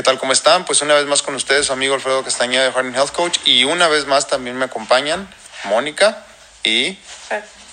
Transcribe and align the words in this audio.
¿Qué 0.00 0.04
tal? 0.04 0.16
¿Cómo 0.16 0.32
están? 0.32 0.64
Pues 0.64 0.80
una 0.80 0.94
vez 0.94 1.04
más 1.04 1.20
con 1.20 1.34
ustedes, 1.34 1.66
su 1.66 1.74
amigo 1.74 1.94
Alfredo 1.94 2.24
Castañeda 2.24 2.64
de 2.64 2.72
Harding 2.72 2.94
Health 2.94 3.12
Coach. 3.12 3.36
Y 3.44 3.64
una 3.64 3.86
vez 3.86 4.06
más 4.06 4.28
también 4.28 4.56
me 4.56 4.64
acompañan 4.64 5.28
Mónica 5.64 6.24
y 6.64 6.96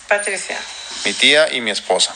Patricia. 0.10 0.60
mi 1.06 1.14
tía 1.14 1.48
y 1.54 1.62
mi 1.62 1.72
esposa. 1.72 2.14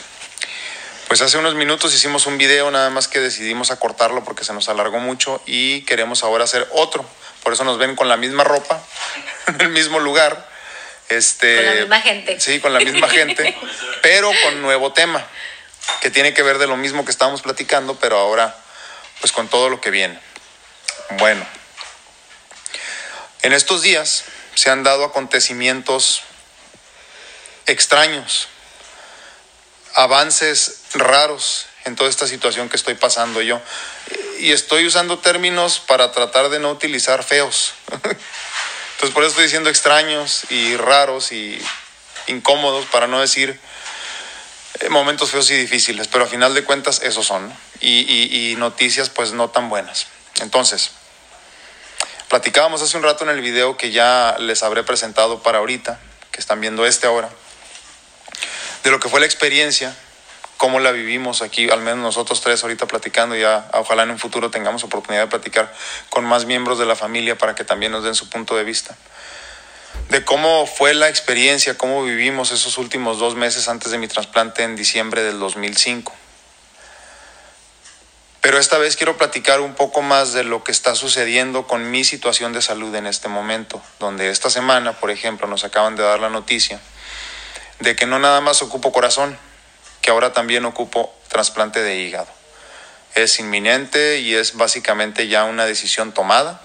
Pues 1.08 1.22
hace 1.22 1.38
unos 1.38 1.54
minutos 1.54 1.94
hicimos 1.94 2.26
un 2.26 2.36
video, 2.36 2.70
nada 2.70 2.90
más 2.90 3.08
que 3.08 3.20
decidimos 3.20 3.70
acortarlo 3.70 4.22
porque 4.22 4.44
se 4.44 4.52
nos 4.52 4.68
alargó 4.68 4.98
mucho 4.98 5.40
y 5.46 5.80
queremos 5.86 6.24
ahora 6.24 6.44
hacer 6.44 6.68
otro. 6.72 7.06
Por 7.42 7.54
eso 7.54 7.64
nos 7.64 7.78
ven 7.78 7.96
con 7.96 8.10
la 8.10 8.18
misma 8.18 8.44
ropa, 8.44 8.82
en 9.46 9.62
el 9.62 9.70
mismo 9.70 9.98
lugar. 9.98 10.46
Este, 11.08 11.56
Con 11.56 11.64
la 11.64 11.80
misma 11.80 12.00
gente. 12.02 12.38
Sí, 12.38 12.60
con 12.60 12.74
la 12.74 12.80
misma 12.80 13.08
gente, 13.08 13.56
pero 14.02 14.30
con 14.42 14.60
nuevo 14.60 14.92
tema, 14.92 15.24
que 16.02 16.10
tiene 16.10 16.34
que 16.34 16.42
ver 16.42 16.58
de 16.58 16.66
lo 16.66 16.76
mismo 16.76 17.06
que 17.06 17.10
estábamos 17.10 17.40
platicando, 17.40 17.94
pero 17.94 18.18
ahora 18.18 18.58
pues 19.22 19.32
con 19.32 19.48
todo 19.48 19.70
lo 19.70 19.80
que 19.80 19.92
viene. 19.92 20.18
Bueno, 21.10 21.46
en 23.42 23.52
estos 23.52 23.80
días 23.80 24.24
se 24.56 24.68
han 24.68 24.82
dado 24.82 25.04
acontecimientos 25.04 26.22
extraños, 27.66 28.48
avances 29.94 30.80
raros 30.94 31.66
en 31.84 31.94
toda 31.94 32.10
esta 32.10 32.26
situación 32.26 32.68
que 32.68 32.76
estoy 32.76 32.94
pasando 32.94 33.40
yo. 33.42 33.60
Y 34.40 34.50
estoy 34.50 34.86
usando 34.86 35.20
términos 35.20 35.78
para 35.78 36.10
tratar 36.10 36.48
de 36.48 36.58
no 36.58 36.72
utilizar 36.72 37.22
feos. 37.22 37.74
Entonces 37.92 39.14
por 39.14 39.22
eso 39.22 39.30
estoy 39.30 39.44
diciendo 39.44 39.70
extraños 39.70 40.50
y 40.50 40.76
raros 40.76 41.30
y 41.30 41.62
incómodos, 42.26 42.86
para 42.86 43.06
no 43.06 43.20
decir 43.20 43.60
eh, 44.80 44.88
momentos 44.88 45.30
feos 45.30 45.48
y 45.52 45.56
difíciles, 45.56 46.08
pero 46.08 46.24
a 46.24 46.26
final 46.26 46.54
de 46.54 46.64
cuentas 46.64 47.02
esos 47.02 47.24
son. 47.24 47.52
Y, 47.82 48.54
noticias 48.58 49.10
pues 49.10 49.32
no 49.32 49.50
tan 49.50 49.68
buenas. 49.68 50.06
Entonces, 50.40 50.92
platicábamos 52.28 52.82
hace 52.82 52.96
un 52.96 53.02
rato 53.02 53.24
en 53.24 53.30
el 53.30 53.40
video 53.40 53.76
que 53.76 53.90
ya 53.90 54.36
les 54.38 54.62
habré 54.62 54.82
presentado 54.84 55.42
para 55.42 55.58
ahorita, 55.58 56.00
que 56.30 56.40
están 56.40 56.60
viendo 56.60 56.86
este 56.86 57.06
ahora, 57.06 57.28
de 58.84 58.90
lo 58.90 59.00
que 59.00 59.08
fue 59.08 59.20
la 59.20 59.26
experiencia, 59.26 59.96
cómo 60.56 60.78
la 60.78 60.92
vivimos 60.92 61.42
aquí, 61.42 61.70
al 61.70 61.80
menos 61.80 61.98
nosotros 61.98 62.40
tres 62.40 62.62
ahorita 62.62 62.86
platicando, 62.86 63.34
ya 63.36 63.68
ojalá 63.74 64.04
en 64.04 64.10
un 64.10 64.18
futuro 64.18 64.50
tengamos 64.50 64.84
oportunidad 64.84 65.22
de 65.22 65.28
platicar 65.28 65.72
con 66.10 66.24
más 66.24 66.46
miembros 66.46 66.78
de 66.78 66.86
la 66.86 66.96
familia 66.96 67.36
para 67.36 67.54
que 67.54 67.64
también 67.64 67.92
nos 67.92 68.04
den 68.04 68.14
su 68.14 68.28
punto 68.28 68.56
de 68.56 68.64
vista 68.64 68.96
de 70.08 70.24
cómo 70.24 70.66
fue 70.66 70.94
la 70.94 71.08
experiencia, 71.08 71.78
cómo 71.78 72.04
vivimos 72.04 72.52
esos 72.52 72.78
últimos 72.78 73.18
dos 73.18 73.34
meses 73.34 73.68
antes 73.68 73.90
de 73.90 73.98
mi 73.98 74.08
trasplante 74.08 74.62
en 74.62 74.76
diciembre 74.76 75.22
del 75.22 75.38
2005. 75.38 76.12
Pero 78.42 78.58
esta 78.58 78.76
vez 78.76 78.96
quiero 78.96 79.16
platicar 79.16 79.60
un 79.60 79.74
poco 79.74 80.02
más 80.02 80.32
de 80.32 80.42
lo 80.42 80.64
que 80.64 80.72
está 80.72 80.96
sucediendo 80.96 81.68
con 81.68 81.92
mi 81.92 82.02
situación 82.02 82.52
de 82.52 82.60
salud 82.60 82.92
en 82.96 83.06
este 83.06 83.28
momento, 83.28 83.80
donde 84.00 84.30
esta 84.30 84.50
semana, 84.50 84.98
por 84.98 85.12
ejemplo, 85.12 85.46
nos 85.46 85.62
acaban 85.62 85.94
de 85.94 86.02
dar 86.02 86.18
la 86.18 86.28
noticia 86.28 86.80
de 87.78 87.94
que 87.94 88.04
no 88.04 88.18
nada 88.18 88.40
más 88.40 88.60
ocupo 88.62 88.92
corazón, 88.92 89.38
que 90.00 90.10
ahora 90.10 90.32
también 90.32 90.64
ocupo 90.64 91.14
trasplante 91.28 91.82
de 91.82 91.98
hígado. 91.98 92.28
Es 93.14 93.38
inminente 93.38 94.18
y 94.18 94.34
es 94.34 94.56
básicamente 94.56 95.28
ya 95.28 95.44
una 95.44 95.64
decisión 95.64 96.12
tomada. 96.12 96.62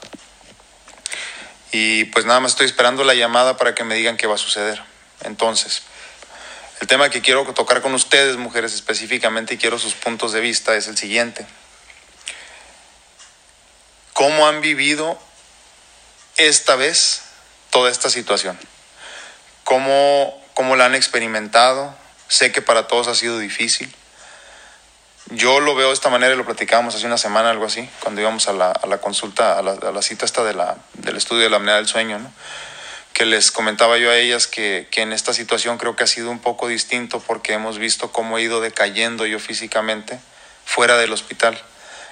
Y 1.72 2.06
pues 2.06 2.26
nada 2.26 2.40
más 2.40 2.54
estoy 2.54 2.66
esperando 2.66 3.04
la 3.04 3.14
llamada 3.14 3.58
para 3.58 3.76
que 3.76 3.84
me 3.84 3.94
digan 3.94 4.18
qué 4.18 4.26
va 4.26 4.36
a 4.36 4.40
suceder. 4.40 4.82
Entonces, 5.24 5.84
el 6.82 6.88
tema 6.88 7.10
que 7.12 7.22
quiero 7.22 7.44
tocar 7.54 7.84
con 7.84 7.94
ustedes, 7.94 8.38
mujeres 8.38 8.74
específicamente, 8.74 9.56
y 9.56 9.58
quiero 9.58 9.78
sus 9.78 9.94
puntos 9.94 10.32
de 10.32 10.40
vista, 10.40 10.76
es 10.76 10.88
el 10.88 10.98
siguiente. 10.98 11.46
¿Cómo 14.18 14.48
han 14.48 14.62
vivido 14.62 15.16
esta 16.38 16.76
vez 16.76 17.22
toda 17.70 17.92
esta 17.92 18.10
situación? 18.10 18.58
¿Cómo, 19.64 20.44
cómo 20.56 20.76
la 20.76 20.86
han 20.86 20.96
experimentado? 20.96 21.94
Sé 22.28 22.52
que 22.52 22.64
para 22.64 22.88
todos 22.88 23.08
ha 23.10 23.14
sido 23.14 23.38
difícil. 23.38 23.94
Yo 25.28 25.60
lo 25.60 25.76
veo 25.76 25.90
de 25.90 25.94
esta 25.94 26.10
manera 26.10 26.34
y 26.34 26.36
lo 26.36 26.46
platicábamos 26.46 26.96
hace 26.96 27.06
una 27.06 27.20
semana, 27.20 27.52
algo 27.52 27.68
así, 27.68 27.88
cuando 28.00 28.20
íbamos 28.20 28.48
a 28.48 28.54
la, 28.54 28.72
a 28.72 28.88
la 28.88 28.98
consulta, 28.98 29.56
a 29.56 29.62
la, 29.62 29.74
a 29.74 29.92
la 29.92 30.02
cita 30.02 30.26
esta 30.26 30.44
de 30.44 30.56
la, 30.56 30.78
del 30.94 31.16
estudio 31.16 31.44
de 31.44 31.52
la 31.52 31.58
apnea 31.58 31.76
del 31.76 31.88
sueño, 31.88 32.18
¿no? 32.18 32.34
que 33.14 33.28
les 33.28 33.52
comentaba 33.52 34.00
yo 34.00 34.10
a 34.10 34.18
ellas 34.18 34.48
que, 34.48 34.88
que 34.90 35.04
en 35.04 35.14
esta 35.14 35.32
situación 35.32 35.78
creo 35.78 35.96
que 35.96 36.06
ha 36.06 36.08
sido 36.08 36.32
un 36.32 36.40
poco 36.40 36.68
distinto 36.68 37.20
porque 37.20 37.54
hemos 37.54 37.78
visto 37.78 38.12
cómo 38.12 38.40
he 38.40 38.42
ido 38.42 38.62
decayendo 38.62 39.28
yo 39.28 39.38
físicamente 39.38 40.20
fuera 40.66 40.98
del 40.98 41.14
hospital. 41.14 41.62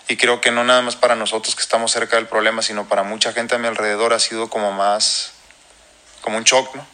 Y 0.07 0.17
creo 0.17 0.39
que 0.41 0.51
no 0.51 0.63
nada 0.63 0.81
más 0.81 0.95
para 0.95 1.15
nosotros 1.15 1.55
que 1.55 1.61
estamos 1.61 1.91
cerca 1.91 2.15
del 2.17 2.27
problema, 2.27 2.61
sino 2.61 2.87
para 2.87 3.03
mucha 3.03 3.33
gente 3.33 3.55
a 3.55 3.57
mi 3.57 3.67
alrededor 3.67 4.13
ha 4.13 4.19
sido 4.19 4.49
como 4.49 4.71
más, 4.71 5.31
como 6.21 6.37
un 6.37 6.43
shock, 6.43 6.75
¿no? 6.75 6.85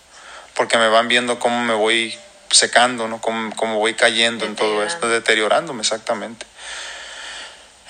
Porque 0.56 0.78
me 0.78 0.88
van 0.88 1.08
viendo 1.08 1.40
cómo 1.40 1.62
me 1.64 1.74
voy 1.74 2.18
secando, 2.50 3.08
¿no? 3.08 3.20
Cómo, 3.22 3.54
cómo 3.56 3.80
voy 3.80 3.94
cayendo 3.96 4.46
en 4.46 4.56
todo 4.56 4.84
esto, 4.86 5.08
deteriorándome 5.10 5.82
exactamente. 5.82 6.46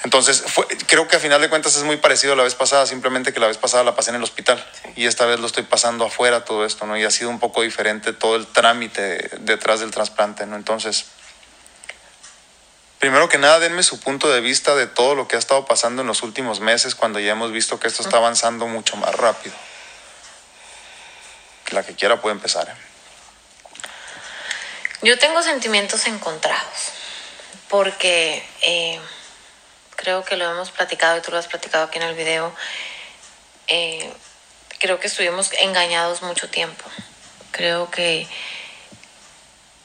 Entonces, 0.03 0.41
fue- 0.47 0.65
creo 0.87 1.07
que 1.07 1.17
a 1.17 1.19
final 1.19 1.39
de 1.41 1.49
cuentas 1.49 1.75
es 1.75 1.83
muy 1.83 1.97
parecido 1.97 2.33
a 2.33 2.35
la 2.35 2.41
vez 2.43 2.55
pasada, 2.55 2.87
simplemente 2.87 3.33
que 3.33 3.39
la 3.39 3.45
vez 3.47 3.57
pasada 3.57 3.83
la 3.83 3.95
pasé 3.95 4.09
en 4.09 4.15
el 4.15 4.23
hospital 4.23 4.63
y 4.95 5.05
esta 5.05 5.25
vez 5.25 5.39
lo 5.39 5.45
estoy 5.45 5.63
pasando 5.63 6.05
afuera 6.05 6.43
todo 6.45 6.65
esto, 6.65 6.87
¿no? 6.87 6.97
Y 6.97 7.03
ha 7.03 7.11
sido 7.11 7.29
un 7.29 7.39
poco 7.39 7.61
diferente 7.61 8.11
todo 8.13 8.35
el 8.35 8.47
trámite 8.47 9.29
detrás 9.41 9.79
del 9.81 9.91
trasplante, 9.91 10.47
¿no? 10.47 10.55
Entonces, 10.55 11.05
primero 13.01 13.27
que 13.27 13.39
nada, 13.39 13.59
denme 13.59 13.81
su 13.81 13.99
punto 13.99 14.29
de 14.29 14.41
vista 14.41 14.75
de 14.75 14.85
todo 14.85 15.15
lo 15.15 15.27
que 15.27 15.35
ha 15.35 15.39
estado 15.39 15.65
pasando 15.65 16.03
en 16.03 16.07
los 16.07 16.21
últimos 16.21 16.59
meses 16.59 16.93
cuando 16.93 17.19
ya 17.19 17.31
hemos 17.31 17.51
visto 17.51 17.79
que 17.79 17.87
esto 17.87 18.03
está 18.03 18.17
avanzando 18.17 18.67
mucho 18.67 18.95
más 18.95 19.13
rápido. 19.15 19.55
La 21.71 21.83
que 21.83 21.95
quiera 21.95 22.21
puede 22.21 22.35
empezar. 22.35 22.69
¿eh? 22.69 22.73
Yo 25.01 25.17
tengo 25.17 25.41
sentimientos 25.41 26.05
encontrados, 26.05 26.91
porque 27.69 28.45
eh, 28.61 29.01
creo 29.95 30.23
que 30.23 30.37
lo 30.37 30.49
hemos 30.51 30.69
platicado 30.69 31.17
y 31.17 31.21
tú 31.21 31.31
lo 31.31 31.39
has 31.39 31.47
platicado 31.47 31.85
aquí 31.85 31.97
en 31.97 32.03
el 32.03 32.13
video. 32.13 32.53
eh, 33.67 34.13
creo 34.77 34.99
que 34.99 35.07
estuvimos 35.07 35.51
engañados 35.53 36.21
mucho 36.21 36.49
tiempo. 36.49 36.83
Creo 37.51 37.89
que, 37.89 38.27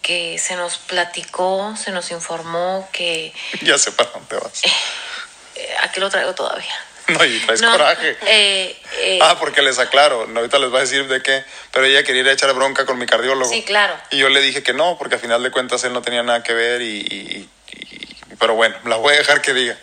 que 0.07 0.39
se 0.39 0.55
nos 0.55 0.79
platicó, 0.79 1.75
se 1.77 1.91
nos 1.91 2.13
informó 2.13 2.89
que 2.93 3.35
Ya 3.63 3.77
sé 3.77 3.91
para 3.91 4.09
dónde 4.11 4.37
vas. 4.37 4.63
eh, 5.57 5.75
aquí 5.83 5.99
lo 5.99 6.09
traigo 6.09 6.33
todavía. 6.33 6.73
No, 7.09 7.25
y 7.25 7.41
traes 7.41 7.61
No, 7.61 7.73
coraje. 7.73 8.17
eh, 8.27 8.81
eh, 8.99 9.19
Ah, 9.21 9.37
porque 9.41 9.63
les 9.63 9.81
aclaro, 9.81 10.23
ahorita 10.33 10.61
les 10.61 10.71
voy 10.71 10.79
a 10.79 10.83
decir 10.83 11.09
de 11.09 11.21
qué, 11.23 11.45
pero 11.73 11.87
ella 11.87 12.05
quería 12.05 12.23
ir 12.23 12.29
a 12.29 12.33
echar 12.33 12.53
bronca 12.53 12.87
con 12.87 12.99
mi 12.99 13.07
cardiólogo. 13.07 13.51
sí, 13.51 13.65
claro. 13.65 13.97
Y 14.11 14.19
yo 14.19 14.29
le 14.29 14.41
dije 14.41 14.63
que 14.63 14.73
no, 14.75 14.97
porque 14.97 15.17
a 15.17 15.19
final 15.19 15.43
de 15.43 15.51
cuentas 15.51 15.83
él 15.83 15.93
no 15.93 16.03
tenía 16.03 16.23
nada 16.23 16.45
que 16.45 16.55
ver 16.55 16.83
y, 16.83 16.99
y- 17.01 17.51
y- 17.73 18.37
pero 18.39 18.55
bueno, 18.55 18.77
la 18.85 18.95
voy 18.97 19.15
a 19.15 19.19
dejar 19.19 19.43
que 19.43 19.55
diga. 19.55 19.77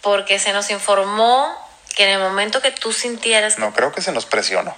Porque 0.00 0.38
se 0.38 0.52
nos 0.52 0.70
informó 0.70 1.52
que 1.96 2.04
en 2.04 2.10
el 2.10 2.18
momento 2.20 2.62
que 2.62 2.70
tú 2.70 2.92
sintieras 2.92 3.56
que 3.56 3.60
No, 3.62 3.72
creo 3.74 3.90
que 3.92 4.00
se 4.00 4.12
nos 4.12 4.26
presionó. 4.26 4.76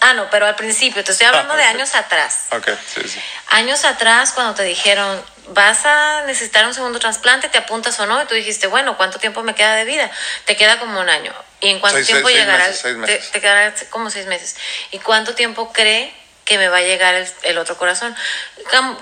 Ah, 0.00 0.14
no, 0.14 0.30
pero 0.30 0.46
al 0.46 0.54
principio, 0.54 1.02
te 1.02 1.12
estoy 1.12 1.26
hablando 1.26 1.54
Ah, 1.54 1.56
de 1.56 1.62
ok. 1.64 1.68
años 1.70 1.94
atrás. 1.94 2.46
Ok, 2.52 2.68
sí, 2.94 3.00
sí. 3.08 3.20
Años 3.48 3.84
atrás, 3.84 4.32
cuando 4.32 4.54
te 4.54 4.62
dijeron, 4.62 5.20
vas 5.48 5.84
a 5.86 6.22
necesitar 6.26 6.64
un 6.66 6.74
segundo 6.74 6.98
trasplante, 7.00 7.48
te 7.48 7.58
apuntas 7.58 7.98
o 7.98 8.06
no, 8.06 8.22
y 8.22 8.26
tú 8.26 8.34
dijiste, 8.34 8.66
bueno, 8.68 8.96
¿cuánto 8.96 9.18
tiempo 9.18 9.42
me 9.42 9.54
queda 9.54 9.74
de 9.74 9.84
vida? 9.84 10.08
Te 10.44 10.56
queda 10.56 10.78
como 10.78 11.00
un 11.00 11.08
año. 11.08 11.34
¿Y 11.60 11.70
en 11.70 11.80
cuánto 11.80 11.96
Seis- 11.96 12.06
tiempo 12.06 12.28
seis- 12.28 12.38
seis 12.80 12.96
meses, 12.96 13.24
te-. 13.26 13.32
Te, 13.32 13.40
quedará 13.40 13.74
como 13.90 14.10
seis 14.10 14.26
meses. 14.26 14.56
¿Y 14.92 14.98
cuánto 15.00 15.34
tiempo 15.34 15.72
cree 15.72 16.14
que 16.48 16.56
me 16.56 16.68
va 16.68 16.78
a 16.78 16.80
llegar 16.80 17.14
el, 17.14 17.28
el 17.42 17.58
otro 17.58 17.76
corazón? 17.76 18.16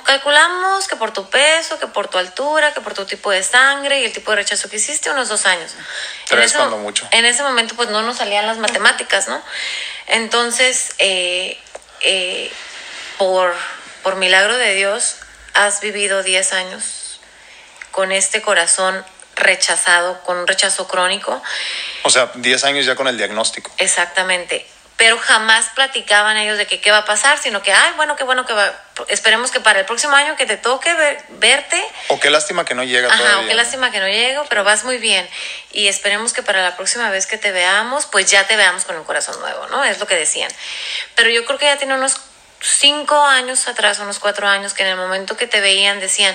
Calculamos 0.05 0.89
que 0.89 0.97
por 0.97 1.13
tu 1.13 1.31
peso, 1.31 1.79
que 1.79 1.87
por 1.87 2.09
tu 2.09 2.19
altura, 2.19 2.75
que 2.75 2.81
por 2.81 2.93
tu 2.93 3.07
tipo 3.07 3.31
de 3.31 3.45
sangre 3.45 4.01
y 4.01 4.05
el 4.05 4.13
tipo 4.13 4.33
de 4.33 4.39
rechazo 4.39 4.69
que 4.69 4.77
hiciste, 4.77 5.11
unos 5.11 5.29
dos 5.29 5.47
años. 5.47 5.73
Tres 6.27 6.39
en 6.39 6.45
ese, 6.45 6.57
cuando 6.57 6.79
mucho. 6.79 7.07
En 7.13 7.25
ese 7.25 7.45
momento, 7.45 7.77
pues 7.77 7.89
no 7.89 8.03
nos 8.03 8.17
salían 8.17 8.49
las 8.49 8.59
matemáticas, 8.59 9.29
¿no? 9.29 9.41
Entonces, 10.09 10.95
eh, 10.99 11.57
eh, 12.01 12.51
por, 13.17 13.55
por 14.03 14.17
milagro 14.17 14.59
de 14.59 14.75
Dios, 14.75 15.19
has 15.55 15.81
vivido 15.81 16.25
10 16.25 16.53
años 16.53 17.21
con 17.93 18.11
este 18.11 18.43
corazón 18.43 19.05
rechazado, 19.37 20.21
con 20.25 20.39
un 20.39 20.49
rechazo 20.49 20.89
crónico. 20.89 21.41
O 22.03 22.11
sea, 22.11 22.33
10 22.35 22.65
años 22.65 22.87
ya 22.87 22.97
con 22.97 23.07
el 23.07 23.17
diagnóstico. 23.17 23.71
Exactamente. 23.79 24.67
Pero 24.97 25.19
jamás 25.19 25.67
platicaban 25.75 26.39
ellos 26.39 26.57
de 26.57 26.67
que 26.67 26.81
qué 26.81 26.91
va 26.91 26.99
a 26.99 27.05
pasar, 27.05 27.37
sino 27.39 27.63
que, 27.63 27.71
ay, 27.71 27.93
bueno, 27.97 28.17
qué 28.17 28.25
bueno 28.25 28.47
que 28.47 28.55
va. 28.55 28.73
Esperemos 29.09 29.51
que 29.51 29.61
para 29.61 29.81
el 29.81 29.85
próximo 29.85 30.17
año 30.17 30.37
que 30.37 30.47
te 30.47 30.57
toque 30.57 30.95
ver- 30.95 31.23
verte, 31.29 31.87
O 32.09 32.19
qué 32.19 32.31
lástima 32.31 32.65
que 32.65 32.75
no 32.75 32.83
llega 32.83 33.09
Ajá, 33.09 33.19
todavía. 33.19 33.45
o 33.45 33.47
qué 33.47 33.55
lástima 33.55 33.91
que 33.91 34.01
no 34.01 34.09
llego, 34.09 34.47
pero 34.49 34.65
vas 34.65 34.85
muy 34.85 34.97
bien. 34.97 35.29
Y 35.71 35.89
esperemos 35.89 36.33
que 36.33 36.43
para 36.43 36.63
la 36.63 36.77
próxima 36.77 37.11
vez 37.11 37.27
que 37.27 37.37
te 37.37 37.53
veamos, 37.53 38.07
pues 38.07 38.31
ya 38.31 38.47
te 38.47 38.57
veamos 38.57 38.85
con 38.87 38.97
un 38.97 39.05
corazón 39.05 39.39
nuevo, 39.41 39.67
¿no? 39.67 39.85
Es 39.85 39.99
lo 39.99 40.07
que 40.07 40.15
decían. 40.17 40.51
Pero 41.15 41.29
yo 41.29 41.45
creo 41.45 41.59
que 41.59 41.67
ya 41.67 41.77
tiene 41.77 41.93
unos 41.95 42.19
cinco 42.63 43.21
años 43.23 43.69
atrás, 43.69 43.99
unos 43.99 44.19
cuatro 44.19 44.49
años, 44.49 44.73
que 44.73 44.83
en 44.83 44.89
el 44.89 44.97
momento 44.97 45.37
que 45.37 45.47
te 45.47 45.61
veían 45.61 46.01
decían, 46.01 46.35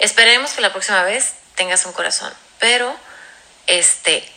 esperemos 0.00 0.50
que 0.50 0.62
la 0.62 0.72
próxima 0.72 1.04
vez 1.04 1.34
tengas 1.54 1.86
un 1.86 1.92
corazón. 1.92 2.34
Pero 2.58 2.92
este, 3.68 4.28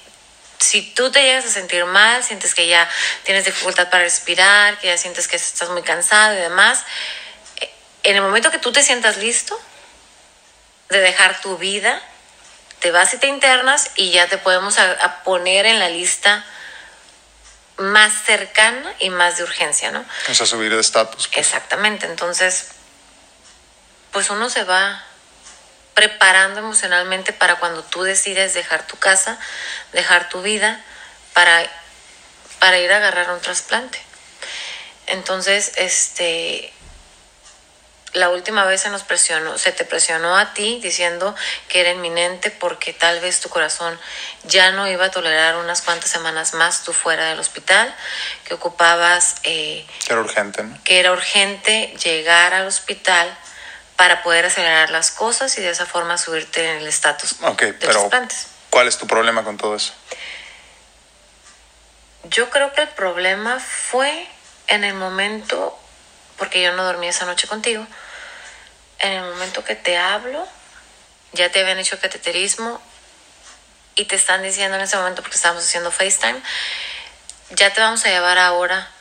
si 0.64 0.82
tú 0.82 1.12
te 1.12 1.22
llegas 1.22 1.46
a 1.46 1.50
sentir 1.50 1.86
mal, 1.86 2.24
sientes 2.24 2.56
que 2.56 2.68
ya 2.68 2.90
tienes 3.24 3.46
dificultad 3.46 3.90
para 3.90 4.04
respirar, 4.04 4.78
que 4.80 4.88
ya 4.88 4.98
sientes 4.98 5.28
que 5.28 5.36
estás 5.36 5.70
muy 5.70 5.84
cansado 5.84 6.34
y 6.34 6.38
demás, 6.42 6.84
eh, 7.62 7.72
en 8.04 8.16
el 8.16 8.22
momento 8.22 8.52
que 8.52 8.60
tú 8.60 8.72
te 8.72 8.82
sientas 8.82 9.18
listo 9.18 9.60
de 10.90 11.00
dejar 11.00 11.42
tu 11.42 11.58
vida, 11.58 12.02
te 12.80 12.92
vas 12.92 13.14
y 13.14 13.18
te 13.18 13.28
internas 13.28 13.92
y 13.96 14.12
ya 14.12 14.28
te 14.28 14.38
podemos 14.38 14.78
a, 14.80 14.92
a 14.92 15.24
poner 15.24 15.66
en 15.66 15.80
la 15.80 15.90
lista 15.90 16.46
más 17.78 18.14
cercana 18.26 18.94
y 19.00 19.10
más 19.10 19.38
de 19.38 19.44
urgencia, 19.44 19.92
¿no? 19.92 20.06
O 20.30 20.34
sea, 20.34 20.46
subir 20.46 20.74
de 20.74 20.80
estatus. 20.80 21.28
pues. 21.28 21.38
Exactamente, 21.38 22.06
entonces, 22.06 22.68
pues 24.12 24.30
uno 24.30 24.50
se 24.50 24.64
va 24.64 25.04
preparando 25.94 26.60
emocionalmente 26.60 27.34
para 27.34 27.56
cuando 27.56 27.84
tú 27.84 28.04
decides 28.04 28.54
dejar 28.54 28.88
tu 28.88 28.98
casa, 28.98 29.38
dejar 29.92 30.30
tu 30.30 30.42
vida, 30.42 30.84
para, 31.34 31.66
para 32.60 32.80
ir 32.80 32.92
a 32.92 32.98
agarrar 32.98 33.32
un 33.32 33.42
trasplante. 33.42 34.00
Entonces, 35.08 35.74
este, 35.76 36.72
la 38.14 38.30
última 38.30 38.64
vez 38.66 38.82
se 38.82 38.90
nos 38.90 39.04
presionó, 39.04 39.58
se 39.58 39.72
te 39.72 39.86
presionó 39.86 40.38
a 40.38 40.54
ti 40.54 40.80
diciendo 40.82 41.36
que 41.68 41.82
era 41.82 41.92
inminente 41.92 42.52
porque 42.52 42.94
tal 42.94 43.20
vez 43.20 43.42
tu 43.42 43.50
corazón 43.50 44.00
ya 44.44 44.72
no 44.72 44.88
iba 44.88 45.06
a 45.06 45.12
tolerar 45.12 45.56
unas 45.58 45.82
cuantas 45.82 46.10
semanas 46.10 46.54
más 46.54 46.84
tú 46.84 46.94
fuera 46.94 47.26
del 47.30 47.40
hospital, 47.40 47.94
que 48.46 48.54
ocupabas, 48.54 49.36
eh, 49.44 49.86
era 50.08 50.22
urgente, 50.22 50.64
¿no? 50.64 50.78
que 50.84 51.00
era 51.00 51.12
urgente 51.12 51.94
llegar 52.04 52.54
al 52.54 52.68
hospital 52.68 53.36
para 54.04 54.22
poder 54.22 54.46
acelerar 54.46 54.90
las 54.90 55.12
cosas 55.12 55.58
y 55.58 55.62
de 55.62 55.70
esa 55.70 55.86
forma 55.86 56.18
subirte 56.18 56.70
en 56.70 56.80
el 56.80 56.88
estatus 56.88 57.38
Ok, 57.42 57.62
de 57.62 57.74
pero. 57.76 58.10
¿cuál 58.70 58.90
es 58.90 58.98
tu 58.98 59.08
problema 59.08 59.46
con 59.46 59.56
todo 59.56 59.78
eso? 59.78 59.94
Yo 62.26 62.50
creo 62.50 62.74
que 62.74 62.82
el 62.82 62.90
problema 62.90 63.62
fue 63.62 64.28
en 64.68 64.84
el 64.84 64.94
momento, 64.94 65.80
porque 66.38 66.62
yo 66.62 66.74
no 66.74 66.84
dormí 66.84 67.08
esa 67.08 67.24
noche 67.24 67.48
contigo, 67.48 67.88
en 69.00 69.14
el 69.14 69.24
momento 69.24 69.64
que 69.64 69.76
te 69.78 69.98
hablo, 69.98 70.46
ya 71.32 71.50
te 71.50 71.62
habían 71.62 71.80
hecho 71.80 71.98
cateterismo 71.98 72.82
y 73.96 74.04
te 74.04 74.18
están 74.18 74.44
diciendo 74.44 74.76
en 74.76 74.84
ese 74.84 74.98
momento, 74.98 75.22
porque 75.22 75.38
estábamos 75.38 75.64
haciendo 75.64 75.92
FaceTime, 75.92 76.42
ya 77.52 77.72
te 77.72 77.80
vamos 77.80 78.06
a 78.06 78.10
llevar 78.10 78.38
ahora 78.38 78.92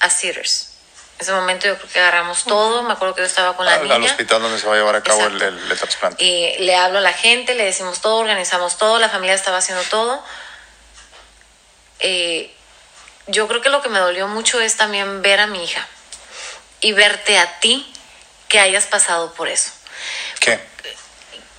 a 0.00 0.10
Cedars. 0.10 0.73
En 1.16 1.20
ese 1.20 1.32
momento 1.32 1.66
yo 1.68 1.76
creo 1.78 1.88
que 1.90 2.00
agarramos 2.00 2.44
todo, 2.44 2.82
me 2.82 2.92
acuerdo 2.92 3.14
que 3.14 3.20
yo 3.22 3.26
estaba 3.26 3.56
con 3.56 3.64
la 3.66 3.74
Al, 3.74 3.82
niña. 3.84 3.94
al 3.94 4.02
hospital 4.04 4.42
donde 4.42 4.58
se 4.58 4.66
va 4.66 4.74
a 4.74 4.76
llevar 4.76 4.96
a 4.96 5.02
cabo 5.02 5.20
el, 5.26 5.34
Exacto. 5.34 5.56
el- 5.64 5.70
el 5.72 5.78
trasplante. 5.78 6.24
Y 6.24 6.58
le 6.58 6.74
hablo 6.76 6.98
a 6.98 7.02
la 7.02 7.12
gente, 7.12 7.54
le 7.54 7.64
decimos 7.64 8.00
todo, 8.00 8.16
organizamos 8.18 8.76
todo, 8.78 8.98
la 8.98 9.08
familia 9.08 9.34
estaba 9.34 9.58
haciendo 9.58 9.82
todo. 9.84 10.22
Eh, 12.00 12.52
yo 13.28 13.46
creo 13.48 13.60
que 13.62 13.68
lo 13.70 13.80
que 13.80 13.88
me 13.88 13.98
dolió 14.00 14.28
mucho 14.28 14.60
es 14.60 14.76
también 14.76 15.22
ver 15.22 15.40
a 15.40 15.46
mi 15.46 15.62
hija 15.64 15.86
y 16.80 16.92
verte 16.92 17.38
a 17.38 17.60
ti 17.60 17.90
que 18.48 18.58
hayas 18.60 18.86
pasado 18.86 19.32
por 19.34 19.48
eso. 19.48 19.70
¿Qué? 20.40 20.60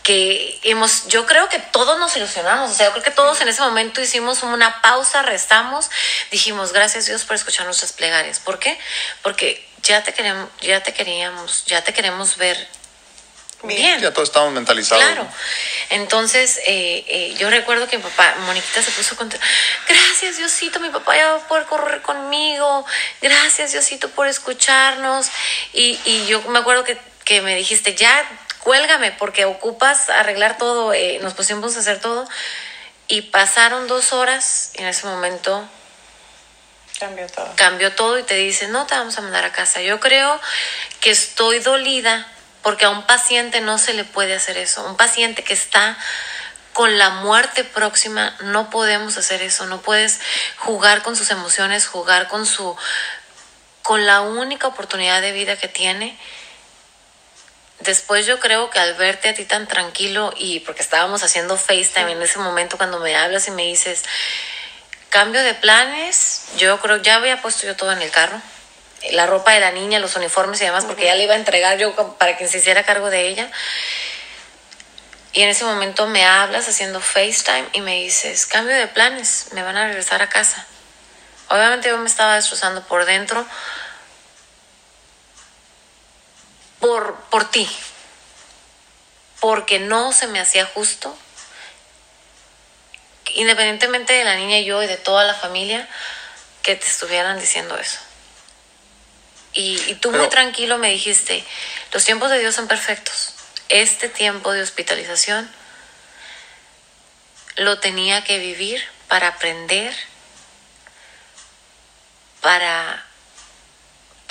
Que 0.06 0.60
hemos, 0.62 1.08
yo 1.08 1.26
creo 1.26 1.50
que 1.50 1.58
todos 1.58 1.98
nos 1.98 2.16
ilusionamos, 2.16 2.70
o 2.70 2.74
sea, 2.76 2.86
yo 2.86 2.92
creo 2.92 3.04
que 3.04 3.10
todos 3.12 3.42
en 3.42 3.48
ese 3.48 3.62
momento 3.62 4.02
hicimos 4.02 4.44
una 4.44 4.80
pausa, 4.82 5.24
restamos, 5.24 5.90
dijimos 6.30 6.74
gracias 6.74 7.08
Dios 7.08 7.24
por 7.24 7.36
escuchar 7.36 7.66
nuestras 7.66 7.92
plegarias. 7.92 8.40
¿Por 8.40 8.60
qué? 8.60 8.78
Porque 9.24 9.68
ya 9.82 10.04
te 10.04 10.14
queremos, 10.14 10.48
ya 10.62 10.84
te 10.84 10.94
queríamos, 10.94 11.66
ya 11.66 11.84
te 11.84 11.92
queremos 11.92 12.38
ver 12.38 12.68
bien. 13.64 14.00
Ya 14.00 14.14
todos 14.14 14.30
estamos 14.30 14.54
mentalizados. 14.54 15.04
Claro. 15.04 15.28
Entonces, 15.90 16.60
eh, 16.68 17.06
eh, 17.08 17.36
yo 17.38 17.50
recuerdo 17.50 17.88
que 17.88 17.98
mi 17.98 18.04
papá, 18.04 18.36
Moniquita 18.46 18.82
se 18.82 18.92
puso 18.92 19.16
contenta. 19.16 19.46
Gracias, 19.88 20.38
Diosito, 20.38 20.80
mi 20.80 20.90
papá 20.90 21.16
ya 21.16 21.32
va 21.32 21.38
a 21.38 21.48
poder 21.48 21.66
correr 21.66 22.02
conmigo. 22.02 22.86
Gracias, 23.22 23.72
Diosito, 23.72 24.10
por 24.10 24.28
escucharnos. 24.28 25.28
Y, 25.74 26.00
y 26.06 26.26
yo 26.28 26.42
me 26.44 26.60
acuerdo 26.60 26.84
que, 26.84 26.98
que 27.24 27.42
me 27.42 27.56
dijiste, 27.56 27.96
ya, 27.96 28.24
cuélgame, 28.66 29.12
porque 29.12 29.46
ocupas 29.46 30.10
arreglar 30.10 30.58
todo. 30.58 30.92
Eh, 30.92 31.20
nos 31.22 31.36
pusimos 31.36 31.78
a 31.78 31.80
hacer 31.80 32.02
todo. 32.02 32.28
Y 33.08 33.22
pasaron 33.22 33.88
dos 33.88 34.12
horas 34.12 34.72
y 34.74 34.82
en 34.82 34.88
ese 34.88 35.06
momento 35.06 35.64
Cambió 37.00 37.28
todo. 37.28 37.54
cambió 37.56 37.94
todo 37.94 38.18
y 38.18 38.24
te 38.24 38.34
dice, 38.34 38.68
no 38.68 38.88
te 38.88 38.96
vamos 38.96 39.16
a 39.20 39.22
mandar 39.22 39.46
a 39.46 39.52
casa. 39.52 39.82
Yo 39.82 40.00
creo 40.00 40.42
que 41.00 41.12
estoy 41.12 41.60
dolida 41.60 42.28
porque 42.64 42.86
a 42.86 42.90
un 42.90 43.04
paciente 43.04 43.62
no 43.62 43.78
se 43.78 43.94
le 43.94 44.04
puede 44.04 44.34
hacer 44.34 44.58
eso. 44.58 44.84
Un 44.88 44.98
paciente 44.98 45.44
que 45.44 45.54
está 45.54 45.96
con 46.74 46.98
la 46.98 47.12
muerte 47.12 47.64
próxima, 47.64 48.36
no 48.42 48.72
podemos 48.72 49.16
hacer 49.18 49.44
eso. 49.44 49.68
No 49.68 49.82
puedes 49.82 50.20
jugar 50.58 51.04
con 51.04 51.16
sus 51.16 51.30
emociones, 51.30 51.86
jugar 51.86 52.28
con 52.28 52.48
su 52.48 52.76
con 53.84 54.08
la 54.08 54.22
única 54.22 54.66
oportunidad 54.66 55.22
de 55.22 55.32
vida 55.34 55.56
que 55.58 55.68
tiene. 55.68 56.18
Después 57.80 58.26
yo 58.26 58.40
creo 58.40 58.70
que 58.70 58.80
al 58.80 58.94
verte 58.96 59.30
a 59.30 59.34
ti 59.34 59.46
tan 59.46 59.68
tranquilo 59.68 60.34
y 60.38 60.62
porque 60.62 60.82
estábamos 60.82 61.24
haciendo 61.24 61.58
FaceTime 61.58 62.14
en 62.14 62.22
ese 62.22 62.40
momento 62.40 62.78
cuando 62.78 63.00
me 63.00 63.16
hablas 63.16 63.48
y 63.48 63.52
me 63.52 63.64
dices, 63.64 64.04
cambio 65.10 65.42
de 65.44 65.54
planes, 65.54 66.46
yo 66.58 66.80
creo 66.80 66.98
ya 66.98 67.16
había 67.16 67.42
puesto 67.42 67.68
yo 67.68 67.76
todo 67.76 67.92
en 67.92 68.02
el 68.02 68.12
carro. 68.12 68.42
La 69.12 69.28
ropa 69.28 69.52
de 69.52 69.60
la 69.60 69.72
niña, 69.72 70.00
los 70.00 70.16
uniformes 70.16 70.60
y 70.62 70.66
demás, 70.66 70.86
porque 70.86 71.06
ya 71.06 71.16
le 71.16 71.24
iba 71.24 71.34
a 71.34 71.38
entregar 71.38 71.78
yo 71.78 71.94
para 72.18 72.38
que 72.38 72.48
se 72.48 72.58
hiciera 72.58 72.84
cargo 72.84 73.10
de 73.10 73.28
ella. 73.28 73.52
Y 75.34 75.42
en 75.42 75.50
ese 75.50 75.66
momento 75.66 76.08
me 76.08 76.26
hablas 76.26 76.68
haciendo 76.70 77.02
FaceTime 77.02 77.68
y 77.74 77.82
me 77.82 78.02
dices, 78.02 78.46
cambio 78.46 78.74
de 78.74 78.88
planes, 78.88 79.50
me 79.52 79.64
van 79.64 79.76
a 79.76 79.88
regresar 79.88 80.22
a 80.22 80.30
casa. 80.30 80.66
Obviamente 81.50 81.90
yo 81.90 81.98
me 81.98 82.08
estaba 82.08 82.36
destrozando 82.36 82.88
por 82.88 83.06
dentro 83.06 83.46
por, 86.86 87.16
por 87.32 87.50
ti, 87.50 87.68
porque 89.40 89.80
no 89.80 90.14
se 90.14 90.28
me 90.28 90.40
hacía 90.40 90.68
justo 90.68 91.18
independientemente 93.34 94.14
de 94.14 94.24
la 94.24 94.36
niña 94.36 94.60
y 94.60 94.66
yo 94.66 94.84
y 94.84 94.88
de 94.88 94.98
toda 94.98 95.24
la 95.24 95.34
familia, 95.34 95.90
que 96.62 96.76
te 96.76 96.86
estuvieran 96.86 97.40
diciendo 97.40 97.76
eso. 97.78 98.00
Y, 99.54 99.82
y 99.88 99.96
tú 99.96 100.12
muy 100.12 100.30
tranquilo 100.30 100.78
me 100.78 100.92
dijiste, 100.92 101.44
los 101.92 102.06
tiempos 102.06 102.30
de 102.30 102.38
Dios 102.38 102.54
son 102.54 102.68
perfectos. 102.68 103.34
Este 103.70 104.08
tiempo 104.08 104.54
de 104.54 104.62
hospitalización 104.62 105.52
lo 107.56 107.80
tenía 107.80 108.24
que 108.24 108.38
vivir 108.38 108.84
para 109.08 109.30
aprender, 109.30 109.96
para, 112.42 113.05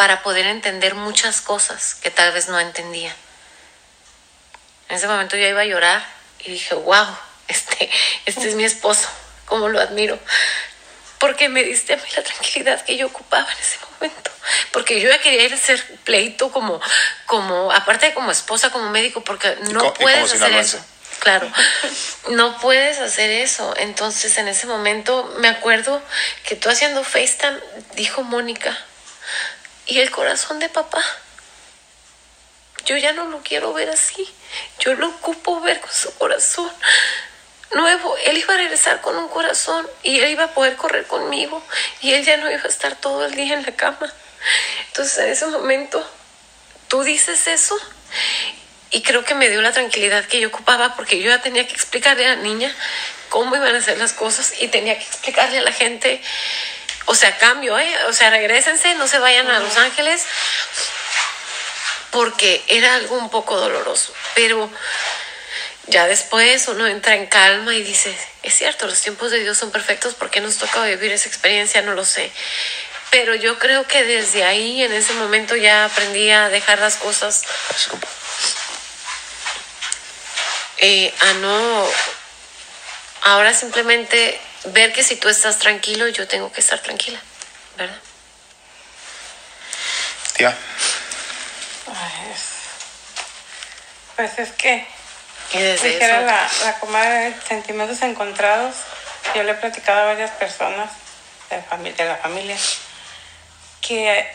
para 0.05 0.23
poder 0.23 0.45
entender 0.45 0.95
muchas 0.95 1.41
cosas 1.41 1.95
que 1.95 2.11
tal 2.11 2.31
vez 2.35 2.49
no 2.49 2.61
entendía. 2.61 3.17
En 4.91 4.97
ese 4.97 5.07
momento 5.07 5.35
yo 5.35 5.49
iba 5.49 5.63
a 5.63 5.65
llorar 5.65 6.05
y 6.41 6.51
dije, 6.51 6.75
wow, 6.75 7.07
este, 7.49 7.91
este 8.27 8.49
es 8.51 8.55
mi 8.55 8.67
esposo, 8.67 9.09
cómo 9.47 9.71
lo 9.71 9.81
admiro. 9.81 10.19
Porque 11.17 11.49
me 11.49 11.65
diste 11.65 11.95
a 11.95 11.97
mí 11.97 12.03
la 12.15 12.23
tranquilidad 12.23 12.85
que 12.85 12.99
yo 12.99 13.07
ocupaba 13.07 13.51
en 13.51 13.59
ese 13.59 13.79
momento. 13.93 14.31
Porque 14.73 15.01
yo 15.01 15.09
ya 15.09 15.23
quería 15.23 15.45
ir 15.45 15.53
a 15.53 15.57
hacer 15.57 15.83
pleito 16.05 16.53
como, 16.53 16.83
como 17.25 17.73
aparte 17.73 18.05
de 18.05 18.13
como 18.13 18.31
esposa, 18.31 18.69
como 18.69 18.91
médico, 18.91 19.25
porque 19.25 19.57
no 19.71 19.81
como 19.81 19.95
puedes 19.95 20.35
hacer 20.35 20.53
eso. 20.53 20.85
Claro, 21.21 21.51
no 22.29 22.59
puedes 22.59 22.99
hacer 22.99 23.31
eso. 23.31 23.73
Entonces 23.79 24.37
en 24.37 24.49
ese 24.49 24.67
momento 24.67 25.35
me 25.39 25.49
acuerdo 25.49 26.03
que 26.47 26.57
tú 26.57 26.69
haciendo 26.69 27.05
FaceTime, 27.05 27.59
dijo 27.95 28.23
Mónica, 28.23 28.79
y 29.87 30.01
el 30.01 30.11
corazón 30.11 30.59
de 30.59 30.69
papá. 30.69 31.03
Yo 32.85 32.97
ya 32.97 33.13
no 33.13 33.25
lo 33.27 33.41
quiero 33.41 33.73
ver 33.73 33.89
así. 33.89 34.29
Yo 34.79 34.95
lo 34.95 35.09
ocupo 35.09 35.61
ver 35.61 35.81
con 35.81 35.93
su 35.93 36.13
corazón 36.17 36.71
nuevo. 37.73 38.17
Él 38.27 38.39
iba 38.39 38.55
a 38.55 38.59
regresar 38.59 39.01
con 39.01 39.17
un 39.17 39.29
corazón 39.29 39.89
y 40.03 40.21
él 40.21 40.31
iba 40.31 40.45
a 40.45 40.55
poder 40.55 40.77
correr 40.77 41.07
conmigo 41.07 41.63
y 42.01 42.13
él 42.13 42.25
ya 42.25 42.37
no 42.37 42.51
iba 42.51 42.63
a 42.63 42.69
estar 42.69 42.97
todo 42.97 43.25
el 43.25 43.35
día 43.35 43.55
en 43.55 43.65
la 43.65 43.73
cama. 43.75 44.13
Entonces 44.89 45.19
en 45.19 45.31
ese 45.31 45.47
momento 45.47 46.07
tú 46.89 47.03
dices 47.03 47.47
eso 47.47 47.77
y 48.91 49.03
creo 49.03 49.25
que 49.25 49.35
me 49.35 49.49
dio 49.49 49.61
la 49.63 49.73
tranquilidad 49.73 50.25
que 50.27 50.41
yo 50.41 50.49
ocupaba 50.49 50.95
porque 50.95 51.21
yo 51.21 51.31
ya 51.31 51.43
tenía 51.43 51.67
que 51.67 51.73
explicarle 51.73 52.27
a 52.27 52.37
la 52.37 52.43
niña 52.43 52.75
cómo 53.29 53.57
iban 53.57 53.75
a 53.75 53.83
ser 53.83 53.99
las 53.99 54.13
cosas 54.13 54.55
y 54.61 54.69
tenía 54.69 54.97
que 54.97 55.05
explicarle 55.05 55.59
a 55.59 55.63
la 55.63 55.73
gente, 55.73 56.23
o 57.07 57.15
sea, 57.15 57.37
cambio, 57.39 57.79
¿eh? 57.79 57.97
O 58.09 58.13
sea, 58.13 58.31
regresense, 58.31 58.95
no 58.95 59.07
se 59.07 59.19
vayan 59.19 59.51
a 59.51 59.61
Los 59.61 59.77
Ángeles 59.77 60.25
porque 62.11 62.63
era 62.69 62.95
algo 62.95 63.17
un 63.19 63.29
poco 63.29 63.57
doloroso, 63.59 64.15
pero 64.35 64.71
ya 65.87 66.07
después 66.07 66.69
uno 66.69 66.87
entra 66.87 67.17
en 67.17 67.27
calma 67.27 67.75
y 67.75 67.83
dice, 67.83 68.17
es 68.43 68.55
cierto, 68.55 68.87
los 68.87 69.01
tiempos 69.01 69.31
de 69.31 69.41
Dios 69.41 69.59
son 69.59 69.71
perfectos, 69.71 70.15
¿por 70.15 70.31
qué 70.31 70.41
nos 70.41 70.57
toca 70.57 70.85
vivir 70.85 71.13
esa 71.13 71.29
experiencia? 71.29 71.83
No 71.83 71.95
lo 71.95 72.05
sé. 72.05 72.31
Pero 73.11 73.35
yo 73.35 73.59
creo 73.59 73.87
que 73.87 74.03
desde 74.05 74.45
ahí, 74.45 74.83
en 74.83 74.93
ese 74.93 75.13
momento, 75.15 75.57
ya 75.57 75.85
aprendí 75.85 76.31
a 76.31 76.49
dejar 76.49 76.79
las 76.79 76.97
cosas, 76.97 77.43
eh, 80.79 81.13
a 81.21 81.33
no, 81.35 81.89
ahora 83.23 83.53
simplemente 83.55 84.41
ver 84.67 84.93
que 84.93 85.03
si 85.03 85.17
tú 85.17 85.29
estás 85.29 85.59
tranquilo, 85.59 86.09
yo 86.09 86.27
tengo 86.29 86.51
que 86.53 86.61
estar 86.61 86.79
tranquila, 86.81 87.21
¿verdad? 87.77 87.99
Tía, 90.37 90.57
Ay, 91.87 92.33
es- 92.33 92.55
Pues 94.17 94.39
es 94.39 94.51
que, 94.53 94.87
Y 95.53 95.59
desde 95.59 95.89
dijera 95.91 96.19
eso, 96.19 96.27
la, 96.27 96.51
la 96.65 96.79
comadre, 96.79 97.35
sentimientos 97.47 98.01
encontrados. 98.03 98.75
Yo 99.35 99.43
le 99.43 99.53
he 99.53 99.55
platicado 99.55 100.01
a 100.01 100.05
varias 100.05 100.31
personas 100.33 100.91
de, 101.51 101.63
fami- 101.65 101.95
de 101.95 102.05
la 102.05 102.17
familia 102.17 102.57
que, 103.81 104.27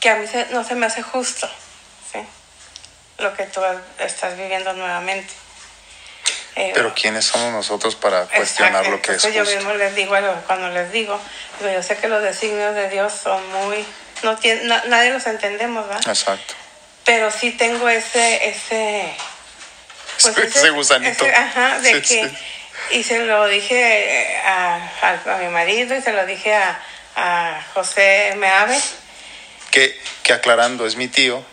que 0.00 0.10
a 0.10 0.16
mí 0.16 0.26
se- 0.26 0.46
no 0.50 0.64
se 0.64 0.74
me 0.74 0.86
hace 0.86 1.02
justo 1.02 1.48
¿sí? 2.12 2.18
lo 3.18 3.34
que 3.34 3.44
tú 3.44 3.60
estás 3.98 4.36
viviendo 4.36 4.72
nuevamente. 4.74 5.32
Eh, 6.60 6.72
pero 6.74 6.92
¿quiénes 6.92 7.24
somos 7.24 7.52
nosotros 7.52 7.94
para 7.94 8.22
cuestionar 8.26 8.84
Exacto, 8.84 8.90
lo 8.90 9.00
que 9.02 9.12
es 9.12 9.24
entonces 9.24 9.34
yo 9.34 9.44
justo? 9.44 9.56
mismo 9.58 9.74
les 9.74 9.94
digo, 9.94 10.14
a 10.16 10.20
cuando 10.46 10.68
les 10.70 10.90
digo, 10.90 11.20
digo, 11.60 11.72
yo 11.72 11.82
sé 11.84 11.96
que 11.98 12.08
los 12.08 12.20
designios 12.22 12.74
de 12.74 12.88
Dios 12.90 13.12
son 13.12 13.40
muy, 13.52 13.84
no 14.24 14.36
tiene, 14.38 14.64
na- 14.64 14.82
nadie 14.88 15.10
los 15.12 15.24
entendemos, 15.26 15.86
¿verdad? 15.86 16.08
Exacto. 16.08 16.54
Pero 17.04 17.30
sí 17.30 17.52
tengo 17.52 17.88
ese, 17.88 18.48
ese, 18.48 19.14
pues 20.22 20.36
Ese 20.56 20.70
gusanito. 20.70 21.24
ese- 21.24 21.34
ajá, 21.34 21.78
de 21.78 21.94
Sí, 21.94 22.00
que, 22.16 22.28
sí. 22.28 22.38
y 22.98 23.02
se 23.04 23.20
lo 23.20 23.46
dije 23.46 24.36
a, 24.44 24.90
a- 25.02 25.34
a 25.34 25.38
mi 25.38 25.48
marido 25.48 25.94
y 25.96 26.02
se 26.02 26.12
lo 26.12 26.26
dije 26.26 26.54
a, 26.54 26.80
a 27.14 27.62
José 27.74 28.34
Meave, 28.36 28.80
Que, 29.70 29.96
que 30.24 30.32
aclarando, 30.32 30.86
es 30.86 30.96
mi 30.96 31.06
tío, 31.08 31.44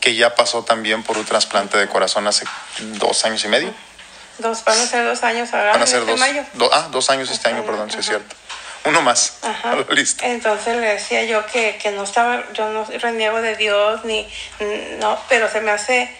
que 0.00 0.14
ya 0.14 0.34
pasó 0.34 0.64
también 0.64 1.02
por 1.02 1.18
un 1.18 1.24
trasplante 1.26 1.76
de 1.76 1.86
corazón 1.88 2.26
hace 2.26 2.44
dos 2.78 3.24
años 3.26 3.44
y 3.44 3.48
medio. 3.48 3.74
Dos, 4.38 4.64
van 4.64 4.78
a 4.78 4.86
ser 4.86 5.04
dos 5.04 5.22
años 5.22 5.52
ahora, 5.52 5.72
Van 5.72 5.82
a 5.82 5.86
ser 5.86 6.00
este 6.00 6.10
dos, 6.10 6.20
mayo. 6.20 6.44
do- 6.54 6.70
ah, 6.72 6.88
dos 6.90 7.10
años 7.10 7.30
este 7.30 7.48
año, 7.48 7.64
perdón, 7.64 7.90
sí 7.90 7.98
es 7.98 8.06
cierto. 8.06 8.34
Uno 8.84 9.00
más 9.02 9.34
Ajá. 9.42 9.70
a 9.72 9.76
la 9.76 9.84
lista. 9.94 10.26
Entonces 10.26 10.76
le 10.76 10.86
decía 10.88 11.22
yo 11.24 11.46
que, 11.46 11.78
que 11.80 11.90
no 11.92 12.02
estaba, 12.04 12.42
yo 12.52 12.68
no 12.70 12.84
reniego 12.84 13.40
de 13.40 13.56
Dios, 13.56 14.04
ni, 14.04 14.28
no, 14.98 15.18
pero 15.28 15.48
se 15.50 15.60
me 15.60 15.70
hace 15.70 16.10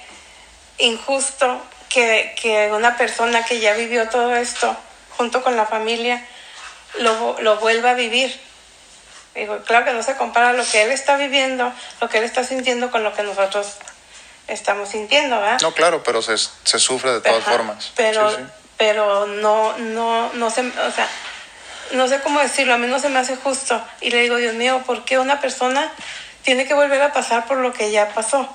injusto 0.78 1.60
que, 1.88 2.34
que 2.40 2.70
una 2.72 2.96
persona 2.96 3.44
que 3.44 3.60
ya 3.60 3.74
vivió 3.74 4.08
todo 4.08 4.34
esto 4.36 4.76
junto 5.16 5.42
con 5.42 5.56
la 5.56 5.66
familia 5.66 6.24
lo, 6.98 7.36
lo 7.40 7.56
vuelva 7.58 7.90
a 7.90 7.94
vivir. 7.94 8.38
Digo, 9.34 9.58
claro 9.64 9.84
que 9.86 9.92
no 9.92 10.02
se 10.02 10.16
compara 10.16 10.52
lo 10.52 10.64
que 10.64 10.82
él 10.82 10.90
está 10.90 11.16
viviendo, 11.16 11.72
lo 12.00 12.08
que 12.08 12.18
él 12.18 12.24
está 12.24 12.44
sintiendo 12.44 12.90
con 12.90 13.02
lo 13.02 13.14
que 13.14 13.22
nosotros 13.22 13.66
estamos 14.48 14.88
sintiendo, 14.90 15.40
¿verdad? 15.40 15.60
No, 15.62 15.72
claro, 15.72 16.02
pero 16.02 16.22
se, 16.22 16.36
se 16.36 16.78
sufre 16.78 17.12
de 17.12 17.20
todas 17.20 17.42
Ajá, 17.42 17.52
formas. 17.52 17.92
Pero, 17.96 18.30
Sí, 18.30 18.36
sí. 18.38 18.42
pero 18.76 19.26
no, 19.26 19.76
no, 19.78 20.32
no 20.34 20.50
se, 20.50 20.60
o 20.60 20.90
sea, 20.92 21.08
no 21.92 22.08
sé 22.08 22.20
cómo 22.20 22.40
decirlo, 22.40 22.74
a 22.74 22.78
mí 22.78 22.86
no 22.86 22.98
se 22.98 23.08
me 23.08 23.18
hace 23.18 23.36
justo. 23.36 23.82
Y 24.00 24.10
le 24.10 24.22
digo, 24.22 24.36
Dios 24.36 24.54
mío, 24.54 24.82
¿por 24.86 25.04
qué 25.04 25.18
una 25.18 25.40
persona 25.40 25.92
tiene 26.42 26.66
que 26.66 26.74
volver 26.74 27.00
a 27.02 27.12
pasar 27.12 27.46
por 27.46 27.58
lo 27.58 27.72
que 27.72 27.90
ya 27.90 28.08
pasó? 28.14 28.48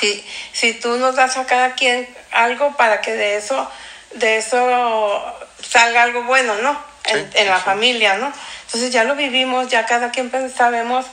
Si, 0.00 0.24
si 0.52 0.74
tú 0.74 0.96
nos 0.98 1.16
das 1.16 1.36
a 1.36 1.46
cada 1.46 1.74
quien 1.74 2.08
algo 2.32 2.76
para 2.76 3.00
que 3.00 3.12
de 3.14 3.36
eso, 3.36 3.70
de 4.12 4.36
eso 4.38 5.22
salga 5.66 6.02
algo 6.02 6.24
bueno, 6.24 6.54
¿no? 6.56 6.78
En, 7.04 7.30
Sí, 7.32 7.38
en 7.38 7.48
la 7.48 7.58
familia, 7.60 8.18
¿no? 8.18 8.32
Entonces 8.66 8.92
ya 8.92 9.04
lo 9.04 9.14
vivimos, 9.14 9.68
ya 9.68 9.86
cada 9.86 10.10
quien 10.10 10.30
sabemos 10.54 11.06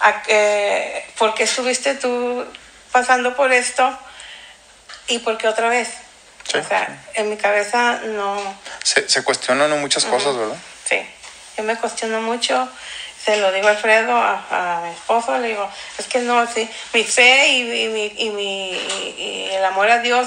a, 0.00 0.22
eh, 0.26 1.06
por 1.16 1.34
qué 1.34 1.44
estuviste 1.44 1.94
tú 1.94 2.44
pasando 2.92 3.34
por 3.36 3.52
esto 3.52 3.96
y 5.08 5.18
por 5.20 5.38
qué 5.38 5.48
otra 5.48 5.68
vez. 5.68 5.88
Sí, 6.50 6.58
o 6.58 6.64
sea, 6.64 6.86
sí. 6.86 6.92
en 7.20 7.30
mi 7.30 7.36
cabeza 7.36 8.00
no, 8.04 8.40
Se, 8.82 9.08
se 9.08 9.22
cuestionan 9.22 9.68
¿no? 9.68 9.76
muchas 9.76 10.04
cosas, 10.06 10.34
¿verdad? 10.36 10.56
sí, 10.88 10.98
yo 11.58 11.62
me 11.64 11.76
cuestiono 11.76 12.22
mucho, 12.22 12.66
se 13.22 13.36
lo 13.36 13.52
digo 13.52 13.68
a 13.68 13.72
Alfredo, 13.72 14.16
a, 14.16 14.78
a 14.78 14.80
mi 14.80 14.90
esposo, 14.90 15.36
le 15.38 15.48
digo, 15.48 15.68
es 15.98 16.06
que 16.06 16.20
no, 16.20 16.46
sí, 16.50 16.66
mi 16.94 17.04
fe 17.04 17.48
y, 17.48 17.84
y 17.84 17.88
mi, 17.88 18.06
y, 18.16 18.30
mi, 18.30 18.70
y- 18.72 19.14
y 19.18 19.54
el 19.54 19.64
amor 19.64 19.90
a 19.90 19.98
Dios 19.98 20.26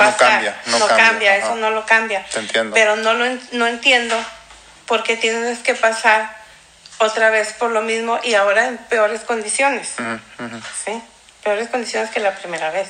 va 0.00 0.04
No 0.04 0.04
a 0.04 0.10
estar, 0.12 0.28
cambia, 0.30 0.60
no 0.66 0.86
cambia, 0.86 1.36
eso 1.36 1.56
no 1.56 1.70
lo 1.72 1.84
cambia. 1.84 2.24
Te 2.26 2.38
entiendo. 2.38 2.72
Pero 2.74 2.94
no 2.94 3.14
lo 3.14 3.24
no 3.52 3.66
entiendo 3.66 4.16
por 4.86 5.02
qué 5.02 5.16
tienes 5.16 5.58
que 5.60 5.74
pasar 5.74 6.36
otra 6.98 7.30
vez 7.30 7.54
por 7.54 7.70
lo 7.72 7.82
mismo 7.82 8.20
y 8.22 8.34
ahora 8.34 8.66
en 8.68 8.78
peores 8.78 9.22
condiciones. 9.22 9.94
¿sí? 10.84 11.02
Peores 11.42 11.68
condiciones 11.68 12.10
que 12.10 12.20
la 12.20 12.34
primera 12.34 12.70
vez. 12.70 12.88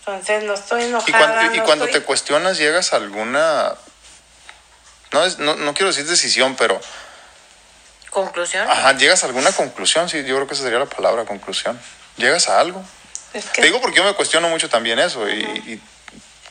Entonces 0.00 0.42
no 0.44 0.54
estoy 0.54 0.82
Y 0.82 0.86
enojada. 0.86 1.18
cuando, 1.34 1.54
y 1.54 1.58
no 1.58 1.64
cuando 1.64 1.84
estoy- 1.86 2.00
te 2.00 2.06
cuestionas, 2.06 2.58
llegas 2.58 2.92
a 2.92 2.96
alguna. 2.96 3.74
No, 5.12 5.24
es, 5.24 5.38
no, 5.38 5.54
no 5.56 5.74
quiero 5.74 5.88
decir 5.88 6.06
decisión, 6.06 6.56
pero. 6.56 6.80
conclusión. 8.10 8.68
Ajá, 8.70 8.92
llegas 8.92 9.22
a 9.24 9.26
alguna 9.26 9.50
conclusión, 9.52 10.08
sí, 10.08 10.18
yo 10.24 10.36
creo 10.36 10.46
que 10.46 10.54
esa 10.54 10.62
sería 10.62 10.78
la 10.78 10.86
palabra, 10.86 11.24
conclusión. 11.24 11.80
Llegas 12.16 12.48
a 12.48 12.60
algo. 12.60 12.84
es 13.32 13.46
que- 13.46 13.62
Te 13.62 13.66
digo 13.66 13.80
porque 13.80 13.96
yo 13.96 14.04
me 14.04 14.14
cuestiono 14.14 14.48
mucho 14.48 14.68
también 14.68 15.00
eso. 15.00 15.28
Y, 15.28 15.40
y 15.40 15.82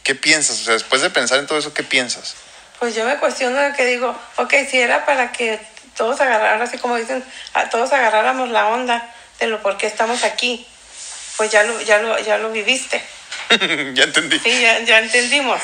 ¿qué 0.04 0.16
piensas? 0.16 0.60
O 0.60 0.64
sea, 0.66 0.74
después 0.74 1.02
de 1.02 1.10
pensar 1.10 1.40
en 1.40 1.48
todo 1.48 1.58
eso, 1.58 1.74
¿qué 1.74 1.84
piensas? 1.84 2.36
Pues 2.80 2.94
yo 2.96 3.06
me 3.06 3.18
cuestiono 3.20 3.58
de 3.62 3.72
que 3.74 3.86
digo, 3.86 4.14
ok, 4.36 4.54
si 4.70 4.80
era 4.82 5.06
para 5.06 5.32
que 5.32 5.66
todos 5.96 6.20
agarraran, 6.20 6.62
así 6.62 6.78
como 6.78 6.98
dicen, 6.98 7.24
a 7.54 7.70
todos 7.70 7.94
agarráramos 7.94 8.50
la 8.50 8.66
onda 8.68 9.10
de 9.40 9.48
lo 9.48 9.62
por 9.62 9.78
qué 9.78 9.88
estamos 9.88 10.26
aquí, 10.26 10.68
pues 11.38 11.52
ya 11.52 11.64
lo, 11.64 11.80
ya 11.82 12.00
lo, 12.00 12.18
ya 12.20 12.38
lo 12.38 12.52
viviste. 12.52 13.04
ya 13.94 14.04
entendí. 14.04 14.40
Sí, 14.40 14.62
ya, 14.62 14.80
ya 14.80 15.00
entendimos. 15.00 15.60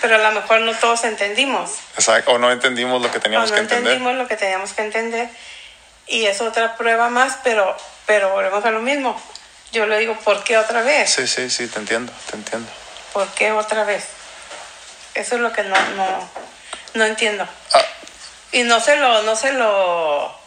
Pero 0.00 0.14
a 0.14 0.18
lo 0.18 0.32
mejor 0.32 0.60
no 0.60 0.72
todos 0.74 1.02
entendimos. 1.04 1.70
Exacto, 1.96 2.32
O 2.32 2.38
no 2.38 2.50
entendimos 2.52 3.02
lo 3.02 3.10
que 3.10 3.18
O 3.18 3.20
teníamos 3.20 3.50
no 3.50 3.54
que 3.56 3.60
entender. 3.62 3.92
entendimos 3.94 4.14
lo 4.16 4.28
que 4.28 4.36
teníamos 4.36 4.72
que 4.72 4.82
entender. 4.82 5.28
Y 6.06 6.26
es 6.26 6.40
otra 6.40 6.76
prueba 6.76 7.08
más, 7.10 7.38
pero, 7.42 7.76
pero 8.06 8.30
volvemos 8.30 8.64
a 8.64 8.70
lo 8.70 8.80
mismo. 8.80 9.20
Yo 9.72 9.86
le 9.86 9.98
digo, 9.98 10.14
¿por 10.20 10.42
qué 10.44 10.56
otra 10.56 10.82
vez? 10.82 11.10
Sí, 11.10 11.26
sí, 11.26 11.50
sí, 11.50 11.66
te 11.66 11.78
entiendo, 11.78 12.12
te 12.30 12.36
entiendo. 12.36 12.70
¿Por 13.12 13.26
qué 13.34 13.52
otra 13.52 13.84
vez? 13.84 14.04
Eso 15.14 15.34
es 15.34 15.40
lo 15.40 15.52
que 15.52 15.64
no, 15.64 15.76
no, 15.96 16.30
no 16.94 17.04
entiendo. 17.04 17.46
Ah, 17.74 17.84
Y 18.52 18.62
no 18.62 18.80
se 18.80 18.96
lo, 18.96 19.22
no 19.22 19.34
se 19.36 19.52
lo 19.52 20.37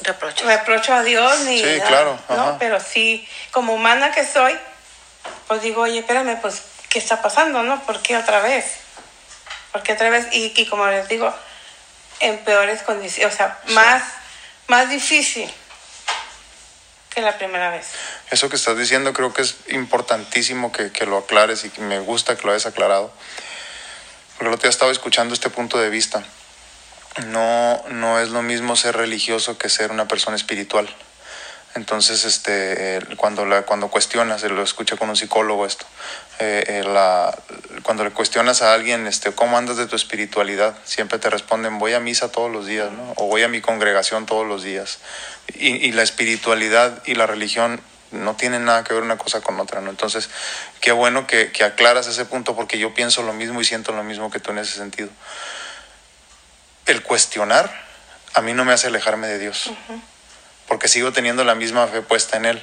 Reproches. 0.00 0.46
reprocho 0.46 0.94
a 0.94 1.02
Dios 1.02 1.40
ni 1.40 1.58
Sí, 1.58 1.64
nada, 1.64 1.88
claro, 1.88 2.18
¿no? 2.28 2.56
Pero 2.58 2.78
sí, 2.80 3.28
como 3.50 3.74
humana 3.74 4.12
que 4.12 4.24
soy, 4.24 4.56
pues 5.48 5.62
digo, 5.62 5.82
oye, 5.82 6.00
espérame, 6.00 6.40
pues, 6.40 6.62
¿qué 6.88 6.98
está 6.98 7.20
pasando, 7.20 7.62
no? 7.62 7.82
¿Por 7.82 8.00
qué 8.00 8.16
otra 8.16 8.40
vez? 8.40 8.64
¿Por 9.72 9.82
qué 9.82 9.94
otra 9.94 10.08
vez? 10.10 10.26
Y, 10.32 10.52
y 10.56 10.66
como 10.66 10.86
les 10.86 11.08
digo, 11.08 11.34
en 12.20 12.38
peores 12.38 12.82
condiciones, 12.82 13.34
o 13.34 13.36
sea, 13.36 13.58
más, 13.68 14.02
más 14.68 14.88
difícil 14.88 15.50
que 17.10 17.20
la 17.20 17.36
primera 17.36 17.70
vez. 17.70 17.88
Eso 18.30 18.48
que 18.48 18.56
estás 18.56 18.76
diciendo 18.76 19.12
creo 19.12 19.32
que 19.32 19.42
es 19.42 19.56
importantísimo 19.68 20.72
que, 20.72 20.92
que 20.92 21.06
lo 21.06 21.18
aclares 21.18 21.64
y 21.64 21.70
que 21.70 21.80
me 21.80 21.98
gusta 22.00 22.36
que 22.36 22.44
lo 22.44 22.52
hayas 22.52 22.66
aclarado. 22.66 23.12
Porque 24.34 24.48
el 24.48 24.54
otro 24.54 24.62
día 24.62 24.70
estaba 24.70 24.92
escuchando 24.92 25.34
este 25.34 25.50
punto 25.50 25.78
de 25.78 25.90
vista. 25.90 26.22
No, 27.26 27.82
no 27.90 28.20
es 28.20 28.28
lo 28.30 28.42
mismo 28.42 28.76
ser 28.76 28.96
religioso 28.96 29.58
que 29.58 29.68
ser 29.68 29.90
una 29.90 30.06
persona 30.06 30.36
espiritual. 30.36 30.88
Entonces, 31.74 32.24
este, 32.24 32.98
cuando, 33.16 33.44
la, 33.44 33.62
cuando 33.62 33.88
cuestionas, 33.88 34.42
lo 34.44 34.62
escuché 34.62 34.96
con 34.96 35.10
un 35.10 35.16
psicólogo 35.16 35.66
esto, 35.66 35.84
eh, 36.38 36.64
eh, 36.66 36.82
la- 36.84 37.36
cuando 37.82 38.04
le 38.04 38.10
cuestionas 38.10 38.62
a 38.62 38.72
alguien, 38.72 39.06
este, 39.06 39.32
¿cómo 39.32 39.58
andas 39.58 39.76
de 39.76 39.86
tu 39.86 39.94
espiritualidad? 39.94 40.76
Siempre 40.84 41.18
te 41.18 41.28
responden, 41.28 41.78
voy 41.78 41.92
a 41.94 42.00
misa 42.00 42.32
todos 42.32 42.50
los 42.50 42.66
días, 42.66 42.90
¿no? 42.90 43.12
O 43.16 43.26
voy 43.26 43.42
a 43.42 43.48
mi 43.48 43.60
congregación 43.60 44.26
todos 44.26 44.46
los 44.46 44.62
días. 44.62 44.98
Y, 45.54 45.68
y 45.86 45.92
la 45.92 46.02
espiritualidad 46.02 47.02
y 47.04 47.14
la 47.14 47.26
religión 47.26 47.80
no 48.10 48.34
tienen 48.34 48.64
nada 48.64 48.82
que 48.84 48.94
ver 48.94 49.02
una 49.02 49.18
cosa 49.18 49.42
con 49.42 49.60
otra, 49.60 49.80
¿no? 49.80 49.90
Entonces, 49.90 50.30
qué 50.80 50.92
bueno 50.92 51.26
que, 51.26 51.52
que 51.52 51.64
aclaras 51.64 52.06
ese 52.06 52.24
punto 52.24 52.56
porque 52.56 52.78
yo 52.78 52.94
pienso 52.94 53.22
lo 53.22 53.34
mismo 53.34 53.60
y 53.60 53.64
siento 53.64 53.92
lo 53.92 54.02
mismo 54.02 54.30
que 54.30 54.40
tú 54.40 54.50
en 54.52 54.58
ese 54.58 54.78
sentido. 54.78 55.10
El 56.88 57.02
cuestionar 57.02 57.72
a 58.34 58.40
mí 58.42 58.52
no 58.54 58.64
me 58.64 58.72
hace 58.72 58.88
alejarme 58.88 59.26
de 59.28 59.38
Dios 59.38 59.70
porque 60.66 60.88
sigo 60.88 61.12
teniendo 61.12 61.44
la 61.44 61.54
misma 61.54 61.86
fe 61.86 62.02
puesta 62.02 62.36
en 62.36 62.44
Él, 62.44 62.62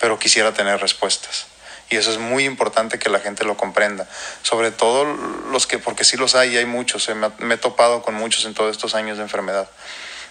pero 0.00 0.18
quisiera 0.18 0.52
tener 0.52 0.78
respuestas. 0.80 1.46
Y 1.88 1.96
eso 1.96 2.10
es 2.10 2.18
muy 2.18 2.44
importante 2.44 2.98
que 2.98 3.08
la 3.08 3.20
gente 3.20 3.44
lo 3.44 3.56
comprenda. 3.56 4.06
Sobre 4.42 4.72
todo 4.72 5.04
los 5.04 5.66
que, 5.66 5.78
porque 5.78 6.04
sí 6.04 6.16
los 6.16 6.34
hay, 6.34 6.54
y 6.54 6.56
hay 6.58 6.66
muchos, 6.66 7.08
eh, 7.08 7.14
me, 7.14 7.30
me 7.38 7.54
he 7.54 7.58
topado 7.58 8.02
con 8.02 8.14
muchos 8.14 8.44
en 8.44 8.54
todos 8.54 8.72
estos 8.72 8.94
años 8.94 9.16
de 9.18 9.22
enfermedad, 9.22 9.70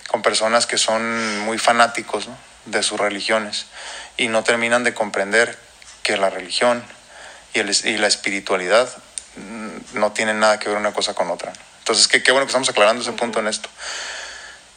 con 0.09 0.21
personas 0.21 0.67
que 0.67 0.77
son 0.77 1.39
muy 1.39 1.57
fanáticos 1.57 2.27
¿no? 2.27 2.37
de 2.65 2.83
sus 2.83 2.99
religiones 2.99 3.65
y 4.17 4.27
no 4.27 4.43
terminan 4.43 4.83
de 4.83 4.93
comprender 4.93 5.57
que 6.03 6.17
la 6.17 6.29
religión 6.29 6.83
y, 7.53 7.59
el- 7.59 7.69
y 7.85 7.97
la 7.97 8.07
espiritualidad 8.07 8.87
mm, 9.37 9.97
no 9.99 10.11
tienen 10.11 10.39
nada 10.39 10.59
que 10.59 10.67
ver 10.69 10.77
una 10.77 10.93
cosa 10.93 11.13
con 11.15 11.31
otra. 11.31 11.53
Entonces, 11.85 12.07
qué, 12.07 12.23
qué 12.23 12.31
bueno 12.31 12.47
que 12.47 12.49
estamos 12.49 12.67
aclarando 12.67 13.03
ese 13.03 13.11
punto 13.11 13.39
en 13.39 13.45
esto. 13.47 13.69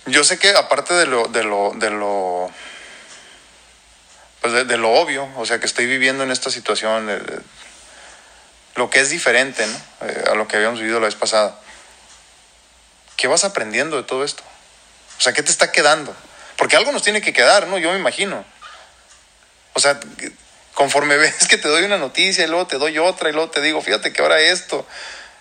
Yo 0.04 0.24
sé 0.24 0.38
que 0.38 0.50
aparte 0.50 0.92
de 0.92 1.06
lo, 1.06 1.26
de 1.28 1.42
lo, 1.42 1.72
de 1.74 1.88
lo, 1.88 2.50
pues 4.42 4.52
de, 4.52 4.64
de 4.66 4.76
lo 4.76 4.90
obvio, 4.92 5.26
o 5.36 5.46
sea, 5.46 5.58
que 5.58 5.64
estoy 5.64 5.86
viviendo 5.86 6.22
en 6.22 6.30
esta 6.30 6.50
situación, 6.50 7.06
de- 7.06 7.18
de- 7.18 7.40
lo 8.74 8.90
que 8.90 9.00
es 9.00 9.08
diferente 9.08 9.66
¿no? 9.66 10.06
Eh, 10.06 10.24
a 10.30 10.34
lo 10.34 10.46
que 10.46 10.56
habíamos 10.56 10.80
vivido 10.80 11.00
la 11.00 11.06
vez 11.06 11.14
pasada. 11.14 11.58
¿Qué 13.16 13.26
vas 13.26 13.42
aprendiendo 13.44 13.96
de 13.96 14.02
todo 14.02 14.22
esto? 14.22 14.42
O 15.16 15.20
sea, 15.22 15.32
¿qué 15.32 15.42
te 15.42 15.50
está 15.50 15.72
quedando? 15.72 16.14
Porque 16.56 16.76
algo 16.76 16.92
nos 16.92 17.02
tiene 17.02 17.22
que 17.22 17.32
quedar, 17.32 17.68
¿no? 17.68 17.78
Yo 17.78 17.90
me 17.90 17.98
imagino. 17.98 18.44
O 19.72 19.80
sea, 19.80 19.98
conforme 20.74 21.16
ves 21.18 21.48
que 21.48 21.56
te 21.56 21.68
doy 21.68 21.84
una 21.84 21.96
noticia 21.96 22.44
y 22.44 22.48
luego 22.48 22.66
te 22.66 22.76
doy 22.76 22.98
otra 22.98 23.30
y 23.30 23.32
luego 23.32 23.50
te 23.50 23.62
digo, 23.62 23.80
fíjate 23.80 24.12
que 24.12 24.20
ahora 24.20 24.40
esto. 24.40 24.86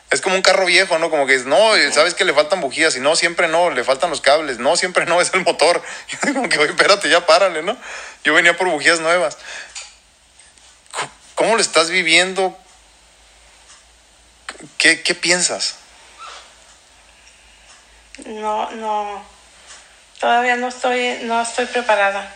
Es 0.09 0.21
como 0.21 0.35
un 0.35 0.41
carro 0.41 0.65
viejo, 0.65 0.97
¿no? 0.99 1.09
Como 1.09 1.27
que 1.27 1.37
no, 1.39 1.73
sabes 1.91 2.13
que 2.13 2.23
le 2.23 2.33
faltan 2.33 2.61
bujías 2.61 2.95
y 2.95 3.01
no, 3.01 3.15
siempre 3.15 3.49
no, 3.49 3.69
le 3.71 3.83
faltan 3.83 4.09
los 4.09 4.21
cables, 4.21 4.57
no, 4.57 4.77
siempre 4.77 5.05
no, 5.05 5.19
es 5.21 5.33
el 5.33 5.43
motor. 5.43 5.81
como 6.33 6.47
que, 6.47 6.57
oye, 6.59 6.71
espérate, 6.71 7.09
ya 7.09 7.25
párale, 7.25 7.61
¿no? 7.61 7.77
Yo 8.23 8.33
venía 8.33 8.55
por 8.55 8.69
bujías 8.69 8.99
nuevas. 8.99 9.37
¿Cómo 11.35 11.55
lo 11.55 11.61
estás 11.61 11.89
viviendo? 11.91 12.57
¿Qué, 14.77 15.03
qué 15.03 15.13
piensas? 15.13 15.75
No, 18.25 18.71
no, 18.71 19.23
todavía 20.19 20.55
no 20.55 20.69
estoy, 20.69 21.19
no 21.23 21.39
estoy 21.39 21.67
preparada 21.67 22.33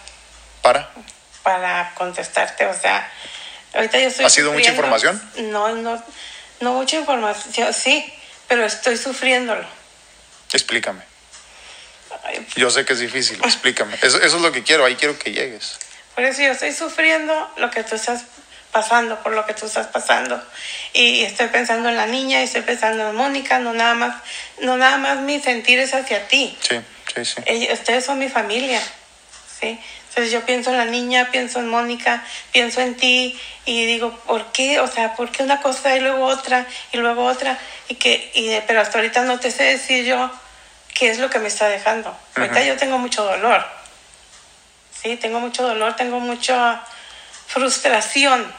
¿Para? 0.61 0.91
para 1.41 1.91
contestarte, 1.95 2.67
o 2.67 2.73
sea, 2.79 3.11
ahorita 3.73 3.97
yo 3.97 4.07
estoy 4.09 4.25
¿Ha 4.25 4.29
sido 4.29 4.53
mucha 4.53 4.69
información? 4.69 5.19
No, 5.49 5.75
no, 5.75 6.03
no 6.61 6.73
mucha 6.73 6.97
información, 6.97 7.73
sí, 7.73 8.11
pero 8.47 8.65
estoy 8.65 8.97
sufriéndolo. 8.97 9.65
Explícame. 10.53 11.01
Ay, 12.23 12.45
Yo 12.55 12.69
sé 12.69 12.85
que 12.85 12.93
es 12.93 12.99
difícil, 12.99 13.39
explícame. 13.43 13.95
Eso, 14.01 14.17
eso 14.21 14.35
es 14.37 14.41
lo 14.41 14.51
que 14.51 14.63
quiero, 14.63 14.85
ahí 14.85 14.95
quiero 14.95 15.17
que 15.17 15.31
llegues. 15.31 15.77
Por 16.15 16.23
eso 16.25 16.41
yo 16.41 16.51
estoy 16.51 16.73
sufriendo 16.73 17.51
lo 17.57 17.71
que 17.71 17.83
tú 17.83 17.95
estás 17.95 18.23
pasando, 18.71 19.21
por 19.23 19.33
lo 19.33 19.45
que 19.45 19.53
tú 19.53 19.65
estás 19.65 19.87
pasando. 19.87 20.41
Y 20.93 21.21
estoy 21.23 21.47
pensando 21.47 21.89
en 21.89 21.97
la 21.97 22.05
niña, 22.05 22.41
y 22.41 22.43
estoy 22.43 22.61
pensando 22.61 23.09
en 23.09 23.15
Mónica, 23.15 23.59
no 23.59 23.73
nada 23.73 23.93
más, 23.95 24.15
no 24.59 24.77
nada 24.77 24.97
más 24.97 25.19
mi 25.19 25.39
sentir 25.39 25.79
es 25.79 25.93
hacia 25.93 26.27
ti. 26.27 26.57
Sí, 26.61 26.79
sí, 27.15 27.25
sí. 27.25 27.41
Ellos- 27.45 27.73
ustedes 27.79 28.05
son 28.05 28.19
mi 28.19 28.29
familia, 28.29 28.81
¿sí? 29.59 29.79
Entonces 30.11 30.33
yo 30.33 30.45
pienso 30.45 30.71
en 30.71 30.77
la 30.77 30.83
niña, 30.83 31.29
pienso 31.31 31.59
en 31.59 31.69
Mónica, 31.69 32.21
pienso 32.51 32.81
en 32.81 32.97
ti 32.97 33.39
y 33.65 33.85
digo, 33.85 34.11
¿por 34.27 34.51
qué? 34.51 34.81
O 34.81 34.87
sea, 34.87 35.15
¿por 35.15 35.31
qué 35.31 35.41
una 35.41 35.61
cosa 35.61 35.95
y 35.95 36.01
luego 36.01 36.25
otra 36.25 36.67
y 36.91 36.97
luego 36.97 37.23
otra? 37.23 37.57
Y 37.87 37.95
que, 37.95 38.29
y, 38.33 38.59
pero 38.67 38.81
hasta 38.81 38.97
ahorita 38.97 39.23
no 39.23 39.39
te 39.39 39.51
sé 39.51 39.63
decir 39.63 40.03
yo 40.03 40.29
qué 40.93 41.11
es 41.11 41.19
lo 41.19 41.29
que 41.29 41.39
me 41.39 41.47
está 41.47 41.69
dejando. 41.69 42.13
Ahorita 42.35 42.61
yo 42.61 42.75
tengo 42.75 42.97
mucho 42.97 43.23
dolor, 43.23 43.65
¿sí? 45.01 45.15
Tengo 45.15 45.39
mucho 45.39 45.63
dolor, 45.63 45.95
tengo 45.95 46.19
mucha 46.19 46.83
frustración 47.47 48.53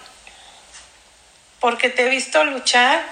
porque 1.60 1.90
te 1.90 2.06
he 2.06 2.08
visto 2.08 2.42
luchar 2.44 3.04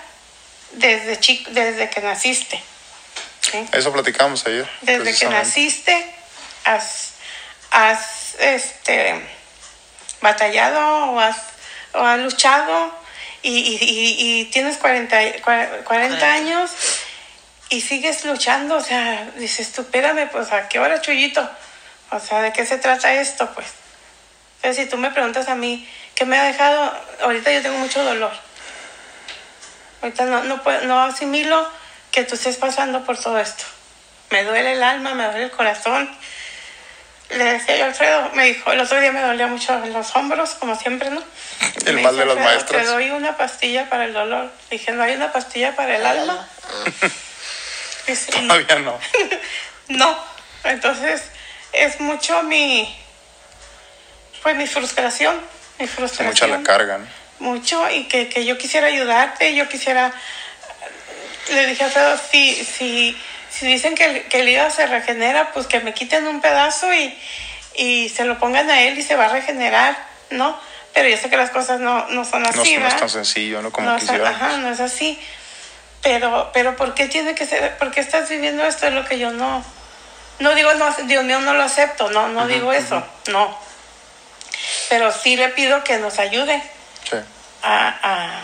desde, 0.73 1.21
chico, 1.21 1.51
desde 1.51 1.91
que 1.91 2.01
naciste, 2.01 2.59
¿sí? 3.43 3.67
Eso 3.71 3.93
platicamos 3.93 4.47
ayer. 4.47 4.67
Desde 4.81 5.15
que 5.15 5.27
naciste, 5.27 6.15
has, 6.65 7.10
has 7.71 8.35
este, 8.41 9.21
batallado 10.21 11.13
o 11.13 11.21
has, 11.21 11.37
o 11.95 12.01
has 12.05 12.19
luchado 12.21 12.93
y, 13.43 13.51
y- 13.51 14.41
y- 14.41 14.45
tienes 14.47 14.77
40, 14.77 15.23
y- 15.23 15.33
cua- 15.43 15.83
40 15.85 16.33
años 16.33 16.71
y 17.69 17.81
sigues 17.81 18.25
luchando. 18.25 18.77
O 18.77 18.81
sea, 18.83 19.31
dices, 19.37 19.73
tú, 19.73 19.83
espérame, 19.83 20.29
pues, 20.31 20.53
¿a 20.53 20.69
qué 20.69 20.79
hora, 20.79 21.01
Chuyito? 21.01 21.49
O 22.11 22.19
sea, 22.21 22.43
¿de 22.43 22.53
qué 22.53 22.67
se 22.67 22.79
trata 22.79 23.13
esto, 23.15 23.51
pues? 23.55 23.69
Entonces, 24.57 24.85
si 24.85 24.91
tú 24.91 24.99
me 24.99 25.11
preguntas 25.11 25.49
a 25.49 25.55
mí, 25.55 25.89
¿qué 26.15 26.25
me 26.27 26.37
ha 26.39 26.43
dejado? 26.45 26.93
Ahorita 27.23 27.51
yo 27.53 27.63
tengo 27.63 27.79
mucho 27.79 28.03
dolor. 28.05 28.33
Ahorita 30.03 30.25
no, 30.25 30.45
no, 30.45 30.63
puedo- 30.63 30.83
no 30.83 31.01
asimilo 31.03 31.67
que 32.11 32.25
tú 32.25 32.35
estés 32.35 32.57
pasando 32.57 33.05
por 33.05 33.19
todo 33.19 33.39
esto. 33.39 33.65
Me 34.31 34.45
duele 34.45 34.73
el 34.73 34.83
alma, 34.83 35.15
me 35.15 35.25
duele 35.27 35.45
el 35.45 35.51
corazón. 35.51 36.11
Le 37.31 37.45
decía 37.45 37.77
yo 37.77 37.85
a 37.85 37.87
Alfredo, 37.89 38.31
me 38.35 38.45
dijo, 38.47 38.73
el 38.73 38.81
otro 38.81 39.01
día 39.01 39.13
me 39.13 39.21
dolía 39.21 39.47
mucho 39.47 39.79
los 39.87 40.17
hombros, 40.17 40.51
como 40.55 40.75
siempre, 40.75 41.11
¿no? 41.11 41.23
El 41.87 41.95
Me 41.97 42.03
mal 42.03 42.17
de 42.17 42.25
las 42.27 42.37
"Alfredo, 42.37 42.51
maestras". 42.51 42.83
Te 42.83 42.89
doy 42.89 43.11
una 43.11 43.37
pastilla 43.37 43.89
para 43.89 44.05
el 44.05 44.13
dolor. 44.13 44.51
Dije, 44.71 44.91
¿no 44.93 45.03
hay 45.05 45.15
una 45.15 45.31
pastilla 45.33 45.77
para 45.77 45.97
el 45.97 46.05
alma? 46.05 46.49
Todavía 48.33 48.79
no. 48.81 48.99
No, 49.89 50.17
entonces 50.63 51.21
es 51.73 51.99
mucho 52.01 52.45
mi, 52.45 52.97
pues 54.41 54.55
mi 54.55 54.69
frustración, 54.69 55.41
mi 55.81 55.89
frustración. 55.89 56.29
mucha 56.29 56.47
la 56.47 56.63
carga, 56.63 56.99
¿no? 56.99 57.07
Mucho 57.41 57.91
y 57.91 58.05
que, 58.05 58.29
que 58.29 58.45
yo 58.45 58.57
quisiera 58.57 58.87
ayudarte, 58.87 59.53
yo 59.57 59.69
quisiera, 59.69 60.13
le 61.49 61.67
dije 61.67 61.83
a 61.83 61.87
Alfredo, 61.87 62.21
si, 62.31 62.65
si, 62.65 63.21
si 63.51 63.67
dicen 63.67 63.95
que 63.95 64.05
el, 64.05 64.23
que 64.29 64.41
el 64.41 64.49
hígado 64.49 64.71
se 64.71 64.87
regenera, 64.87 65.53
pues 65.53 65.67
que 65.67 65.81
me 65.81 65.93
quiten 65.95 66.27
un 66.27 66.41
pedazo 66.41 66.93
y, 66.95 67.17
y 67.77 68.09
se 68.09 68.25
lo 68.25 68.39
pongan 68.39 68.71
a 68.71 68.83
él 68.83 68.99
y 68.99 69.03
se 69.03 69.17
va 69.17 69.27
a 69.27 69.29
regenerar, 69.29 69.97
¿no? 70.31 70.59
Pero 70.95 71.09
yo 71.09 71.17
sé 71.17 71.31
que 71.31 71.37
las 71.37 71.51
cosas 71.51 71.81
no, 71.81 72.07
no 72.09 72.25
son 72.25 72.43
No, 72.43 72.49
así, 72.49 72.59
no 72.59 72.63
es 72.79 72.83
¿verdad? 72.83 72.99
tan 72.99 73.09
sencillo, 73.11 73.63
¿no? 73.63 73.71
Como 73.71 73.89
no, 73.89 73.97
es- 73.97 74.03
quisiéramos. 74.03 74.31
ajá, 74.41 74.57
no 74.59 74.71
es 74.71 74.81
así. 74.81 75.19
Pero, 76.03 76.51
pero 76.55 76.77
¿por 76.77 76.95
qué 76.95 77.07
tiene 77.09 77.35
que 77.35 77.47
ser? 77.47 77.77
¿Por 77.79 77.91
qué 77.91 78.01
estás 78.01 78.29
viviendo 78.29 78.65
esto? 78.65 78.87
Es 78.87 78.93
lo 78.95 79.05
que 79.05 79.19
yo 79.19 79.31
no. 79.33 79.63
No 80.39 80.55
digo, 80.55 80.73
no, 80.75 80.91
Dios 81.05 81.23
mío, 81.25 81.41
no 81.41 81.53
lo 81.53 81.63
acepto. 81.63 82.11
No, 82.11 82.29
no 82.29 82.47
digo 82.47 82.73
eso. 82.73 83.05
No. 83.29 83.57
Pero 84.89 85.13
sí 85.13 85.37
le 85.37 85.51
pido 85.51 85.85
que 85.85 85.99
nos 85.99 86.19
ayude 86.19 86.63
Sí. 87.09 87.17
a, 87.63 88.41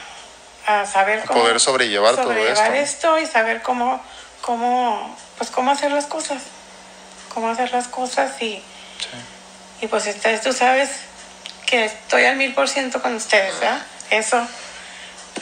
a, 0.67 0.81
a 0.83 0.87
saber 0.87 1.25
cómo. 1.25 1.41
poder 1.43 1.59
sobrellevar 1.61 2.15
todo 2.15 2.25
sobrellevar 2.25 2.75
esto, 2.77 3.11
¿no? 3.13 3.17
esto 3.17 3.19
y 3.19 3.27
saber 3.33 3.63
cómo, 3.63 4.05
cómo, 4.47 5.19
pues 5.37 5.51
cómo 5.51 5.73
hacer 5.73 5.91
las 5.91 6.07
cosas. 6.07 6.41
Cómo 7.35 7.51
hacer 7.51 7.73
las 7.73 7.89
cosas 7.89 8.41
y, 8.41 8.63
y 9.83 9.87
pues 9.89 10.07
ustedes, 10.07 10.41
tú 10.41 10.53
sabes 10.53 10.89
que 11.67 11.85
estoy 11.85 12.25
al 12.25 12.37
mil 12.37 12.55
por 12.55 12.69
ciento 12.69 13.03
con 13.03 13.15
ustedes, 13.17 13.59
¿verdad? 13.59 13.85
Eso 14.09 14.47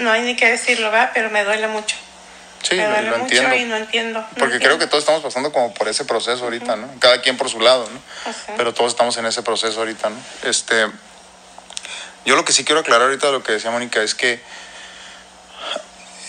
no 0.01 0.11
hay 0.11 0.23
ni 0.23 0.35
que 0.35 0.51
decirlo, 0.51 0.91
¿verdad? 0.91 1.11
Pero 1.13 1.31
me 1.31 1.45
duele 1.45 1.69
mucho. 1.69 1.97
Sí, 2.63 2.77
me 2.77 2.87
duele 2.87 3.11
lo 3.11 3.19
mucho 3.19 3.35
entiendo. 3.35 3.57
y 3.57 3.65
no 3.67 3.77
entiendo. 3.77 4.21
no 4.21 4.39
Porque 4.39 4.59
creo 4.59 4.79
que 4.79 4.87
todos 4.87 5.03
estamos 5.03 5.23
pasando 5.23 5.53
como 5.53 5.75
por 5.75 5.87
ese 5.87 6.07
proceso 6.07 6.45
ahorita, 6.45 6.75
¿no? 6.77 6.89
Cada 6.99 7.21
quien 7.21 7.37
por 7.37 7.51
su 7.51 7.61
lado, 7.61 7.87
¿no? 7.91 8.33
Pero 8.57 8.73
todos 8.73 8.93
estamos 8.93 9.19
en 9.19 9.27
ese 9.27 9.43
proceso 9.43 9.81
ahorita, 9.81 10.09
¿no? 10.09 10.17
Este, 10.45 10.87
yo 12.25 12.37
lo 12.37 12.45
que 12.47 12.55
sí 12.55 12.65
quiero 12.65 12.81
aclarar 12.81 13.09
ahorita 13.09 13.27
de 13.27 13.33
lo 13.35 13.43
que 13.43 13.53
decía 13.53 13.71
Mónica 13.71 14.03
es 14.03 14.15
que 14.15 14.41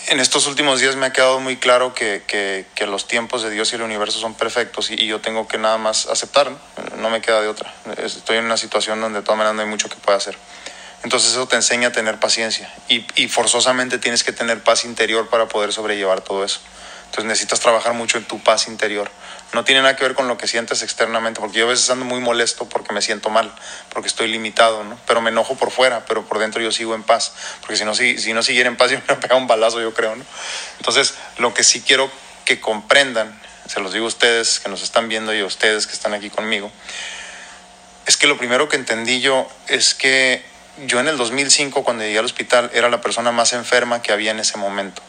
en 0.08 0.20
estos 0.20 0.46
últimos 0.46 0.80
días 0.80 0.96
me 0.96 1.06
ha 1.06 1.12
quedado 1.12 1.40
muy 1.40 1.56
claro 1.56 1.94
que, 1.94 2.22
que- 2.26 2.86
los 2.86 3.08
tiempos 3.08 3.42
de 3.42 3.50
Dios 3.50 3.72
y 3.72 3.76
el 3.76 3.82
universo 3.82 4.20
son 4.20 4.34
perfectos 4.34 4.90
y, 4.90 5.06
yo 5.06 5.20
tengo 5.20 5.48
que 5.48 5.58
nada 5.58 5.76
más 5.76 6.06
aceptar, 6.06 6.50
¿no? 6.50 6.58
No 6.98 7.10
me 7.10 7.20
queda 7.20 7.40
de 7.40 7.48
otra. 7.48 7.74
Estoy 7.98 8.36
en 8.38 8.44
una 8.44 8.56
situación 8.56 9.00
donde 9.00 9.18
de 9.18 9.24
todas 9.24 9.38
maneras 9.38 9.56
no 9.56 9.62
hay 9.62 9.68
mucho 9.68 9.88
que 9.88 9.96
pueda 9.96 10.16
hacer. 10.16 10.38
Entonces 11.02 11.32
eso 11.32 11.46
te 11.46 11.56
enseña 11.56 11.88
a 11.88 11.92
tener 11.92 12.18
paciencia 12.20 12.72
y, 12.88 13.04
y 13.16 13.28
forzosamente 13.28 13.98
tienes 13.98 14.22
que 14.24 14.32
tener 14.32 14.62
paz 14.62 14.84
interior 14.84 15.28
para 15.28 15.46
poder 15.48 15.72
sobrellevar 15.72 16.20
todo 16.20 16.44
eso. 16.44 16.60
Entonces 17.16 17.30
necesitas 17.30 17.60
trabajar 17.60 17.94
mucho 17.94 18.18
en 18.18 18.26
tu 18.26 18.42
paz 18.42 18.68
interior. 18.68 19.10
No 19.54 19.64
tiene 19.64 19.80
nada 19.80 19.96
que 19.96 20.04
ver 20.04 20.14
con 20.14 20.28
lo 20.28 20.36
que 20.36 20.46
sientes 20.46 20.82
externamente, 20.82 21.40
porque 21.40 21.60
yo 21.60 21.64
a 21.64 21.70
veces 21.70 21.88
ando 21.88 22.04
muy 22.04 22.20
molesto 22.20 22.68
porque 22.68 22.92
me 22.92 23.00
siento 23.00 23.30
mal, 23.30 23.50
porque 23.88 24.06
estoy 24.06 24.28
limitado, 24.28 24.84
¿no? 24.84 25.00
Pero 25.06 25.22
me 25.22 25.30
enojo 25.30 25.54
por 25.54 25.70
fuera, 25.70 26.04
pero 26.04 26.26
por 26.26 26.38
dentro 26.38 26.60
yo 26.60 26.70
sigo 26.70 26.94
en 26.94 27.02
paz, 27.02 27.32
porque 27.62 27.76
si 27.78 27.86
no, 27.86 27.94
si, 27.94 28.18
si 28.18 28.34
no 28.34 28.42
siguiera 28.42 28.68
en 28.68 28.76
paz 28.76 28.90
yo 28.92 28.98
me 29.08 29.14
pegaba 29.14 29.40
un 29.40 29.46
balazo, 29.46 29.80
yo 29.80 29.94
creo, 29.94 30.14
¿no? 30.14 30.26
Entonces, 30.76 31.14
lo 31.38 31.54
que 31.54 31.64
sí 31.64 31.80
quiero 31.80 32.10
que 32.44 32.60
comprendan, 32.60 33.40
se 33.66 33.80
los 33.80 33.94
digo 33.94 34.04
a 34.04 34.08
ustedes 34.08 34.60
que 34.60 34.68
nos 34.68 34.82
están 34.82 35.08
viendo 35.08 35.34
y 35.34 35.40
a 35.40 35.46
ustedes 35.46 35.86
que 35.86 35.94
están 35.94 36.12
aquí 36.12 36.28
conmigo, 36.28 36.70
es 38.04 38.18
que 38.18 38.26
lo 38.26 38.36
primero 38.36 38.68
que 38.68 38.76
entendí 38.76 39.22
yo 39.22 39.48
es 39.68 39.94
que 39.94 40.44
yo 40.84 41.00
en 41.00 41.08
el 41.08 41.16
2005, 41.16 41.82
cuando 41.82 42.04
llegué 42.04 42.18
al 42.18 42.26
hospital, 42.26 42.70
era 42.74 42.90
la 42.90 43.00
persona 43.00 43.32
más 43.32 43.54
enferma 43.54 44.02
que 44.02 44.12
había 44.12 44.32
en 44.32 44.40
ese 44.40 44.58
momento. 44.58 45.00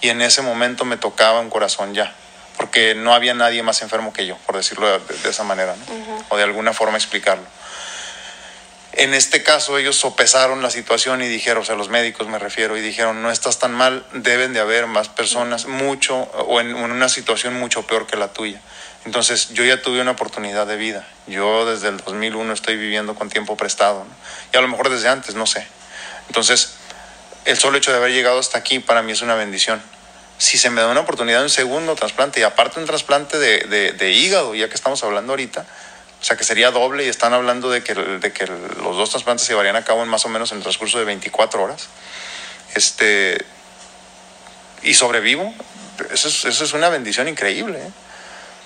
Y 0.00 0.10
en 0.10 0.22
ese 0.22 0.42
momento 0.42 0.84
me 0.84 0.96
tocaba 0.96 1.40
un 1.40 1.50
corazón 1.50 1.94
ya, 1.94 2.14
porque 2.56 2.94
no 2.94 3.14
había 3.14 3.34
nadie 3.34 3.62
más 3.62 3.82
enfermo 3.82 4.12
que 4.12 4.26
yo, 4.26 4.36
por 4.46 4.56
decirlo 4.56 4.86
de, 4.86 4.98
de 4.98 5.30
esa 5.30 5.44
manera, 5.44 5.74
¿no? 5.76 6.24
o 6.28 6.36
de 6.36 6.44
alguna 6.44 6.72
forma 6.72 6.96
explicarlo. 6.96 7.44
En 8.92 9.14
este 9.14 9.42
caso 9.42 9.78
ellos 9.78 9.96
sopesaron 9.96 10.62
la 10.62 10.70
situación 10.70 11.22
y 11.22 11.28
dijeron, 11.28 11.62
o 11.62 11.64
sea, 11.64 11.76
los 11.76 11.88
médicos 11.88 12.26
me 12.26 12.38
refiero, 12.38 12.76
y 12.76 12.80
dijeron, 12.80 13.22
no 13.22 13.30
estás 13.30 13.58
tan 13.58 13.72
mal, 13.72 14.04
deben 14.12 14.52
de 14.52 14.60
haber 14.60 14.86
más 14.86 15.08
personas, 15.08 15.66
mucho, 15.66 16.16
o 16.16 16.60
en, 16.60 16.70
en 16.70 16.90
una 16.90 17.08
situación 17.08 17.54
mucho 17.54 17.86
peor 17.86 18.06
que 18.06 18.16
la 18.16 18.28
tuya. 18.28 18.60
Entonces 19.04 19.50
yo 19.50 19.64
ya 19.64 19.80
tuve 19.80 20.00
una 20.00 20.10
oportunidad 20.12 20.66
de 20.66 20.76
vida. 20.76 21.06
Yo 21.26 21.64
desde 21.64 21.88
el 21.88 21.98
2001 21.98 22.52
estoy 22.52 22.76
viviendo 22.76 23.14
con 23.14 23.28
tiempo 23.28 23.56
prestado, 23.56 24.04
¿no? 24.04 24.10
y 24.52 24.56
a 24.56 24.60
lo 24.60 24.68
mejor 24.68 24.90
desde 24.90 25.08
antes, 25.08 25.34
no 25.34 25.46
sé. 25.46 25.66
Entonces, 26.26 26.77
el 27.50 27.58
solo 27.58 27.78
hecho 27.78 27.90
de 27.90 27.96
haber 27.98 28.12
llegado 28.12 28.38
hasta 28.38 28.58
aquí 28.58 28.78
para 28.78 29.02
mí 29.02 29.12
es 29.12 29.22
una 29.22 29.34
bendición. 29.34 29.82
Si 30.38 30.56
se 30.58 30.70
me 30.70 30.80
da 30.80 30.88
una 30.88 31.00
oportunidad 31.00 31.38
de 31.38 31.44
un 31.44 31.50
segundo 31.50 31.94
trasplante, 31.96 32.40
y 32.40 32.42
aparte 32.44 32.78
un 32.78 32.86
trasplante 32.86 33.38
de, 33.38 33.92
de- 33.92 34.12
hígado, 34.12 34.54
ya 34.54 34.68
que 34.68 34.74
estamos 34.74 35.02
hablando 35.02 35.32
ahorita, 35.32 35.66
o 36.20 36.24
sea 36.24 36.36
que 36.36 36.44
sería 36.44 36.70
doble 36.70 37.04
y 37.04 37.08
están 37.08 37.32
hablando 37.32 37.70
de 37.70 37.82
que, 37.82 37.94
de 37.94 38.32
que 38.32 38.46
los 38.46 38.96
dos 38.96 39.10
trasplantes 39.10 39.46
se 39.46 39.52
llevarían 39.52 39.76
a 39.76 39.84
cabo 39.84 40.02
en 40.02 40.08
más 40.08 40.24
o 40.24 40.28
menos 40.28 40.52
en 40.52 40.58
el 40.58 40.62
transcurso 40.62 40.98
de 40.98 41.04
24 41.04 41.62
horas. 41.62 41.88
este, 42.74 43.44
y 44.82 44.94
sobrevivo, 44.94 45.52
eso 46.12 46.28
es, 46.28 46.44
eso 46.44 46.64
es 46.64 46.72
una 46.72 46.88
bendición 46.88 47.26
increíble. 47.28 47.78
¿eh? 47.80 47.90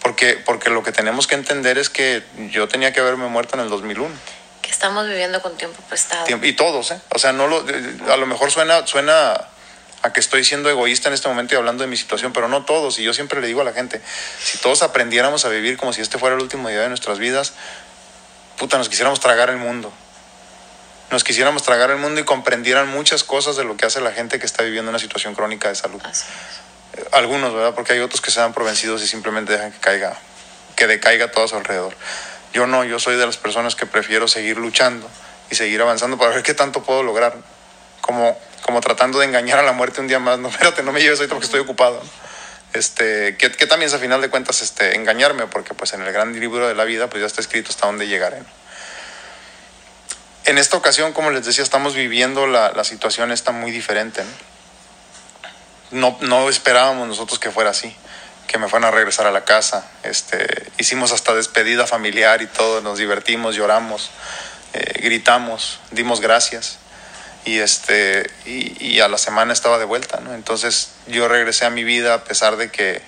Porque, 0.02 0.34
porque 0.44 0.68
lo 0.68 0.82
que 0.82 0.92
tenemos 0.92 1.26
que 1.26 1.36
entender 1.36 1.78
es 1.78 1.88
que 1.88 2.22
yo 2.50 2.68
tenía 2.68 2.92
que 2.92 3.00
haberme 3.00 3.28
muerto 3.28 3.54
en 3.56 3.62
el 3.62 3.70
2001. 3.70 4.14
Que 4.62 4.70
estamos 4.70 5.06
viviendo 5.06 5.42
con 5.42 5.56
tiempo 5.56 5.82
prestado. 5.88 6.24
Y 6.42 6.52
todos, 6.54 6.92
¿eh? 6.92 7.00
O 7.10 7.18
sea, 7.18 7.32
no 7.32 7.48
lo, 7.48 7.64
a 8.10 8.16
lo 8.16 8.26
mejor 8.26 8.50
suena, 8.50 8.86
suena 8.86 9.48
a 10.02 10.12
que 10.12 10.20
estoy 10.20 10.44
siendo 10.44 10.68
egoísta 10.68 11.08
en 11.08 11.14
este 11.14 11.28
momento 11.28 11.54
y 11.54 11.58
hablando 11.58 11.82
de 11.84 11.88
mi 11.88 11.96
situación, 11.96 12.32
pero 12.32 12.48
no 12.48 12.64
todos. 12.64 12.98
Y 12.98 13.04
yo 13.04 13.14
siempre 13.14 13.40
le 13.40 13.46
digo 13.46 13.60
a 13.60 13.64
la 13.64 13.72
gente, 13.72 14.00
si 14.42 14.58
todos 14.58 14.82
aprendiéramos 14.82 15.44
a 15.44 15.48
vivir 15.48 15.76
como 15.76 15.92
si 15.92 16.00
este 16.00 16.18
fuera 16.18 16.34
el 16.34 16.42
último 16.42 16.68
día 16.68 16.80
de 16.80 16.88
nuestras 16.88 17.18
vidas, 17.18 17.52
puta, 18.58 18.78
nos 18.78 18.88
quisiéramos 18.88 19.20
tragar 19.20 19.48
el 19.50 19.58
mundo. 19.58 19.92
Nos 21.10 21.24
quisiéramos 21.24 21.62
tragar 21.62 21.90
el 21.90 21.98
mundo 21.98 22.20
y 22.20 22.24
comprendieran 22.24 22.88
muchas 22.88 23.22
cosas 23.22 23.56
de 23.56 23.64
lo 23.64 23.76
que 23.76 23.86
hace 23.86 24.00
la 24.00 24.12
gente 24.12 24.38
que 24.38 24.46
está 24.46 24.62
viviendo 24.62 24.90
una 24.90 24.98
situación 24.98 25.34
crónica 25.34 25.68
de 25.68 25.74
salud. 25.74 26.00
Algunos, 27.12 27.54
¿verdad? 27.54 27.74
Porque 27.74 27.92
hay 27.92 28.00
otros 28.00 28.20
que 28.20 28.30
se 28.30 28.40
dan 28.40 28.52
por 28.52 28.64
vencidos 28.64 29.02
y 29.02 29.06
simplemente 29.06 29.52
dejan 29.52 29.72
que 29.72 29.78
caiga, 29.78 30.16
que 30.74 30.86
decaiga 30.86 31.30
todo 31.30 31.44
a 31.44 31.48
su 31.48 31.56
alrededor. 31.56 31.94
Yo 32.52 32.66
no, 32.66 32.84
yo 32.84 32.98
soy 32.98 33.16
de 33.16 33.26
las 33.26 33.36
personas 33.36 33.74
que 33.74 33.86
prefiero 33.86 34.28
seguir 34.28 34.58
luchando 34.58 35.08
y 35.50 35.54
seguir 35.54 35.80
avanzando 35.80 36.18
para 36.18 36.30
ver 36.30 36.42
qué 36.42 36.54
tanto 36.54 36.82
puedo 36.82 37.02
lograr. 37.02 37.36
Como, 38.00 38.38
como 38.62 38.80
tratando 38.80 39.18
de 39.18 39.26
engañar 39.26 39.58
a 39.58 39.62
la 39.62 39.72
muerte 39.72 40.00
un 40.00 40.08
día 40.08 40.18
más. 40.18 40.38
No, 40.38 40.48
espérate, 40.50 40.82
no 40.82 40.92
me 40.92 41.00
lleves 41.00 41.18
ahorita 41.18 41.34
porque 41.34 41.46
estoy 41.46 41.60
ocupado. 41.60 42.02
Este, 42.72 43.36
que, 43.36 43.50
también 43.66 43.88
es 43.88 43.94
a 43.94 43.98
final 43.98 44.20
de 44.20 44.30
cuentas 44.30 44.62
este, 44.62 44.96
engañarme, 44.96 45.46
porque 45.46 45.74
pues 45.74 45.92
en 45.92 46.02
el 46.02 46.12
gran 46.12 46.38
libro 46.38 46.66
de 46.68 46.74
la 46.74 46.84
vida 46.84 47.08
pues 47.08 47.20
ya 47.20 47.26
está 47.26 47.40
escrito 47.40 47.70
hasta 47.70 47.86
dónde 47.86 48.08
llegaré. 48.08 48.42
En 50.44 50.58
esta 50.58 50.76
ocasión, 50.76 51.12
como 51.12 51.30
les 51.30 51.44
decía, 51.44 51.62
estamos 51.62 51.94
viviendo 51.94 52.46
la, 52.46 52.72
la 52.72 52.84
situación 52.84 53.30
está 53.30 53.52
muy 53.52 53.70
diferente. 53.70 54.22
¿no? 55.92 56.16
No, 56.20 56.48
esperábamos 56.48 57.06
nosotros 57.06 57.38
que 57.38 57.50
fuera 57.50 57.70
así, 57.70 57.94
que 58.52 58.58
me 58.58 58.68
fueran 58.68 58.88
a 58.88 58.90
regresar 58.90 59.26
a 59.26 59.30
la 59.30 59.44
casa. 59.44 59.90
Este, 60.02 60.70
hicimos 60.78 61.10
hasta 61.12 61.34
despedida 61.34 61.86
familiar 61.86 62.42
y 62.42 62.46
todo, 62.46 62.82
nos 62.82 62.98
divertimos, 62.98 63.56
lloramos, 63.56 64.10
eh, 64.74 65.00
gritamos, 65.02 65.80
dimos 65.90 66.20
gracias. 66.20 66.78
Y 67.44 67.58
este 67.58 68.30
y, 68.44 68.86
y, 68.86 69.00
a 69.00 69.08
la 69.08 69.18
semana 69.18 69.52
estaba 69.52 69.76
de 69.78 69.84
vuelta 69.84 70.20
no 70.20 70.32
entonces 70.32 70.92
yo 71.08 71.26
regresé 71.26 71.64
a 71.64 71.70
mi 71.70 71.82
vida 71.82 72.14
a 72.14 72.22
pesar 72.22 72.56
de 72.56 72.70
que 72.70 73.02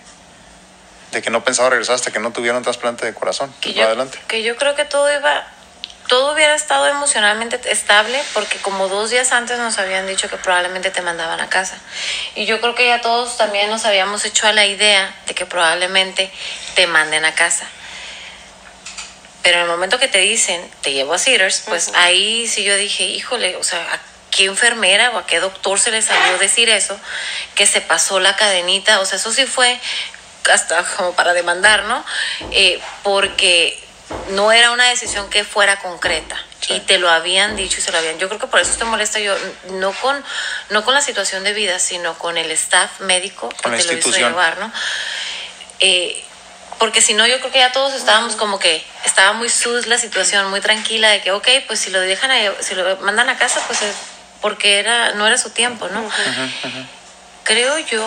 de 1.13 1.23
que 1.23 1.31
no 1.31 1.45
pensaba 1.45 1.71
regresar 1.71 1.95
hasta 1.95 2.11
que 2.11 2.19
no 2.19 2.33
tuviera 2.33 2.59
un 2.59 2.65
trasplante 2.65 3.07
de 3.07 3.15
corazón. 3.15 3.55
Que 3.61 3.73
yo, 3.73 3.85
adelante. 3.85 4.19
que 4.27 4.43
yo 4.43 4.57
creo 4.57 4.75
que 4.75 4.85
todo 4.85 5.09
iba 5.13 5.47
todo 6.09 6.35
hubiera 6.35 6.55
estado 6.55 6.87
emocionalmente 6.87 7.61
estable 7.71 8.23
porque 8.33 8.59
como 8.59 8.89
dos 8.89 9.11
días 9.11 9.33
antes 9.33 9.59
nos 9.59 9.79
habían 9.79 10.07
dicho 10.07 10.29
que 10.29 10.37
probablemente 10.37 10.91
te 10.91 11.03
mandaban 11.03 11.41
a 11.41 11.49
casa 11.49 11.79
y 12.35 12.47
yo 12.47 12.61
creo 12.61 12.75
que 12.75 12.87
ya 12.87 13.01
todos 13.01 13.37
también 13.37 13.71
nos 13.71 13.85
habíamos 13.85 14.25
hecho 14.25 14.47
a 14.47 14.53
la 14.53 14.67
idea 14.67 15.15
de 15.27 15.35
que 15.35 15.47
probablemente 15.47 16.31
te 16.75 16.87
manden 16.87 17.25
a 17.25 17.35
casa 17.35 17.67
pero 19.43 19.57
en 19.57 19.63
el 19.63 19.69
momento 19.69 19.99
que 19.99 20.09
te 20.09 20.19
dicen 20.19 20.71
te 20.83 20.93
llevo 20.93 21.15
a 21.15 21.19
Cedars 21.19 21.63
pues 21.67 21.89
uh 21.89 21.93
-huh. 21.93 21.97
ahí 21.97 22.47
sí 22.47 22.65
yo 22.65 22.77
dije 22.77 23.05
híjole 23.05 23.57
o 23.57 23.63
sea 23.63 24.01
qué 24.35 24.45
enfermera 24.47 25.11
o 25.11 25.19
a 25.19 25.27
qué 25.27 25.41
doctor 25.41 25.79
se 25.79 25.91
le 25.91 26.03
salió 26.03 26.39
decir 26.39 26.69
eso, 26.69 26.99
que 27.55 27.67
se 27.67 27.81
pasó 27.81 28.19
la 28.21 28.35
cadenita, 28.37 29.01
o 29.01 29.07
sea, 29.07 29.19
eso 29.19 29.33
sí 29.33 29.47
fue 29.47 29.79
hasta 30.53 30.83
como 30.97 31.13
para 31.15 31.33
demandar, 31.33 31.85
¿no? 31.85 32.05
Eh, 32.51 32.81
porque 33.03 33.83
no 34.31 34.53
era 34.53 34.71
una 34.71 34.89
decisión 34.89 35.29
que 35.31 35.45
fuera 35.45 35.79
concreta. 35.79 36.37
Sí. 36.61 36.75
Y 36.75 36.81
te 36.81 36.99
lo 36.99 37.11
habían 37.11 37.57
dicho 37.57 37.79
y 37.79 37.83
se 37.83 37.93
lo 37.93 37.99
habían. 37.99 38.19
Yo 38.19 38.29
creo 38.29 38.41
que 38.41 38.47
por 38.47 38.61
eso 38.61 38.77
te 38.79 38.85
molesta 38.85 39.19
yo, 39.19 39.35
no 39.73 39.93
con, 39.93 40.23
no 40.71 40.85
con 40.85 40.95
la 40.95 41.01
situación 41.01 41.45
de 41.45 41.53
vida, 41.53 41.79
sino 41.79 42.17
con 42.19 42.39
el 42.39 42.51
staff 42.53 43.01
médico 43.01 43.51
con 43.63 43.73
que 43.73 43.79
la 43.79 43.85
te 43.85 43.93
lo 43.93 43.99
hizo 43.99 44.11
llevar, 44.11 44.59
¿no? 44.59 44.73
Eh, 45.81 46.23
porque 46.79 47.01
si 47.01 47.15
no, 47.15 47.27
yo 47.27 47.39
creo 47.39 47.53
que 47.53 47.59
ya 47.59 47.73
todos 47.73 47.95
estábamos 47.95 48.37
como 48.37 48.59
que 48.59 48.85
estaba 49.05 49.33
muy 49.33 49.49
sus 49.49 49.87
la 49.87 49.99
situación, 49.99 50.49
muy 50.51 50.61
tranquila 50.61 51.11
de 51.11 51.21
que, 51.21 51.33
ok, 51.33 51.49
pues 51.67 51.81
si 51.81 51.91
lo 51.91 52.01
dejan, 52.01 52.31
a, 52.31 52.63
si 52.63 52.75
lo 52.75 52.97
mandan 52.99 53.29
a 53.31 53.39
casa, 53.39 53.61
pues 53.67 53.83
es 53.83 53.95
porque 54.41 54.79
era, 54.79 55.13
no 55.13 55.27
era 55.27 55.39
su 55.39 55.51
tiempo, 55.51 55.89
¿no? 55.89 56.03
Uh 56.03 56.11
-huh, 56.11 56.65
uh 56.65 56.69
-huh. 56.69 56.87
Creo 57.45 57.79
yo 57.79 58.05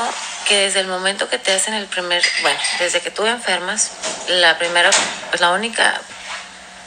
que 0.47 0.57
desde 0.57 0.79
el 0.79 0.87
momento 0.87 1.29
que 1.29 1.37
te 1.37 1.53
hacen 1.53 1.73
el 1.73 1.85
primer, 1.85 2.23
bueno, 2.41 2.59
desde 2.79 3.01
que 3.01 3.11
tú 3.11 3.25
enfermas, 3.25 3.91
la 4.27 4.57
primera, 4.57 4.89
pues 5.29 5.41
la 5.41 5.51
única, 5.51 6.01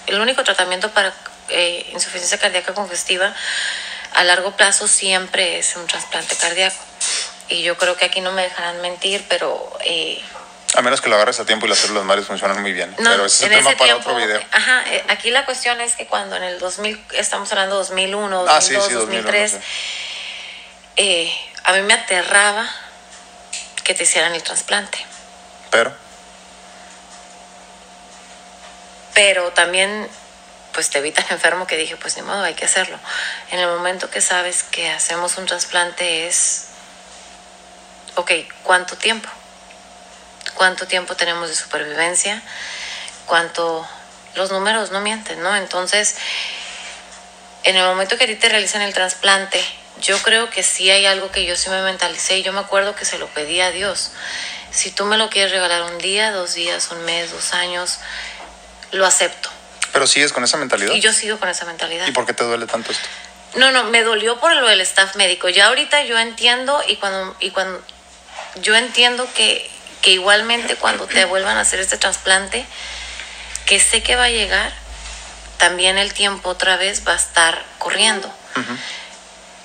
el 0.06 0.20
único 0.20 0.42
tratamiento 0.42 0.90
para 0.90 1.14
eh, 1.48 1.88
insuficiencia 1.92 2.38
cardíaca 2.38 2.74
congestiva 2.74 3.34
a 4.14 4.24
largo 4.24 4.56
plazo 4.56 4.88
siempre 4.88 5.58
es 5.58 5.76
un 5.76 5.86
trasplante 5.86 6.36
cardíaco. 6.36 6.76
Y 7.48 7.62
yo 7.62 7.76
creo 7.76 7.96
que 7.96 8.04
aquí 8.04 8.20
no 8.20 8.32
me 8.32 8.42
dejarán 8.42 8.80
mentir, 8.80 9.24
pero... 9.28 9.78
Eh, 9.84 10.22
a 10.76 10.82
menos 10.82 11.00
que 11.00 11.08
lo 11.08 11.16
agarres 11.16 11.40
a 11.40 11.44
tiempo 11.44 11.66
y 11.66 11.68
las 11.68 11.78
células 11.78 12.04
madres 12.04 12.26
funcionan 12.26 12.62
muy 12.62 12.72
bien. 12.72 12.94
No, 12.98 13.10
pero 13.10 13.26
ese 13.26 13.46
es 13.46 13.50
el 13.50 13.58
tema 13.58 13.72
para 13.72 13.84
tiempo, 13.84 14.10
otro 14.10 14.24
video. 14.24 14.40
Ajá, 14.52 14.84
eh, 14.86 15.04
aquí 15.08 15.30
la 15.30 15.44
cuestión 15.44 15.80
es 15.80 15.96
que 15.96 16.06
cuando 16.06 16.36
en 16.36 16.44
el 16.44 16.60
2000, 16.60 17.06
estamos 17.14 17.50
hablando 17.50 17.76
de 17.76 17.78
2001, 17.80 18.44
2002, 18.44 18.56
ah, 18.56 18.60
sí, 18.60 18.88
sí, 18.88 18.94
2003, 18.94 19.52
2001, 19.52 19.64
sí. 19.64 20.19
Eh, 20.96 21.32
a 21.64 21.72
mí 21.72 21.82
me 21.82 21.94
aterraba 21.94 22.68
que 23.84 23.94
te 23.94 24.04
hicieran 24.04 24.34
el 24.34 24.42
trasplante. 24.42 24.98
Pero. 25.70 25.94
Pero 29.14 29.52
también, 29.52 30.08
pues 30.72 30.90
te 30.90 31.00
vi 31.00 31.12
tan 31.12 31.26
enfermo 31.30 31.66
que 31.66 31.76
dije, 31.76 31.96
pues 31.96 32.16
ni 32.16 32.22
modo, 32.22 32.42
hay 32.42 32.54
que 32.54 32.64
hacerlo. 32.64 32.98
En 33.50 33.58
el 33.58 33.68
momento 33.68 34.10
que 34.10 34.20
sabes 34.20 34.62
que 34.62 34.90
hacemos 34.90 35.36
un 35.38 35.46
trasplante 35.46 36.26
es, 36.26 36.66
ok, 38.16 38.32
¿cuánto 38.62 38.96
tiempo? 38.96 39.28
cuánto 40.60 40.86
tiempo 40.86 41.16
tenemos 41.16 41.48
de 41.48 41.56
supervivencia, 41.56 42.42
cuánto 43.24 43.88
los 44.34 44.50
números 44.50 44.90
no 44.90 45.00
mienten, 45.00 45.42
¿no? 45.42 45.56
Entonces, 45.56 46.16
en 47.62 47.76
el 47.76 47.84
momento 47.86 48.18
que 48.18 48.24
a 48.24 48.26
ti 48.26 48.36
te 48.36 48.50
realizan 48.50 48.82
el 48.82 48.92
trasplante, 48.92 49.58
yo 50.00 50.18
creo 50.22 50.50
que 50.50 50.62
sí 50.62 50.90
hay 50.90 51.06
algo 51.06 51.30
que 51.30 51.44
yo 51.44 51.56
sí 51.56 51.70
me 51.70 51.82
mentalicé 51.82 52.38
y 52.38 52.42
yo 52.42 52.52
me 52.52 52.60
acuerdo 52.60 52.94
que 52.94 53.04
se 53.04 53.18
lo 53.18 53.26
pedí 53.28 53.60
a 53.60 53.70
Dios. 53.70 54.12
Si 54.70 54.90
tú 54.90 55.04
me 55.04 55.16
lo 55.16 55.30
quieres 55.30 55.50
regalar 55.52 55.82
un 55.82 55.98
día, 55.98 56.30
dos 56.30 56.54
días, 56.54 56.90
un 56.90 57.04
mes, 57.04 57.32
dos 57.32 57.52
años, 57.52 57.98
lo 58.92 59.06
acepto. 59.06 59.48
Pero 59.92 60.06
sigues 60.06 60.32
con 60.32 60.44
esa 60.44 60.56
mentalidad. 60.56 60.92
Y 60.94 61.00
yo 61.00 61.12
sigo 61.12 61.38
con 61.38 61.48
esa 61.48 61.64
mentalidad. 61.64 62.06
¿Y 62.06 62.12
por 62.12 62.26
qué 62.26 62.32
te 62.32 62.44
duele 62.44 62.66
tanto 62.66 62.92
esto? 62.92 63.08
No, 63.56 63.72
no, 63.72 63.84
me 63.84 64.02
dolió 64.02 64.38
por 64.38 64.54
lo 64.54 64.68
del 64.68 64.80
staff 64.82 65.16
médico. 65.16 65.48
Ya 65.48 65.66
ahorita 65.66 66.04
yo 66.04 66.18
entiendo 66.18 66.80
y 66.86 66.96
cuando, 66.96 67.36
y 67.40 67.50
cuando 67.50 67.82
yo 68.62 68.76
entiendo 68.76 69.28
que 69.34 69.68
que 70.00 70.12
igualmente 70.12 70.76
cuando 70.76 71.06
te 71.06 71.24
vuelvan 71.24 71.56
a 71.56 71.60
hacer 71.60 71.80
este 71.80 71.96
trasplante, 71.98 72.64
que 73.66 73.80
sé 73.80 74.02
que 74.02 74.16
va 74.16 74.24
a 74.24 74.30
llegar, 74.30 74.72
también 75.58 75.98
el 75.98 76.14
tiempo 76.14 76.50
otra 76.50 76.76
vez 76.76 77.06
va 77.06 77.12
a 77.12 77.16
estar 77.16 77.64
corriendo. 77.78 78.28
Uh 78.56 78.60
-huh. 78.60 78.76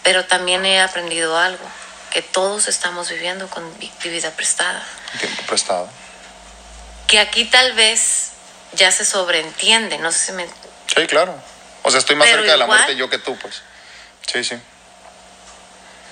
Pero 0.06 0.24
también 0.26 0.64
he 0.66 0.80
aprendido 0.80 1.36
algo, 1.36 1.66
que 2.12 2.22
todos 2.22 2.68
estamos 2.68 3.10
viviendo 3.10 3.50
con 3.50 3.64
vida 4.04 4.30
prestada. 4.32 4.86
Tiempo 5.20 5.42
prestado. 5.48 5.90
Que 7.08 7.20
aquí 7.20 7.46
tal 7.46 7.74
vez 7.74 8.34
ya 8.74 8.92
se 8.92 9.04
sobreentiende, 9.04 9.98
no 9.98 10.12
sé 10.12 10.28
si 10.28 10.32
me... 10.34 10.46
Sí, 10.46 11.08
claro. 11.08 11.36
O 11.82 11.90
sea, 11.90 12.00
estoy 12.00 12.16
más 12.16 12.28
Pero 12.28 12.44
cerca 12.44 12.52
de 12.52 12.58
la 12.60 12.68
muerte 12.68 12.96
yo 12.96 13.10
que 13.10 13.18
tú, 13.18 13.36
pues. 13.40 13.64
Sí, 14.32 14.44
sí. 14.44 14.56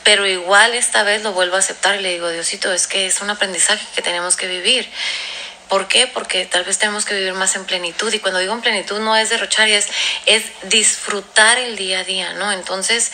Pero 0.03 0.25
igual 0.25 0.73
esta 0.73 1.03
vez 1.03 1.21
lo 1.21 1.31
vuelvo 1.31 1.55
a 1.55 1.59
aceptar 1.59 1.95
y 1.95 2.01
le 2.01 2.13
digo, 2.13 2.29
Diosito, 2.29 2.73
es 2.73 2.87
que 2.87 3.05
es 3.05 3.21
un 3.21 3.29
aprendizaje 3.29 3.85
que 3.95 4.01
tenemos 4.01 4.35
que 4.35 4.47
vivir. 4.47 4.89
¿Por 5.69 5.87
qué? 5.87 6.07
Porque 6.07 6.45
tal 6.47 6.63
vez 6.63 6.79
tenemos 6.79 7.05
que 7.05 7.13
vivir 7.13 7.33
más 7.33 7.55
en 7.55 7.65
plenitud. 7.65 8.11
Y 8.11 8.19
cuando 8.19 8.39
digo 8.39 8.53
en 8.53 8.61
plenitud 8.61 8.99
no 8.99 9.15
es 9.15 9.29
derrochar, 9.29 9.69
es, 9.69 9.87
es 10.25 10.45
disfrutar 10.63 11.59
el 11.59 11.75
día 11.75 11.99
a 11.99 12.03
día, 12.03 12.33
¿no? 12.33 12.51
Entonces, 12.51 13.11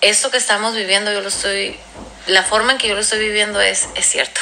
esto 0.00 0.30
que 0.30 0.36
estamos 0.36 0.74
viviendo, 0.74 1.12
yo 1.12 1.20
lo 1.20 1.28
estoy, 1.28 1.78
la 2.26 2.42
forma 2.42 2.72
en 2.72 2.78
que 2.78 2.88
yo 2.88 2.94
lo 2.94 3.00
estoy 3.00 3.18
viviendo 3.18 3.60
es, 3.60 3.88
es 3.94 4.06
cierto. 4.06 4.40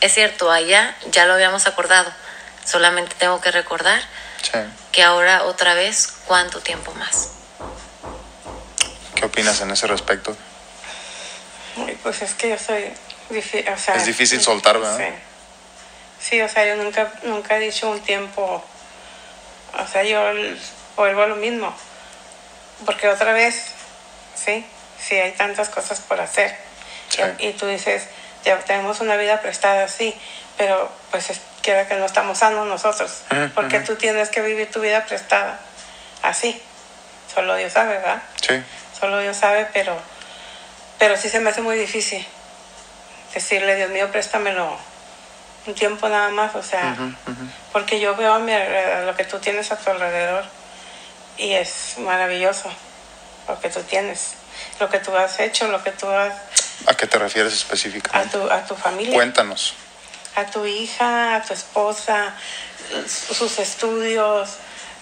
Es 0.00 0.12
cierto, 0.14 0.50
allá 0.50 0.94
ya 1.10 1.24
lo 1.26 1.34
habíamos 1.34 1.66
acordado. 1.66 2.12
Solamente 2.64 3.14
tengo 3.18 3.40
que 3.40 3.50
recordar 3.50 4.00
Sí. 4.42 4.58
que 4.92 5.02
ahora 5.02 5.44
otra 5.44 5.74
vez, 5.74 6.08
¿cuánto 6.26 6.60
tiempo 6.60 6.92
más? 6.94 7.30
¿Qué 9.14 9.24
opinas 9.24 9.60
en 9.60 9.70
ese 9.70 9.86
respecto? 9.86 10.36
Pues 12.02 12.22
es 12.22 12.34
que 12.34 12.50
yo 12.50 12.58
soy 12.58 12.84
difícil, 13.30 13.68
o 13.68 13.78
sea, 13.78 13.94
Es 13.96 14.06
difícil 14.06 14.40
soltar, 14.40 14.78
¿verdad? 14.78 14.98
Sí. 14.98 15.14
Sí, 16.28 16.40
o 16.42 16.48
sea, 16.48 16.66
yo 16.66 16.76
nunca, 16.76 17.12
nunca 17.22 17.56
he 17.56 17.60
dicho 17.60 17.90
un 17.90 18.00
tiempo, 18.00 18.64
o 19.78 19.86
sea, 19.86 20.02
yo 20.02 20.20
vuelvo 20.96 21.22
a 21.22 21.26
lo 21.26 21.36
mismo, 21.36 21.74
porque 22.84 23.08
otra 23.08 23.32
vez, 23.32 23.70
sí, 24.36 24.64
sí 25.00 25.16
hay 25.16 25.32
tantas 25.32 25.68
cosas 25.68 26.00
por 26.00 26.20
hacer. 26.20 26.56
Sí. 27.08 27.22
Y, 27.38 27.48
y 27.48 27.52
tú 27.54 27.66
dices, 27.66 28.04
ya 28.44 28.58
tenemos 28.60 29.00
una 29.00 29.16
vida 29.16 29.40
prestada, 29.40 29.88
sí, 29.88 30.14
pero 30.56 30.90
pues 31.10 31.30
es 31.30 31.40
quiera 31.66 31.88
que 31.88 31.96
no 31.96 32.06
estamos 32.06 32.38
sanos 32.38 32.64
nosotros, 32.68 33.22
porque 33.56 33.80
tú 33.80 33.96
tienes 33.96 34.28
que 34.28 34.40
vivir 34.40 34.70
tu 34.70 34.80
vida 34.80 35.04
prestada 35.04 35.58
así. 36.22 36.62
solo 37.34 37.56
Dios 37.56 37.72
sabe, 37.72 37.94
¿verdad? 37.94 38.22
Sí. 38.40 38.62
Solo 38.98 39.18
Dios 39.18 39.36
sabe, 39.36 39.66
pero, 39.72 39.98
pero 41.00 41.16
sí 41.16 41.28
se 41.28 41.40
me 41.40 41.50
hace 41.50 41.62
muy 41.62 41.76
difícil 41.76 42.24
decirle, 43.34 43.74
Dios 43.74 43.90
mío, 43.90 44.12
préstamelo 44.12 44.78
un 45.66 45.74
tiempo 45.74 46.08
nada 46.08 46.28
más, 46.28 46.54
o 46.54 46.62
sea, 46.62 46.96
porque 47.72 47.98
yo 47.98 48.14
veo 48.14 48.34
a, 48.34 48.38
mi 48.38 48.52
alrededor, 48.52 49.04
lo 49.04 49.16
que 49.16 49.24
tú 49.24 49.40
tienes 49.40 49.72
a 49.72 49.76
tu 49.76 49.90
alrededor 49.90 50.44
y 51.36 51.54
es 51.54 51.94
maravilloso 51.98 52.70
lo 53.48 53.60
que 53.60 53.68
tú 53.70 53.80
tienes, 53.82 54.32
lo 54.80 54.88
que 54.88 54.98
tú 54.98 55.14
has 55.16 55.38
hecho, 55.40 55.68
lo 55.68 55.82
que 55.82 55.90
tú 55.92 56.08
has 56.08 56.32
¿A 56.86 56.94
qué 56.94 57.06
te 57.06 57.18
refieres 57.18 57.52
a 57.52 57.56
específicamente? 57.56 58.36
tu, 58.38 58.50
a 58.50 58.64
tu 58.66 58.74
familia, 58.74 59.14
Cuéntanos. 59.14 59.74
a 60.34 60.44
tu 60.46 60.66
hija, 60.66 61.36
a 61.36 61.42
tu 61.42 61.54
esposa, 61.54 62.34
sus 63.08 63.58
estudios, 63.58 64.50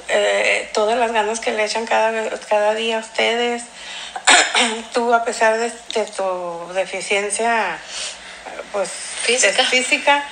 eh, 0.09 0.70
todas 0.72 0.96
las 0.98 1.12
ganas 1.12 1.40
que 1.40 1.52
le 1.52 1.64
echan 1.64 1.87
cada, 1.87 2.30
cada 2.48 2.74
día 2.74 2.98
a 2.98 3.00
ustedes. 3.00 3.62
Tú, 4.92 5.12
a 5.12 5.24
pesar 5.24 5.59
de, 5.59 5.70
de 5.94 6.07
tu 6.16 6.72
deficiencia, 6.74 7.76
pues 8.72 8.88
Física. 9.24 9.52
de 9.62 9.64
física, 9.68 10.24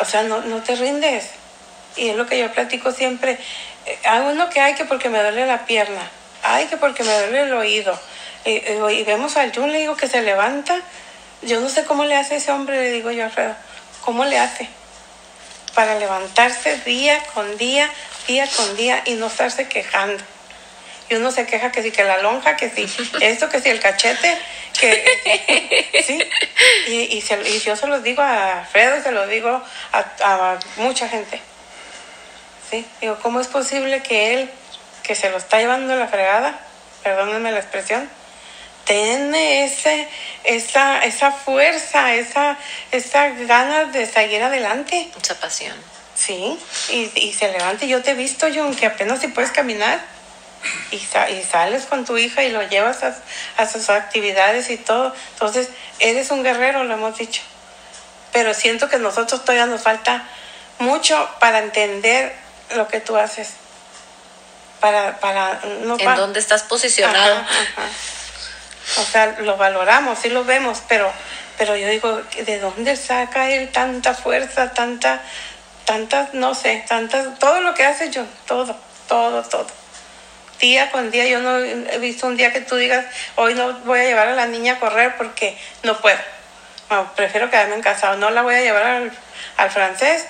o 0.00 0.04
sea, 0.04 0.22
no, 0.24 0.40
no 0.42 0.62
te 0.62 0.74
rindes. 0.76 1.30
Y 1.96 2.10
es 2.10 2.16
lo 2.16 2.26
que 2.26 2.38
yo 2.38 2.52
platico 2.52 2.92
siempre. 2.92 3.38
Eh, 3.86 3.98
Hay 4.04 4.20
uno 4.20 4.50
que 4.50 4.60
hay 4.60 4.74
que 4.74 4.84
porque 4.84 5.08
me 5.08 5.20
duele 5.22 5.46
la 5.46 5.64
pierna, 5.64 6.02
hay 6.42 6.66
que 6.66 6.76
porque 6.76 7.04
me 7.04 7.12
duele 7.12 7.42
el 7.42 7.52
oído. 7.54 7.98
Y, 8.44 8.58
vemos 9.04 9.36
al 9.36 9.54
Jun, 9.54 9.70
le 9.72 9.78
digo 9.78 9.96
que 9.96 10.08
se 10.08 10.22
levanta. 10.22 10.80
Yo 11.42 11.60
no 11.60 11.68
sé 11.68 11.84
cómo 11.84 12.04
le 12.04 12.16
hace 12.16 12.36
ese 12.36 12.50
hombre, 12.52 12.76
le 12.80 12.90
digo 12.90 13.10
yo 13.10 13.22
a 13.22 13.26
Alfredo. 13.26 13.54
¿Cómo 14.02 14.24
le 14.24 14.38
hace? 14.38 14.68
Para 15.74 15.98
levantarse 15.98 16.76
día 16.78 17.22
con 17.34 17.56
día, 17.56 17.88
día 18.26 18.46
con 18.56 18.76
día 18.76 19.02
y 19.06 19.14
no 19.14 19.26
estarse 19.28 19.68
quejando. 19.68 20.22
Y 21.08 21.14
uno 21.16 21.30
se 21.30 21.46
queja 21.46 21.72
que 21.72 21.82
si 21.82 21.90
que 21.90 22.04
la 22.04 22.18
lonja, 22.18 22.56
que 22.56 22.70
si 22.70 22.86
esto, 23.20 23.48
que 23.48 23.60
si 23.60 23.68
el 23.70 23.80
cachete, 23.80 24.36
que 24.78 26.02
sí. 26.06 26.18
Y, 26.88 27.16
y, 27.16 27.20
se- 27.20 27.48
y 27.48 27.60
yo 27.60 27.76
se 27.76 27.86
los 27.86 28.02
digo 28.02 28.22
a 28.22 28.60
Alfredo 28.60 28.98
y 28.98 29.02
se 29.02 29.12
los 29.12 29.28
digo 29.28 29.62
a, 29.92 29.98
a 30.24 30.58
mucha 30.76 31.08
gente. 31.08 31.40
Sí, 32.70 32.86
digo, 33.00 33.18
¿cómo 33.22 33.40
es 33.40 33.48
posible 33.48 34.02
que 34.02 34.34
él, 34.34 34.50
que 35.02 35.14
se 35.14 35.30
lo 35.30 35.36
está 35.38 35.58
llevando 35.58 35.94
la 35.96 36.08
fregada, 36.08 36.58
perdónenme 37.02 37.52
la 37.52 37.58
expresión, 37.58 38.08
tiene 38.84 39.64
ese, 39.64 40.08
esa, 40.44 41.04
esa 41.04 41.30
fuerza, 41.32 42.14
esa, 42.14 42.56
esa 42.90 43.28
ganas 43.30 43.92
de 43.92 44.06
seguir 44.06 44.42
adelante? 44.42 45.08
Mucha 45.14 45.34
pasión. 45.36 45.76
Sí, 46.14 46.58
y, 46.90 47.10
y 47.18 47.32
se 47.32 47.50
levanta 47.52 47.86
yo 47.86 48.02
te 48.02 48.10
he 48.10 48.14
visto, 48.14 48.46
John, 48.54 48.74
que 48.74 48.86
apenas 48.86 49.20
si 49.20 49.28
puedes 49.28 49.50
caminar 49.50 50.00
y, 50.90 50.98
sa- 50.98 51.30
y 51.30 51.42
sales 51.42 51.84
con 51.86 52.04
tu 52.04 52.18
hija 52.18 52.42
y 52.44 52.50
lo 52.50 52.62
llevas 52.68 53.02
a, 53.02 53.16
a 53.56 53.66
sus 53.66 53.88
actividades 53.90 54.68
y 54.70 54.76
todo. 54.76 55.14
Entonces, 55.34 55.68
eres 56.00 56.30
un 56.30 56.42
guerrero, 56.42 56.84
lo 56.84 56.94
hemos 56.94 57.16
dicho. 57.18 57.42
Pero 58.32 58.52
siento 58.54 58.88
que 58.88 58.98
nosotros 58.98 59.42
todavía 59.44 59.66
nos 59.66 59.82
falta 59.82 60.24
mucho 60.78 61.28
para 61.40 61.58
entender 61.60 62.34
lo 62.76 62.88
que 62.88 63.00
tú 63.00 63.16
haces. 63.16 63.50
Para, 64.82 65.20
para, 65.20 65.60
no 65.84 65.96
¿En 65.96 66.16
dónde 66.16 66.40
estás 66.40 66.64
posicionado? 66.64 67.36
Ajá, 67.36 67.60
ajá. 67.76 67.88
O 68.98 69.04
sea, 69.04 69.36
lo 69.38 69.56
valoramos, 69.56 70.18
sí 70.18 70.28
lo 70.28 70.44
vemos, 70.44 70.82
pero, 70.88 71.10
pero 71.56 71.76
yo 71.76 71.88
digo, 71.88 72.20
¿de 72.44 72.58
dónde 72.58 72.96
saca 72.96 73.48
él 73.48 73.70
tanta 73.70 74.12
fuerza, 74.12 74.74
tanta, 74.74 75.22
tanta, 75.84 76.30
no 76.32 76.56
sé, 76.56 76.84
tanta, 76.88 77.34
todo 77.36 77.60
lo 77.60 77.74
que 77.74 77.84
hace 77.84 78.10
yo, 78.10 78.24
todo, 78.46 78.76
todo, 79.06 79.42
todo. 79.44 79.68
Día 80.58 80.90
con 80.90 81.12
día, 81.12 81.26
yo 81.26 81.38
no 81.38 81.58
he 81.58 81.98
visto 81.98 82.26
un 82.26 82.36
día 82.36 82.52
que 82.52 82.60
tú 82.60 82.74
digas, 82.74 83.06
hoy 83.36 83.54
no 83.54 83.72
voy 83.84 84.00
a 84.00 84.04
llevar 84.04 84.28
a 84.28 84.34
la 84.34 84.46
niña 84.46 84.74
a 84.74 84.80
correr 84.80 85.16
porque 85.16 85.56
no 85.84 86.00
puedo. 86.00 86.18
No, 86.90 87.14
prefiero 87.14 87.50
quedarme 87.50 87.76
en 87.76 87.82
casa, 87.82 88.10
o 88.10 88.16
no 88.16 88.30
la 88.30 88.42
voy 88.42 88.56
a 88.56 88.60
llevar 88.62 88.84
al, 88.84 89.12
al 89.58 89.70
francés 89.70 90.26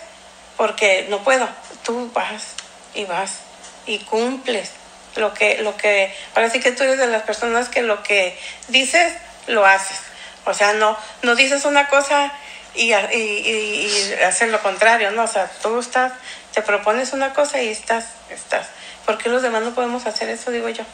porque 0.59 1.07
no 1.09 1.25
puedo. 1.25 1.49
Tú 1.85 2.11
vas 2.13 2.49
y 2.95 3.07
vas 3.07 3.41
y 3.87 3.99
cumples 4.01 4.71
lo 5.17 5.35
que, 5.35 5.59
lo 5.59 5.77
que, 5.77 6.15
ahora 6.35 6.51
sí 6.51 6.61
que 6.61 6.73
tú 6.73 6.85
eres 6.85 6.99
de 6.99 7.07
las 7.07 7.23
personas 7.23 7.69
que 7.69 7.83
lo 7.83 8.03
que 8.03 8.39
dices, 8.69 9.13
lo 9.47 9.67
haces. 9.67 9.99
O 10.45 10.55
sea, 10.55 10.73
no, 10.73 10.97
no 11.23 11.35
dices 11.35 11.65
una 11.65 11.89
cosa 11.89 12.33
y, 12.75 12.93
y, 12.93 12.97
y, 13.15 14.15
y 14.19 14.23
haces 14.25 14.51
lo 14.51 14.61
contrario, 14.63 15.11
¿no? 15.11 15.25
O 15.25 15.29
sea, 15.29 15.51
tú 15.63 15.79
estás, 15.79 16.13
te 16.53 16.63
propones 16.63 17.13
una 17.13 17.33
cosa 17.35 17.61
y 17.61 17.69
estás, 17.69 18.07
estás. 18.31 18.69
¿Por 19.05 19.19
qué 19.19 19.29
los 19.29 19.43
demás 19.43 19.63
no 19.63 19.75
podemos 19.75 20.07
hacer 20.07 20.29
eso, 20.29 20.51
digo 20.51 20.69
yo? 20.69 20.85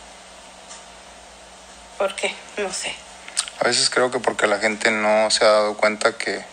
¿Por 1.96 2.14
qué? 2.14 2.34
No 2.56 2.72
sé. 2.72 2.94
A 3.60 3.64
veces 3.64 3.90
creo 3.90 4.10
que 4.10 4.20
porque 4.20 4.46
la 4.46 4.58
gente 4.58 4.90
no 4.90 5.30
se 5.30 5.44
ha 5.44 5.48
dado 5.48 5.76
cuenta 5.76 6.16
que 6.16 6.44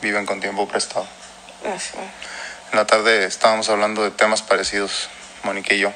viven 0.00 0.26
con 0.26 0.40
tiempo 0.40 0.66
prestado. 0.68 1.06
Así. 1.74 1.96
En 2.72 2.78
la 2.78 2.86
tarde 2.86 3.24
estábamos 3.24 3.68
hablando 3.68 4.02
de 4.02 4.10
temas 4.10 4.42
parecidos, 4.42 5.08
Mónica 5.42 5.74
y 5.74 5.78
yo. 5.78 5.92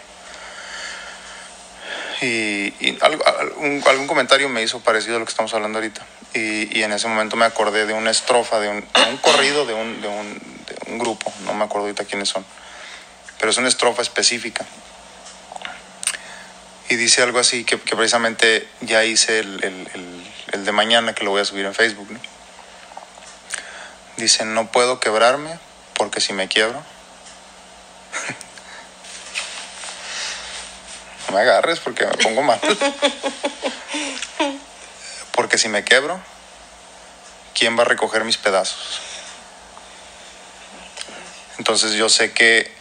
Y, 2.20 2.98
algún, 3.02 4.07
comentario 4.07 4.48
me 4.48 4.62
hizo 4.62 4.80
parecido 4.80 5.16
a 5.16 5.18
lo 5.18 5.24
que 5.26 5.30
estamos 5.30 5.52
hablando 5.52 5.78
ahorita. 5.78 6.04
Y, 6.33 6.83
en 6.83 6.92
ese 6.92 7.09
momento 7.09 7.37
me 7.37 7.44
acordé 7.44 7.87
de 7.87 7.92
una 7.92 8.11
estrofa, 8.11 8.61
de 8.61 8.68
un, 8.68 8.76
un 8.76 9.16
corrido 9.18 9.66
de 9.66 9.74
un, 9.74 10.00
de, 10.00 10.09
un, 10.09 10.98
grupo, 10.98 11.33
no 11.44 11.54
me 11.54 11.64
acuerdo 11.64 11.87
ahorita 11.87 12.04
quiénes 12.04 12.28
son, 12.28 12.46
pero 13.38 13.50
es 13.50 13.57
una 13.59 13.68
estrofa 13.68 14.00
específica. 14.00 14.64
Y 16.88 16.96
dice 16.96 17.22
algo 17.22 17.40
así 17.40 17.64
que, 17.64 17.78
precisamente 17.78 18.68
ya 18.80 19.04
hice 19.04 19.40
el- 19.40 20.24
el 20.54 20.64
de 20.64 20.72
mañana 20.72 21.14
que 21.14 21.24
lo 21.24 21.30
voy 21.30 21.40
a 21.42 21.44
subir 21.44 21.66
en 21.66 21.74
Facebook. 21.74 22.11
¿no? 22.11 22.18
Dice, 24.16 24.44
no 24.44 24.70
puedo 24.70 25.00
quebrarme 25.00 25.59
porque 25.94 26.20
si 26.20 26.33
me 26.33 26.48
quiebro... 26.48 26.83
no 31.28 31.34
me 31.34 31.40
agarres 31.40 31.80
porque 31.80 32.06
me 32.06 32.12
pongo 32.12 32.42
mal. 32.42 32.60
porque 35.32 35.58
si 35.58 35.68
me 35.68 35.84
quebro, 35.84 36.20
¿quién 37.54 37.78
va 37.78 37.82
a 37.82 37.87
recoger 37.87 38.24
mis 38.24 38.37
pedazos? 38.37 39.00
Entonces 41.58 41.92
yo 41.92 42.08
sé 42.08 42.32
que 42.32 42.72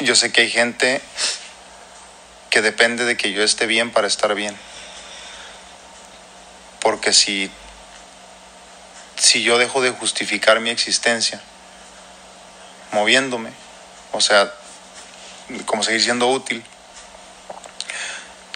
yo 0.00 0.14
sé 0.14 0.32
que 0.32 0.42
hay 0.42 0.50
gente 0.50 1.00
que 2.50 2.62
depende 2.62 3.04
de 3.04 3.16
que 3.16 3.32
yo 3.32 3.42
esté 3.42 3.66
bien 3.66 3.90
para 3.90 4.06
estar 4.06 4.34
bien. 4.34 4.56
Porque 6.80 7.12
si 7.12 7.50
si 9.16 9.42
yo 9.42 9.58
dejo 9.58 9.80
de 9.80 9.90
justificar 9.90 10.60
mi 10.60 10.70
existencia 10.70 11.40
moviéndome, 12.92 13.50
o 14.12 14.20
sea, 14.20 14.52
como 15.66 15.82
seguir 15.82 16.02
siendo 16.02 16.28
útil, 16.28 16.64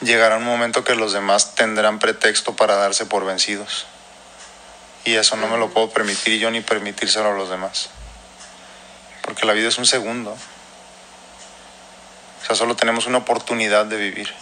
llegará 0.01 0.37
un 0.37 0.45
momento 0.45 0.85
que 0.85 0.95
los 0.95 1.13
demás 1.13 1.55
tendrán 1.55 1.99
pretexto 1.99 2.55
para 2.57 2.77
darse 2.77 3.07
por 3.07 3.25
vencidos. 3.25 3.87
Y 5.05 5.15
eso 5.15 5.37
no 5.37 5.49
me 5.49 5.59
lo 5.59 5.71
puedo 5.71 5.91
permitir 5.91 6.39
yo 6.39 6.51
ni 6.51 6.61
permitírselo 6.61 7.31
a 7.31 7.35
los 7.35 7.49
demás. 7.49 7.91
Porque 9.23 9.47
la 9.47 9.53
vida 9.53 9.69
es 9.69 9.79
un 9.79 9.87
segundo. 9.87 10.37
O 12.43 12.47
sea, 12.47 12.57
solo 12.57 12.77
tenemos 12.77 13.07
una 13.07 13.19
oportunidad 13.19 13.87
de 13.87 13.97
vivir. 13.97 14.33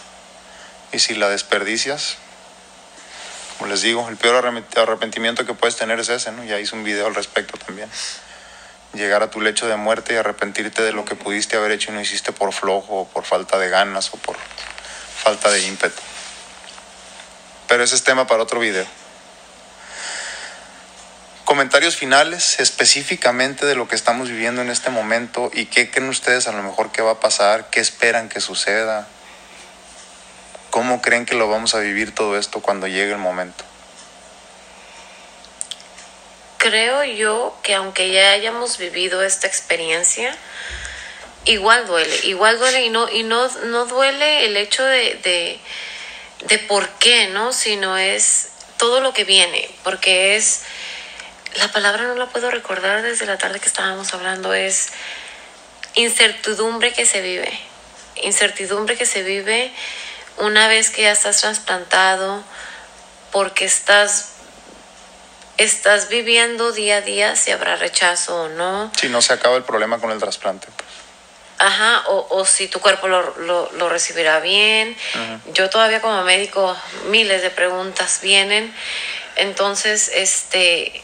Y 0.93 0.99
si 0.99 1.15
la 1.15 1.29
desperdicias, 1.29 2.17
como 3.59 3.71
les 3.71 3.83
digo, 3.83 4.09
el 4.09 4.17
peor 4.17 4.45
arrepent- 4.45 4.79
arrepentimiento 4.79 5.45
que 5.47 5.55
puedes 5.55 5.77
tener 5.77 5.99
es 6.01 6.09
ese, 6.09 6.33
¿no? 6.33 6.45
Ya 6.45 6.59
hice 6.59 6.75
un 6.75 6.85
video 6.85 7.07
al 7.07 7.15
respecto 7.15 7.59
también. 7.59 7.91
Llegar 8.93 9.23
a 9.23 9.31
tu 9.31 9.41
lecho 9.41 9.67
de 9.67 9.77
muerte 9.77 10.15
y 10.15 10.17
arrepentirte 10.17 10.83
de 10.83 10.93
lo 10.93 11.05
que 11.05 11.17
pudiste 11.17 11.57
haber 11.57 11.73
hecho 11.73 11.91
y 11.91 11.95
no 11.95 12.01
hiciste 12.01 12.33
por 12.33 12.53
flojo, 12.53 13.01
o 13.01 13.09
por 13.09 13.25
falta 13.25 13.59
de 13.59 13.69
ganas, 13.69 14.13
o 14.15 14.17
por 14.19 14.37
falta 15.27 15.51
de 15.51 15.61
ímpetu. 15.67 16.01
Pero 17.67 17.83
ese 17.83 17.97
es 17.97 18.05
tema 18.05 18.29
para 18.29 18.45
otro 18.45 18.61
video. 18.61 18.87
Comentarios 21.45 21.97
finales 21.97 22.61
específicamente 22.61 23.67
de 23.67 23.75
lo 23.75 23.89
que 23.89 23.97
estamos 23.97 24.29
viviendo 24.29 24.63
en 24.63 24.71
este 24.71 24.89
momento 24.89 25.51
y 25.53 25.67
qué 25.67 25.91
creen 25.91 26.11
ustedes 26.11 26.47
a 26.47 26.53
lo 26.53 26.63
mejor 26.63 26.93
que 26.93 27.03
va 27.03 27.11
a 27.11 27.19
pasar, 27.19 27.71
qué 27.71 27.81
esperan 27.81 28.29
que 28.29 28.41
suceda, 28.41 29.09
cómo 30.71 31.03
creen 31.03 31.27
que 31.27 31.35
lo 31.35 31.49
vamos 31.49 31.75
a 31.75 31.81
vivir 31.81 32.15
todo 32.15 32.39
esto 32.39 32.63
cuando 32.63 32.87
llegue 32.87 33.11
el 33.11 33.19
momento. 33.19 33.65
Creo 36.59 37.03
yo 37.03 37.59
que 37.65 37.75
aunque 37.75 38.13
ya 38.13 38.31
hayamos 38.31 38.79
vivido 38.79 39.25
esta 39.25 39.49
experiencia, 39.49 40.37
igual 41.47 41.87
duele, 41.87 42.15
igual 42.25 42.59
duele 42.59 42.85
y 42.85 42.91
no, 42.91 43.09
y 43.11 43.23
no, 43.23 43.49
no 43.65 43.87
duele 43.87 44.47
el 44.47 44.57
hecho 44.57 44.85
de, 44.85 45.15
de, 45.23 45.59
de 46.47 46.59
por 46.59 46.89
qué, 46.99 47.29
¿no? 47.29 47.53
Sino 47.53 47.97
es 47.97 48.51
todo 48.77 49.01
lo 49.01 49.13
que 49.15 49.25
viene, 49.25 49.71
porque 49.83 50.37
es, 50.37 50.63
la 51.55 51.73
palabra 51.73 52.05
no 52.05 52.15
la 52.15 52.27
puedo 52.27 52.51
recordar 52.51 53.03
desde 53.03 53.27
la 53.27 53.39
tarde 53.39 53.61
que 53.61 53.67
estábamos 53.67 54.13
hablando, 54.13 54.53
es 54.53 54.91
incertidumbre 55.95 56.93
que 56.93 57.07
se 57.07 57.23
vive. 57.23 57.59
incertidumbre 58.23 58.97
que 58.97 59.07
se 59.07 59.23
vive 59.23 59.73
una 60.39 60.69
vez 60.69 60.91
que 60.91 61.03
ya 61.03 61.13
estás 61.13 61.41
trasplantado, 61.41 62.43
porque 63.33 63.65
estás 63.65 64.33
estás 65.57 66.11
viviendo 66.11 66.73
día 66.73 66.99
a 66.99 67.01
día 67.01 67.35
si 67.35 67.51
habrá 67.51 67.77
rechazo 67.77 68.43
o 68.43 68.49
no. 68.49 68.93
Si 69.01 69.09
no 69.09 69.23
se 69.23 69.33
acaba 69.33 69.57
el 69.57 69.65
problema 69.65 69.99
con 69.99 70.11
el 70.11 70.19
trasplante. 70.19 70.69
Ajá, 71.59 72.03
o, 72.09 72.27
o, 72.31 72.45
si 72.45 72.69
tu 72.69 72.81
cuerpo 72.81 73.09
lo, 73.09 73.35
lo, 73.39 73.71
lo 73.73 73.89
recibirá 73.89 74.41
bien. 74.41 74.97
Yo 75.53 75.71
todavía 75.71 76.03
como 76.03 76.23
médico, 76.23 76.77
miles 77.07 77.41
de 77.41 77.51
preguntas 77.51 78.21
vienen. 78.21 78.75
Entonces, 79.37 80.11
este, 80.15 81.03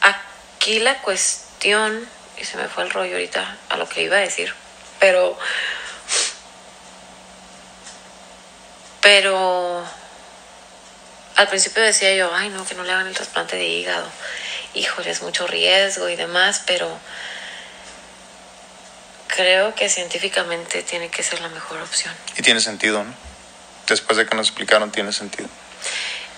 aquí 0.00 0.80
la 0.80 0.98
cuestión, 1.02 2.08
y 2.38 2.44
se 2.44 2.56
me 2.56 2.68
fue 2.68 2.84
el 2.84 2.90
rollo 2.90 3.12
ahorita 3.12 3.56
a 3.68 3.76
lo 3.76 3.86
que 3.88 4.02
iba 4.02 4.16
a 4.16 4.20
decir, 4.20 4.54
pero, 4.98 5.38
pero 9.02 9.84
al 11.36 11.48
principio 11.48 11.82
decía 11.82 12.14
yo, 12.14 12.34
ay 12.34 12.48
no, 12.48 12.64
que 12.66 12.74
no 12.74 12.84
le 12.84 12.92
hagan 12.92 13.06
el 13.06 13.14
trasplante 13.14 13.56
de 13.56 13.66
hígado, 13.66 14.06
híjole, 14.72 15.10
es 15.10 15.20
mucho 15.20 15.46
riesgo 15.46 16.08
y 16.08 16.16
demás, 16.16 16.62
pero 16.66 16.98
creo 19.34 19.74
que 19.74 19.88
científicamente 19.88 20.82
tiene 20.82 21.08
que 21.08 21.22
ser 21.22 21.40
la 21.40 21.48
mejor 21.48 21.80
opción. 21.80 22.14
Y 22.36 22.42
tiene 22.42 22.60
sentido, 22.60 23.02
¿no? 23.02 23.12
Después 23.88 24.16
de 24.16 24.26
que 24.26 24.34
nos 24.34 24.48
explicaron, 24.48 24.92
tiene 24.92 25.12
sentido. 25.12 25.48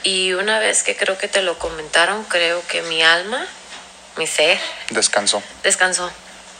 Y 0.03 0.33
una 0.33 0.59
vez 0.59 0.83
que 0.83 0.97
creo 0.97 1.19
que 1.19 1.29
te 1.29 1.43
lo 1.43 1.59
comentaron, 1.59 2.25
creo 2.25 2.67
que 2.67 2.83
mi 2.83 3.03
alma, 3.03 3.47
mi 4.17 4.27
ser, 4.27 4.59
descansó. 4.91 5.43
Descansó. 5.63 6.11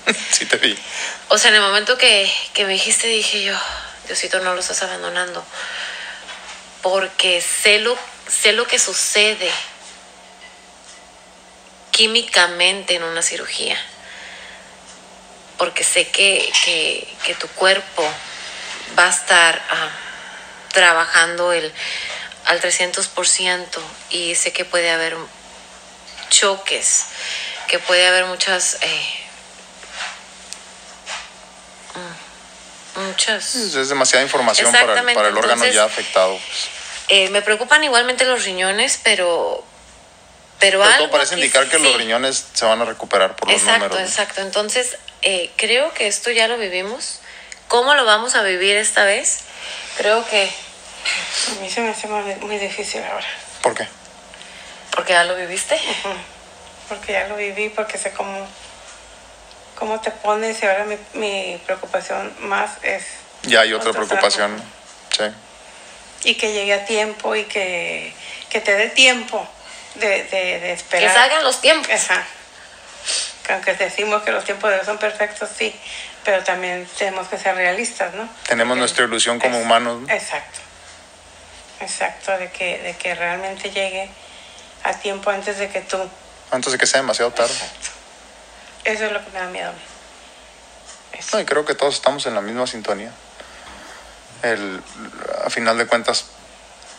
sí, 0.31 0.45
te 0.45 0.59
vi. 0.59 0.79
O 1.29 1.39
sea, 1.39 1.51
en 1.51 1.57
el 1.57 1.63
momento 1.63 1.97
que, 1.97 2.31
que 2.53 2.65
me 2.67 2.75
dijiste, 2.75 3.09
dije 3.09 3.43
yo, 3.43 3.59
Diosito, 4.07 4.41
no 4.41 4.55
lo 4.55 4.61
estás 4.61 4.83
abandonando. 4.83 5.45
Porque 6.83 7.41
sé 7.41 7.79
lo, 7.79 7.97
sé 8.29 8.53
lo 8.53 8.67
que 8.67 8.79
sucede 8.79 9.51
químicamente 11.91 12.97
en 12.97 13.05
una 13.05 13.23
cirugía 13.23 13.79
porque 15.59 15.85
sé 15.85 16.09
que, 16.09 16.51
que, 16.65 17.09
que 17.25 17.35
tu 17.35 17.49
cuerpo 17.49 18.09
va 18.99 19.07
a 19.07 19.11
estar 19.11 19.63
ah, 19.71 19.91
trabajando 20.73 21.53
el, 21.53 21.73
al 22.47 22.61
300% 22.61 23.67
y 24.11 24.35
sé 24.35 24.53
que 24.53 24.65
puede 24.65 24.91
haber 24.91 25.17
choques, 26.31 27.07
que 27.69 27.79
puede 27.79 28.07
haber 28.07 28.27
muchas... 28.27 28.79
Eh, 28.83 29.09
mm, 32.95 33.07
muchas... 33.07 33.55
Es 33.55 33.89
demasiada 33.89 34.25
información 34.25 34.71
para 34.73 35.01
el, 35.01 35.15
para 35.15 35.29
el 35.29 35.37
órgano 35.37 35.65
Entonces, 35.65 35.75
ya 35.75 35.85
afectado. 35.85 36.39
Eh, 37.09 37.31
me 37.31 37.43
preocupan 37.43 37.83
igualmente 37.85 38.25
los 38.25 38.45
riñones, 38.45 39.01
pero 39.03 39.65
pero, 40.59 40.81
pero 40.81 40.97
todo 40.97 41.11
parece 41.11 41.35
indicar 41.35 41.65
que, 41.65 41.71
que 41.71 41.77
sí. 41.79 41.83
los 41.83 41.97
riñones 41.97 42.47
se 42.53 42.65
van 42.65 42.81
a 42.81 42.85
recuperar 42.85 43.37
por 43.37 43.49
los 43.51 43.61
exacto, 43.61 43.89
números. 43.89 44.01
Exacto, 44.01 44.23
exacto. 44.23 44.41
Entonces, 44.43 44.99
eh, 45.23 45.51
creo 45.57 45.93
que 45.93 46.07
esto 46.07 46.31
ya 46.31 46.49
lo 46.49 46.57
vivimos. 46.59 47.21
¿Cómo 47.69 47.95
lo 47.95 48.05
vamos 48.05 48.35
a 48.35 48.43
vivir 48.43 48.77
esta 48.77 49.05
vez? 49.05 49.41
Creo 49.97 50.25
que... 50.27 50.45
A 50.45 51.61
mí 51.61 51.69
se 51.69 51.81
me 51.81 51.91
hace 51.91 52.09
muy, 52.09 52.59
difícil 52.59 53.03
ahora. 53.03 53.27
¿Por 53.63 53.75
qué? 53.75 53.87
Porque 54.91 55.13
ya 55.13 55.25
lo 55.25 55.37
viviste. 55.37 55.75
Uh 55.75 56.09
-huh. 56.09 56.17
Porque 56.89 57.13
ya 57.13 57.29
lo 57.29 57.37
viví, 57.37 57.69
porque 57.69 57.99
sé 57.99 58.13
cómo, 58.13 58.47
cómo 59.75 60.01
te 60.01 60.11
pones 60.11 60.63
y 60.63 60.67
ahora 60.67 60.85
mi, 60.85 60.97
mi 61.15 61.61
preocupación 61.67 62.35
más 62.41 62.71
es... 62.83 63.05
Ya 63.43 63.61
hay 63.61 63.73
otra 63.73 63.93
preocupación, 63.93 64.63
sí. 65.17 65.25
Y 66.25 66.35
que 66.37 66.53
llegue 66.53 66.75
a 66.75 66.85
tiempo 66.85 67.35
y 67.35 67.45
que, 67.45 68.13
que 68.49 68.61
te 68.61 68.75
dé 68.75 68.89
tiempo 68.89 69.47
de, 69.99 70.25
de, 70.25 70.61
de 70.61 70.73
esperar. 70.73 71.09
Que 71.09 71.15
salgan 71.15 71.45
los 71.45 71.61
tiempos. 71.61 71.89
Que 73.47 73.53
aunque 73.53 73.75
decimos 73.75 74.23
que 74.23 74.33
los 74.33 74.45
tiempos 74.45 74.71
de 74.71 74.77
Dios 74.77 74.87
son 74.87 74.99
perfectos, 74.99 75.49
sí, 75.57 75.75
pero 76.25 76.43
también 76.43 76.89
tenemos 76.99 77.29
que 77.29 77.39
ser 77.39 77.55
realistas, 77.55 78.13
¿no? 78.15 78.29
Tenemos 78.49 78.73
Porque 78.73 78.81
nuestra 78.81 79.05
ilusión 79.05 79.39
como 79.39 79.59
es, 79.59 79.65
humanos. 79.65 80.03
¿no? 80.03 80.13
Exacto. 80.13 80.61
Exacto, 81.81 82.37
de 82.39 82.51
que, 82.51 82.79
de 82.79 82.97
que 82.97 83.15
realmente 83.15 83.71
llegue 83.71 84.11
a 84.83 84.95
tiempo 84.95 85.31
antes 85.31 85.59
de 85.59 85.69
que 85.69 85.83
tú. 85.83 85.99
Antes 86.51 86.73
de 86.73 86.79
que 86.79 86.87
sea 86.87 87.01
demasiado 87.01 87.33
tarde. 87.33 87.53
Exacto. 87.53 87.89
Eso 88.85 89.05
es 89.07 89.13
lo 89.13 89.25
que 89.25 89.31
me 89.31 89.39
da 89.41 89.47
miedo 89.47 89.69
a 89.69 89.73
mí. 89.73 89.79
No, 91.33 91.41
y 91.41 91.45
creo 91.45 91.65
que 91.65 91.75
todos 91.75 91.95
estamos 91.95 92.27
en 92.27 92.35
la 92.35 92.41
misma 92.41 92.67
sintonía. 92.67 93.11
El, 94.43 94.83
a 95.45 95.51
final 95.51 95.79
de 95.79 95.87
cuentas, 95.87 96.27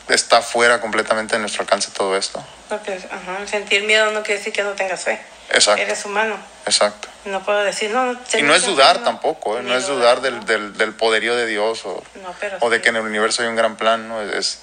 está 0.10 0.42
fuera 0.42 0.80
completamente 0.80 1.36
de 1.36 1.40
nuestro 1.40 1.64
alcance 1.64 1.92
todo 1.92 2.16
esto. 2.16 2.44
No, 2.70 2.76
ajá. 2.76 3.48
Sentir 3.48 3.84
miedo 3.84 4.12
no 4.12 4.24
quiere 4.24 4.40
decir 4.40 4.54
que 4.54 4.64
no 4.64 4.72
tengas 4.72 5.02
fe. 5.02 5.22
Exacto. 5.50 5.82
Eres 5.82 6.06
humano. 6.06 6.38
Exacto. 6.66 7.08
No 7.26 7.44
puedo 7.44 7.64
decir, 7.64 7.92
no. 7.92 8.14
no 8.14 8.20
y 8.38 8.42
no 8.42 8.56
es 8.56 8.66
dudar 8.66 9.00
no, 9.00 9.06
tampoco, 9.06 9.58
¿eh? 9.58 9.64
no 9.64 9.76
es 9.76 9.88
dudar 9.88 10.22
del, 10.22 10.46
del, 10.46 10.78
del, 10.78 10.94
poderío 10.94 11.36
de 11.36 11.46
Dios 11.46 11.86
o, 11.86 12.04
pero 12.40 12.58
o 12.60 12.70
de 12.70 12.78
sí. 12.78 12.84
que 12.84 12.90
en 12.90 12.98
el 12.98 13.04
universo 13.04 13.42
hay 13.42 13.48
un 13.48 13.56
gran 13.56 13.78
plan, 13.78 14.08
¿no? 14.08 14.22
es, 14.22 14.62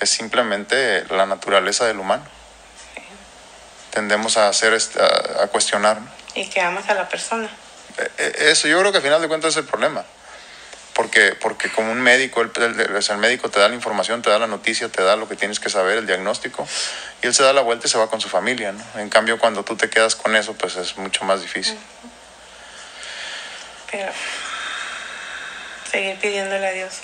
es 0.00 0.10
simplemente 0.10 1.04
la 1.10 1.26
naturaleza 1.26 1.86
del 1.86 1.98
humano. 1.98 2.24
Sí. 2.94 3.02
Tendemos 3.90 4.36
a 4.36 4.48
hacer, 4.48 4.76
a, 5.00 5.42
a 5.42 5.46
cuestionar. 5.48 6.00
¿no? 6.00 6.08
Y 6.34 6.48
que 6.48 6.60
amas 6.60 6.88
a 6.88 6.94
la 6.94 7.08
persona. 7.08 7.48
Eso, 8.18 8.68
yo 8.68 8.78
creo 8.78 8.92
que 8.92 8.98
al 8.98 9.04
final 9.04 9.22
de 9.22 9.28
cuentas 9.28 9.52
es 9.52 9.56
el 9.56 9.64
problema 9.64 10.04
porque, 10.96 11.34
porque 11.34 11.70
como 11.70 11.92
un 11.92 12.00
médico, 12.00 12.40
el, 12.40 12.50
el, 12.56 12.80
el, 12.80 13.16
médico 13.18 13.50
te 13.50 13.60
da 13.60 13.68
la 13.68 13.74
información, 13.74 14.22
te 14.22 14.30
da 14.30 14.38
la 14.38 14.46
noticia, 14.46 14.88
te 14.88 15.02
da 15.02 15.14
lo 15.14 15.28
que 15.28 15.36
tienes 15.36 15.60
que 15.60 15.68
saber, 15.68 15.98
el 15.98 16.06
diagnóstico, 16.06 16.66
y 17.22 17.26
él 17.26 17.34
se 17.34 17.42
da 17.42 17.52
la 17.52 17.60
vuelta 17.60 17.86
y 17.86 17.90
se 17.90 17.98
va 17.98 18.08
con 18.08 18.22
su 18.22 18.30
familia, 18.30 18.72
¿no? 18.72 18.82
En 18.98 19.10
cambio, 19.10 19.38
cuando 19.38 19.62
tú 19.62 19.76
te 19.76 19.90
quedas 19.90 20.16
con 20.16 20.34
eso, 20.34 20.54
pues 20.54 20.74
es 20.76 20.96
mucho 20.96 21.22
más 21.24 21.42
difícil. 21.42 21.78
Pero 23.90 24.10
seguir 25.90 26.16
pidiéndole 26.16 26.66
a 26.66 26.72
Dios, 26.72 27.00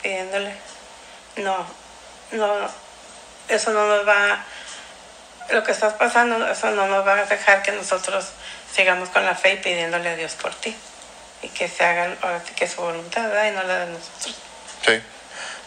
pidiéndole, 0.00 0.54
no, 1.38 1.66
no, 2.30 2.70
eso 3.48 3.72
no 3.72 3.88
nos 3.88 4.06
va, 4.06 4.44
lo 5.50 5.64
que 5.64 5.72
estás 5.72 5.94
pasando, 5.94 6.48
eso 6.48 6.70
no 6.70 6.86
nos 6.86 7.04
va 7.04 7.14
a 7.14 7.24
dejar 7.24 7.64
que 7.64 7.72
nosotros 7.72 8.26
sigamos 8.72 9.08
con 9.08 9.24
la 9.24 9.34
fe 9.34 9.54
y 9.54 9.56
pidiéndole 9.56 10.08
a 10.10 10.14
Dios 10.14 10.34
por 10.34 10.54
ti 10.54 10.76
y 11.42 11.48
que 11.48 11.68
se 11.68 11.84
haga 11.84 12.16
que 12.56 12.66
su 12.66 12.80
voluntad 12.80 13.28
¿verdad? 13.28 13.50
y 13.50 13.54
no 13.54 13.62
la 13.62 13.86
de 13.86 13.92
nosotros. 13.92 14.34
Sí, 14.84 15.00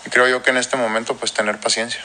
y 0.05 0.09
creo 0.09 0.27
yo 0.27 0.41
que 0.43 0.49
en 0.49 0.57
este 0.57 0.77
momento 0.77 1.15
pues 1.15 1.33
tener 1.33 1.59
paciencia, 1.59 2.01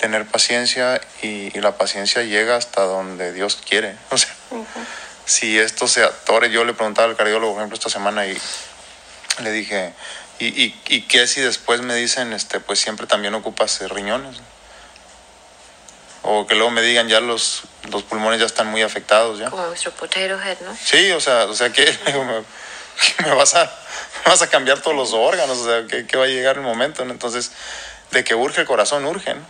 tener 0.00 0.26
paciencia 0.26 1.00
y, 1.22 1.56
y 1.56 1.60
la 1.60 1.76
paciencia 1.76 2.22
llega 2.22 2.56
hasta 2.56 2.82
donde 2.82 3.32
Dios 3.32 3.58
quiere. 3.68 3.96
O 4.10 4.16
sea, 4.18 4.34
uh 4.50 4.62
-huh. 4.62 4.84
si 5.26 5.58
esto 5.58 5.88
se 5.88 6.02
atore, 6.02 6.50
yo 6.50 6.64
le 6.64 6.74
preguntaba 6.74 7.08
al 7.08 7.16
cardiólogo, 7.16 7.54
por 7.54 7.62
ejemplo, 7.62 7.76
esta 7.76 7.90
semana 7.90 8.26
y 8.26 8.38
le 9.42 9.52
dije, 9.52 9.92
¿y, 10.38 10.46
y, 10.46 10.82
y 10.88 11.02
qué 11.02 11.26
si 11.26 11.40
después 11.40 11.80
me 11.80 11.94
dicen, 11.94 12.32
este, 12.32 12.60
pues 12.60 12.78
siempre 12.80 13.06
también 13.06 13.34
ocupas 13.34 13.80
eh, 13.80 13.88
riñones? 13.88 14.40
o 16.22 16.46
que 16.46 16.54
luego 16.54 16.70
me 16.70 16.82
digan 16.82 17.08
ya 17.08 17.20
los, 17.20 17.62
los 17.90 18.02
pulmones 18.02 18.40
ya 18.40 18.46
están 18.46 18.66
muy 18.66 18.82
afectados 18.82 19.38
ya. 19.38 19.50
Como 19.50 19.66
nuestro 19.66 19.92
potato 19.92 20.38
head, 20.42 20.58
¿no? 20.60 20.76
Sí, 20.82 21.10
o 21.12 21.20
sea, 21.20 21.44
o 21.46 21.54
sea 21.54 21.70
que 21.70 21.84
me, 23.20 23.26
me, 23.28 23.34
vas 23.34 23.54
a, 23.54 23.64
me 23.64 24.30
vas 24.30 24.42
a 24.42 24.48
cambiar 24.48 24.80
todos 24.80 24.96
los 24.96 25.12
órganos, 25.12 25.58
o 25.58 25.64
sea, 25.64 25.86
que, 25.86 26.06
que 26.06 26.16
va 26.16 26.24
a 26.24 26.28
llegar 26.28 26.56
el 26.56 26.62
momento, 26.62 27.04
¿no? 27.04 27.12
Entonces, 27.12 27.52
de 28.10 28.24
que 28.24 28.34
urge 28.34 28.60
el 28.60 28.66
corazón, 28.66 29.04
urge, 29.04 29.34
¿no? 29.34 29.42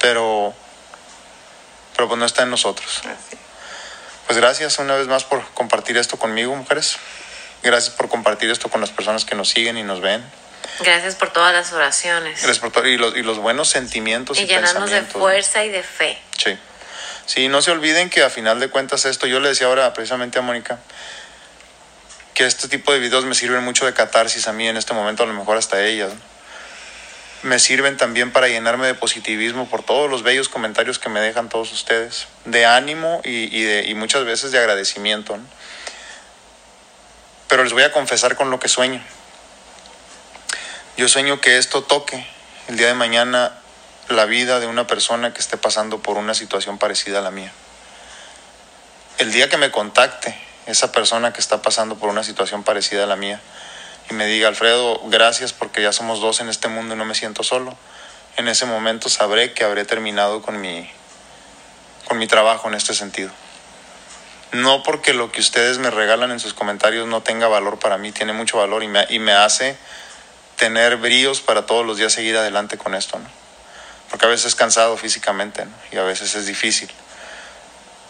Pero, 0.00 0.54
pero 1.96 2.08
pues 2.08 2.18
no 2.18 2.26
está 2.26 2.42
en 2.44 2.50
nosotros. 2.50 3.00
Pues 4.26 4.38
gracias 4.38 4.78
una 4.78 4.94
vez 4.94 5.08
más 5.08 5.24
por 5.24 5.46
compartir 5.50 5.96
esto 5.96 6.18
conmigo, 6.18 6.54
mujeres. 6.54 6.96
Gracias 7.62 7.94
por 7.94 8.08
compartir 8.08 8.50
esto 8.50 8.68
con 8.68 8.80
las 8.80 8.90
personas 8.90 9.24
que 9.24 9.34
nos 9.34 9.48
siguen 9.48 9.78
y 9.78 9.82
nos 9.82 10.00
ven. 10.00 10.24
Gracias 10.80 11.16
por 11.16 11.32
todas 11.32 11.52
las 11.52 11.72
oraciones. 11.72 12.40
Gracias 12.40 12.60
por 12.60 12.70
todo, 12.70 12.86
y, 12.86 12.96
los, 12.96 13.16
y 13.16 13.22
los 13.22 13.38
buenos 13.38 13.68
sentimientos 13.68 14.38
y, 14.38 14.42
y 14.42 14.46
llenarnos 14.46 14.90
de 14.90 15.02
fuerza 15.02 15.64
y 15.64 15.70
de 15.70 15.82
fe. 15.82 16.18
Sí. 16.36 16.56
Sí, 17.26 17.48
no 17.48 17.60
se 17.60 17.72
olviden 17.72 18.10
que 18.10 18.22
a 18.22 18.30
final 18.30 18.60
de 18.60 18.70
cuentas 18.70 19.04
esto, 19.04 19.26
yo 19.26 19.40
le 19.40 19.48
decía 19.48 19.66
ahora 19.66 19.92
precisamente 19.92 20.38
a 20.38 20.42
Mónica, 20.42 20.78
que 22.38 22.46
este 22.46 22.68
tipo 22.68 22.92
de 22.92 23.00
videos 23.00 23.24
me 23.24 23.34
sirven 23.34 23.64
mucho 23.64 23.84
de 23.84 23.94
catarsis 23.94 24.46
a 24.46 24.52
mí 24.52 24.68
en 24.68 24.76
este 24.76 24.94
momento, 24.94 25.24
a 25.24 25.26
lo 25.26 25.32
mejor 25.32 25.56
hasta 25.56 25.84
ellas. 25.84 26.12
Me 27.42 27.58
sirven 27.58 27.96
también 27.96 28.30
para 28.30 28.46
llenarme 28.46 28.86
de 28.86 28.94
positivismo 28.94 29.68
por 29.68 29.82
todos 29.82 30.08
los 30.08 30.22
bellos 30.22 30.48
comentarios 30.48 31.00
que 31.00 31.08
me 31.08 31.18
dejan 31.18 31.48
todos 31.48 31.72
ustedes, 31.72 32.28
de 32.44 32.64
ánimo 32.64 33.20
y, 33.24 33.92
muchas 33.96 34.24
veces 34.24 34.52
de 34.52 34.58
agradecimiento. 34.60 35.36
Pero 37.48 37.64
les 37.64 37.72
voy 37.72 37.82
a 37.82 37.90
confesar 37.90 38.36
con 38.36 38.50
lo 38.50 38.60
que 38.60 38.68
sueño. 38.68 39.02
Yo 40.96 41.08
sueño 41.08 41.40
que 41.40 41.58
esto 41.58 41.82
toque 41.82 42.24
el 42.68 42.76
día 42.76 42.86
de 42.86 42.94
mañana 42.94 43.58
la 44.10 44.26
vida 44.26 44.60
de 44.60 44.68
una 44.68 44.86
persona 44.86 45.34
que 45.34 45.40
esté 45.40 45.56
pasando 45.56 45.98
por 46.02 46.16
una 46.16 46.34
situación 46.34 46.78
parecida 46.78 47.18
a 47.18 47.22
la 47.22 47.32
mía. 47.32 47.50
El 49.18 49.32
día 49.32 49.48
que 49.48 49.56
me 49.56 49.72
contacte 49.72 50.47
esa 50.68 50.92
persona 50.92 51.32
que 51.32 51.40
está 51.40 51.62
pasando 51.62 51.96
por 51.96 52.10
una 52.10 52.22
situación 52.22 52.62
parecida 52.62 53.04
a 53.04 53.06
la 53.06 53.16
mía 53.16 53.40
y 54.10 54.14
me 54.14 54.26
diga, 54.26 54.48
Alfredo, 54.48 55.00
gracias 55.06 55.52
porque 55.52 55.82
ya 55.82 55.92
somos 55.92 56.20
dos 56.20 56.40
en 56.40 56.48
este 56.48 56.68
mundo 56.68 56.94
y 56.94 56.98
no 56.98 57.04
me 57.04 57.14
siento 57.14 57.42
solo, 57.42 57.76
en 58.36 58.48
ese 58.48 58.66
momento 58.66 59.08
sabré 59.08 59.52
que 59.52 59.64
habré 59.64 59.84
terminado 59.84 60.42
con 60.42 60.60
mi, 60.60 60.90
con 62.06 62.18
mi 62.18 62.26
trabajo 62.26 62.68
en 62.68 62.74
este 62.74 62.94
sentido. 62.94 63.30
No 64.52 64.82
porque 64.82 65.12
lo 65.12 65.32
que 65.32 65.40
ustedes 65.40 65.78
me 65.78 65.90
regalan 65.90 66.30
en 66.30 66.40
sus 66.40 66.54
comentarios 66.54 67.06
no 67.06 67.22
tenga 67.22 67.48
valor 67.48 67.78
para 67.78 67.98
mí, 67.98 68.12
tiene 68.12 68.32
mucho 68.32 68.58
valor 68.58 68.82
y 68.82 68.88
me, 68.88 69.06
y 69.08 69.18
me 69.18 69.32
hace 69.32 69.76
tener 70.56 70.96
bríos 70.96 71.40
para 71.40 71.66
todos 71.66 71.86
los 71.86 71.96
días 71.96 72.12
seguir 72.12 72.36
adelante 72.36 72.76
con 72.76 72.94
esto, 72.94 73.18
¿no? 73.18 73.28
Porque 74.10 74.26
a 74.26 74.28
veces 74.28 74.46
es 74.46 74.54
cansado 74.54 74.96
físicamente 74.96 75.66
y 75.92 75.96
a 75.96 76.02
veces 76.02 76.34
es 76.34 76.46
difícil. 76.46 76.90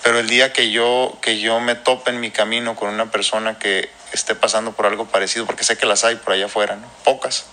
Pero 0.03 0.18
el 0.20 0.28
día 0.28 0.53
que 0.53 0.70
yo, 0.70 1.16
que 1.20 1.38
yo 1.38 1.61
me 1.61 1.74
tope 1.74 2.11
en 2.11 2.20
mi 2.20 2.30
camino 2.30 2.76
con 2.76 2.88
una 2.88 3.11
persona 3.11 3.59
que 3.59 3.90
esté 4.12 4.34
pasando 4.34 4.72
por 4.72 4.86
algo 4.86 5.07
parecido, 5.07 5.46
porque 5.46 5.64
sé 5.64 5.76
que 5.76 5.86
las 5.86 6.05
hay 6.05 6.16
por 6.16 6.32
allá 6.32 6.46
afuera, 6.46 6.76
¿no? 6.76 6.88
Pocas, 7.05 7.46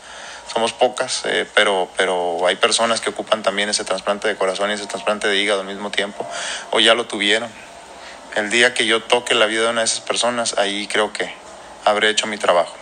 somos 0.51 0.73
pocas, 0.73 1.23
eh, 1.25 1.47
pero, 1.53 1.89
pero 1.97 2.45
hay 2.47 2.55
personas 2.55 3.01
que 3.01 3.09
ocupan 3.09 3.43
también 3.43 3.69
ese 3.69 3.83
trasplante 3.83 4.27
de 4.27 4.35
corazón 4.35 4.69
y 4.69 4.73
ese 4.73 4.85
trasplante 4.85 5.27
de 5.27 5.37
hígado 5.37 5.61
al 5.61 5.67
mismo 5.67 5.91
tiempo, 5.91 6.27
o 6.71 6.79
ya 6.79 6.93
lo 6.93 7.05
tuvieron. 7.07 7.49
El 8.35 8.49
día 8.49 8.73
que 8.73 8.85
yo 8.85 9.01
toque 9.01 9.33
la 9.33 9.45
vida 9.45 9.63
de 9.63 9.69
una 9.69 9.81
de 9.81 9.85
esas 9.85 10.01
personas, 10.01 10.55
ahí 10.57 10.87
creo 10.87 11.13
que 11.13 11.33
habré 11.83 12.09
hecho 12.09 12.27
mi 12.27 12.37
trabajo. 12.37 12.75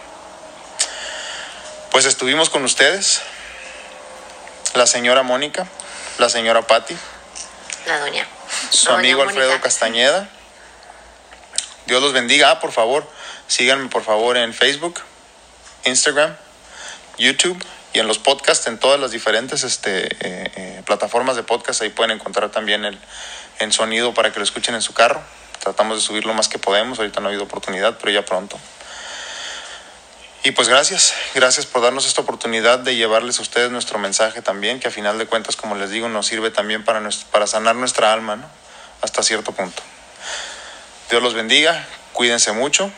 Pues 1.92 2.06
estuvimos 2.06 2.50
con 2.50 2.64
ustedes, 2.64 3.22
la 4.74 4.88
señora 4.88 5.24
Mónica, 5.24 5.68
la 6.18 6.30
señora 6.30 6.64
Patti, 6.64 6.98
La 7.86 8.00
doña. 8.00 8.26
Su 8.70 8.88
Doña 8.88 9.00
amigo 9.00 9.22
Alfredo 9.22 9.50
Mónica. 9.50 9.64
Castañeda. 9.64 10.30
Dios 11.86 12.02
los 12.02 12.14
bendiga. 12.14 12.52
Ah, 12.52 12.60
por 12.60 12.72
favor, 12.72 13.08
síganme 13.48 13.90
por 13.90 14.04
favor 14.04 14.38
en 14.38 14.54
Facebook, 14.54 15.02
Instagram, 15.84 16.36
YouTube 17.18 17.62
y 17.94 18.00
en 18.00 18.08
los 18.08 18.20
podcasts, 18.20 18.68
en 18.68 18.80
todas 18.80 19.00
las 19.00 19.12
diferentes 19.12 19.64
este, 19.64 20.06
eh, 20.06 20.52
eh, 20.56 20.82
plataformas 20.86 21.36
de 21.36 21.44
podcast. 21.44 21.82
Ahí 21.82 21.90
pueden 21.90 22.12
encontrar 22.12 22.50
también 22.50 22.86
el, 22.86 22.98
en 23.60 23.72
sonido 23.72 24.14
para 24.14 24.32
que 24.32 24.40
lo 24.40 24.44
escuchen 24.44 24.76
en 24.76 24.82
su 24.82 24.94
carro. 24.94 25.22
Tratamos 25.60 25.98
de 25.98 26.02
subir 26.02 26.26
lo 26.26 26.34
más 26.34 26.48
que 26.48 26.58
podemos. 26.58 27.00
Ahorita 27.00 27.20
no 27.20 27.28
ha 27.28 27.30
habido 27.30 27.44
oportunidad, 27.44 27.98
pero 28.00 28.12
ya 28.12 28.26
pronto. 28.26 28.60
Y 30.46 30.52
pues 30.52 30.68
gracias, 30.68 31.14
gracias 31.34 31.66
por 31.66 31.82
darnos 31.82 32.06
esta 32.06 32.20
oportunidad 32.22 32.80
de 32.80 32.96
llevarles 32.96 33.40
a 33.40 33.42
ustedes 33.42 33.72
nuestro 33.72 33.98
mensaje 33.98 34.42
también, 34.42 34.80
que 34.82 34.90
a 34.90 34.92
final 34.92 35.18
de 35.18 35.26
cuentas, 35.26 35.56
como 35.56 35.76
les 35.76 35.90
digo, 35.90 36.10
nos 36.10 36.28
sirve 36.28 36.52
también 36.52 36.84
para, 36.84 37.00
nuestro- 37.00 37.30
para 37.30 37.48
sanar 37.48 37.76
nuestra 37.76 38.12
alma, 38.12 38.36
¿no? 38.36 38.50
Hasta 39.02 39.24
cierto 39.24 39.54
punto. 39.54 39.82
Dios 41.10 41.24
los 41.24 41.34
bendiga, 41.34 41.88
cuídense 42.12 42.52
mucho 42.52 42.92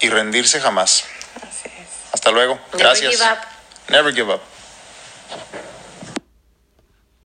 y 0.00 0.10
rendirse 0.10 0.60
jamás. 0.60 1.04
Así 1.36 1.68
es. 1.68 1.88
Hasta 2.12 2.30
luego. 2.32 2.56
Never 2.72 2.78
Gracias. 2.78 3.12
give 3.12 3.24
up. 3.24 3.38
Never 3.88 4.14
give 4.14 4.34
up. 4.34 4.40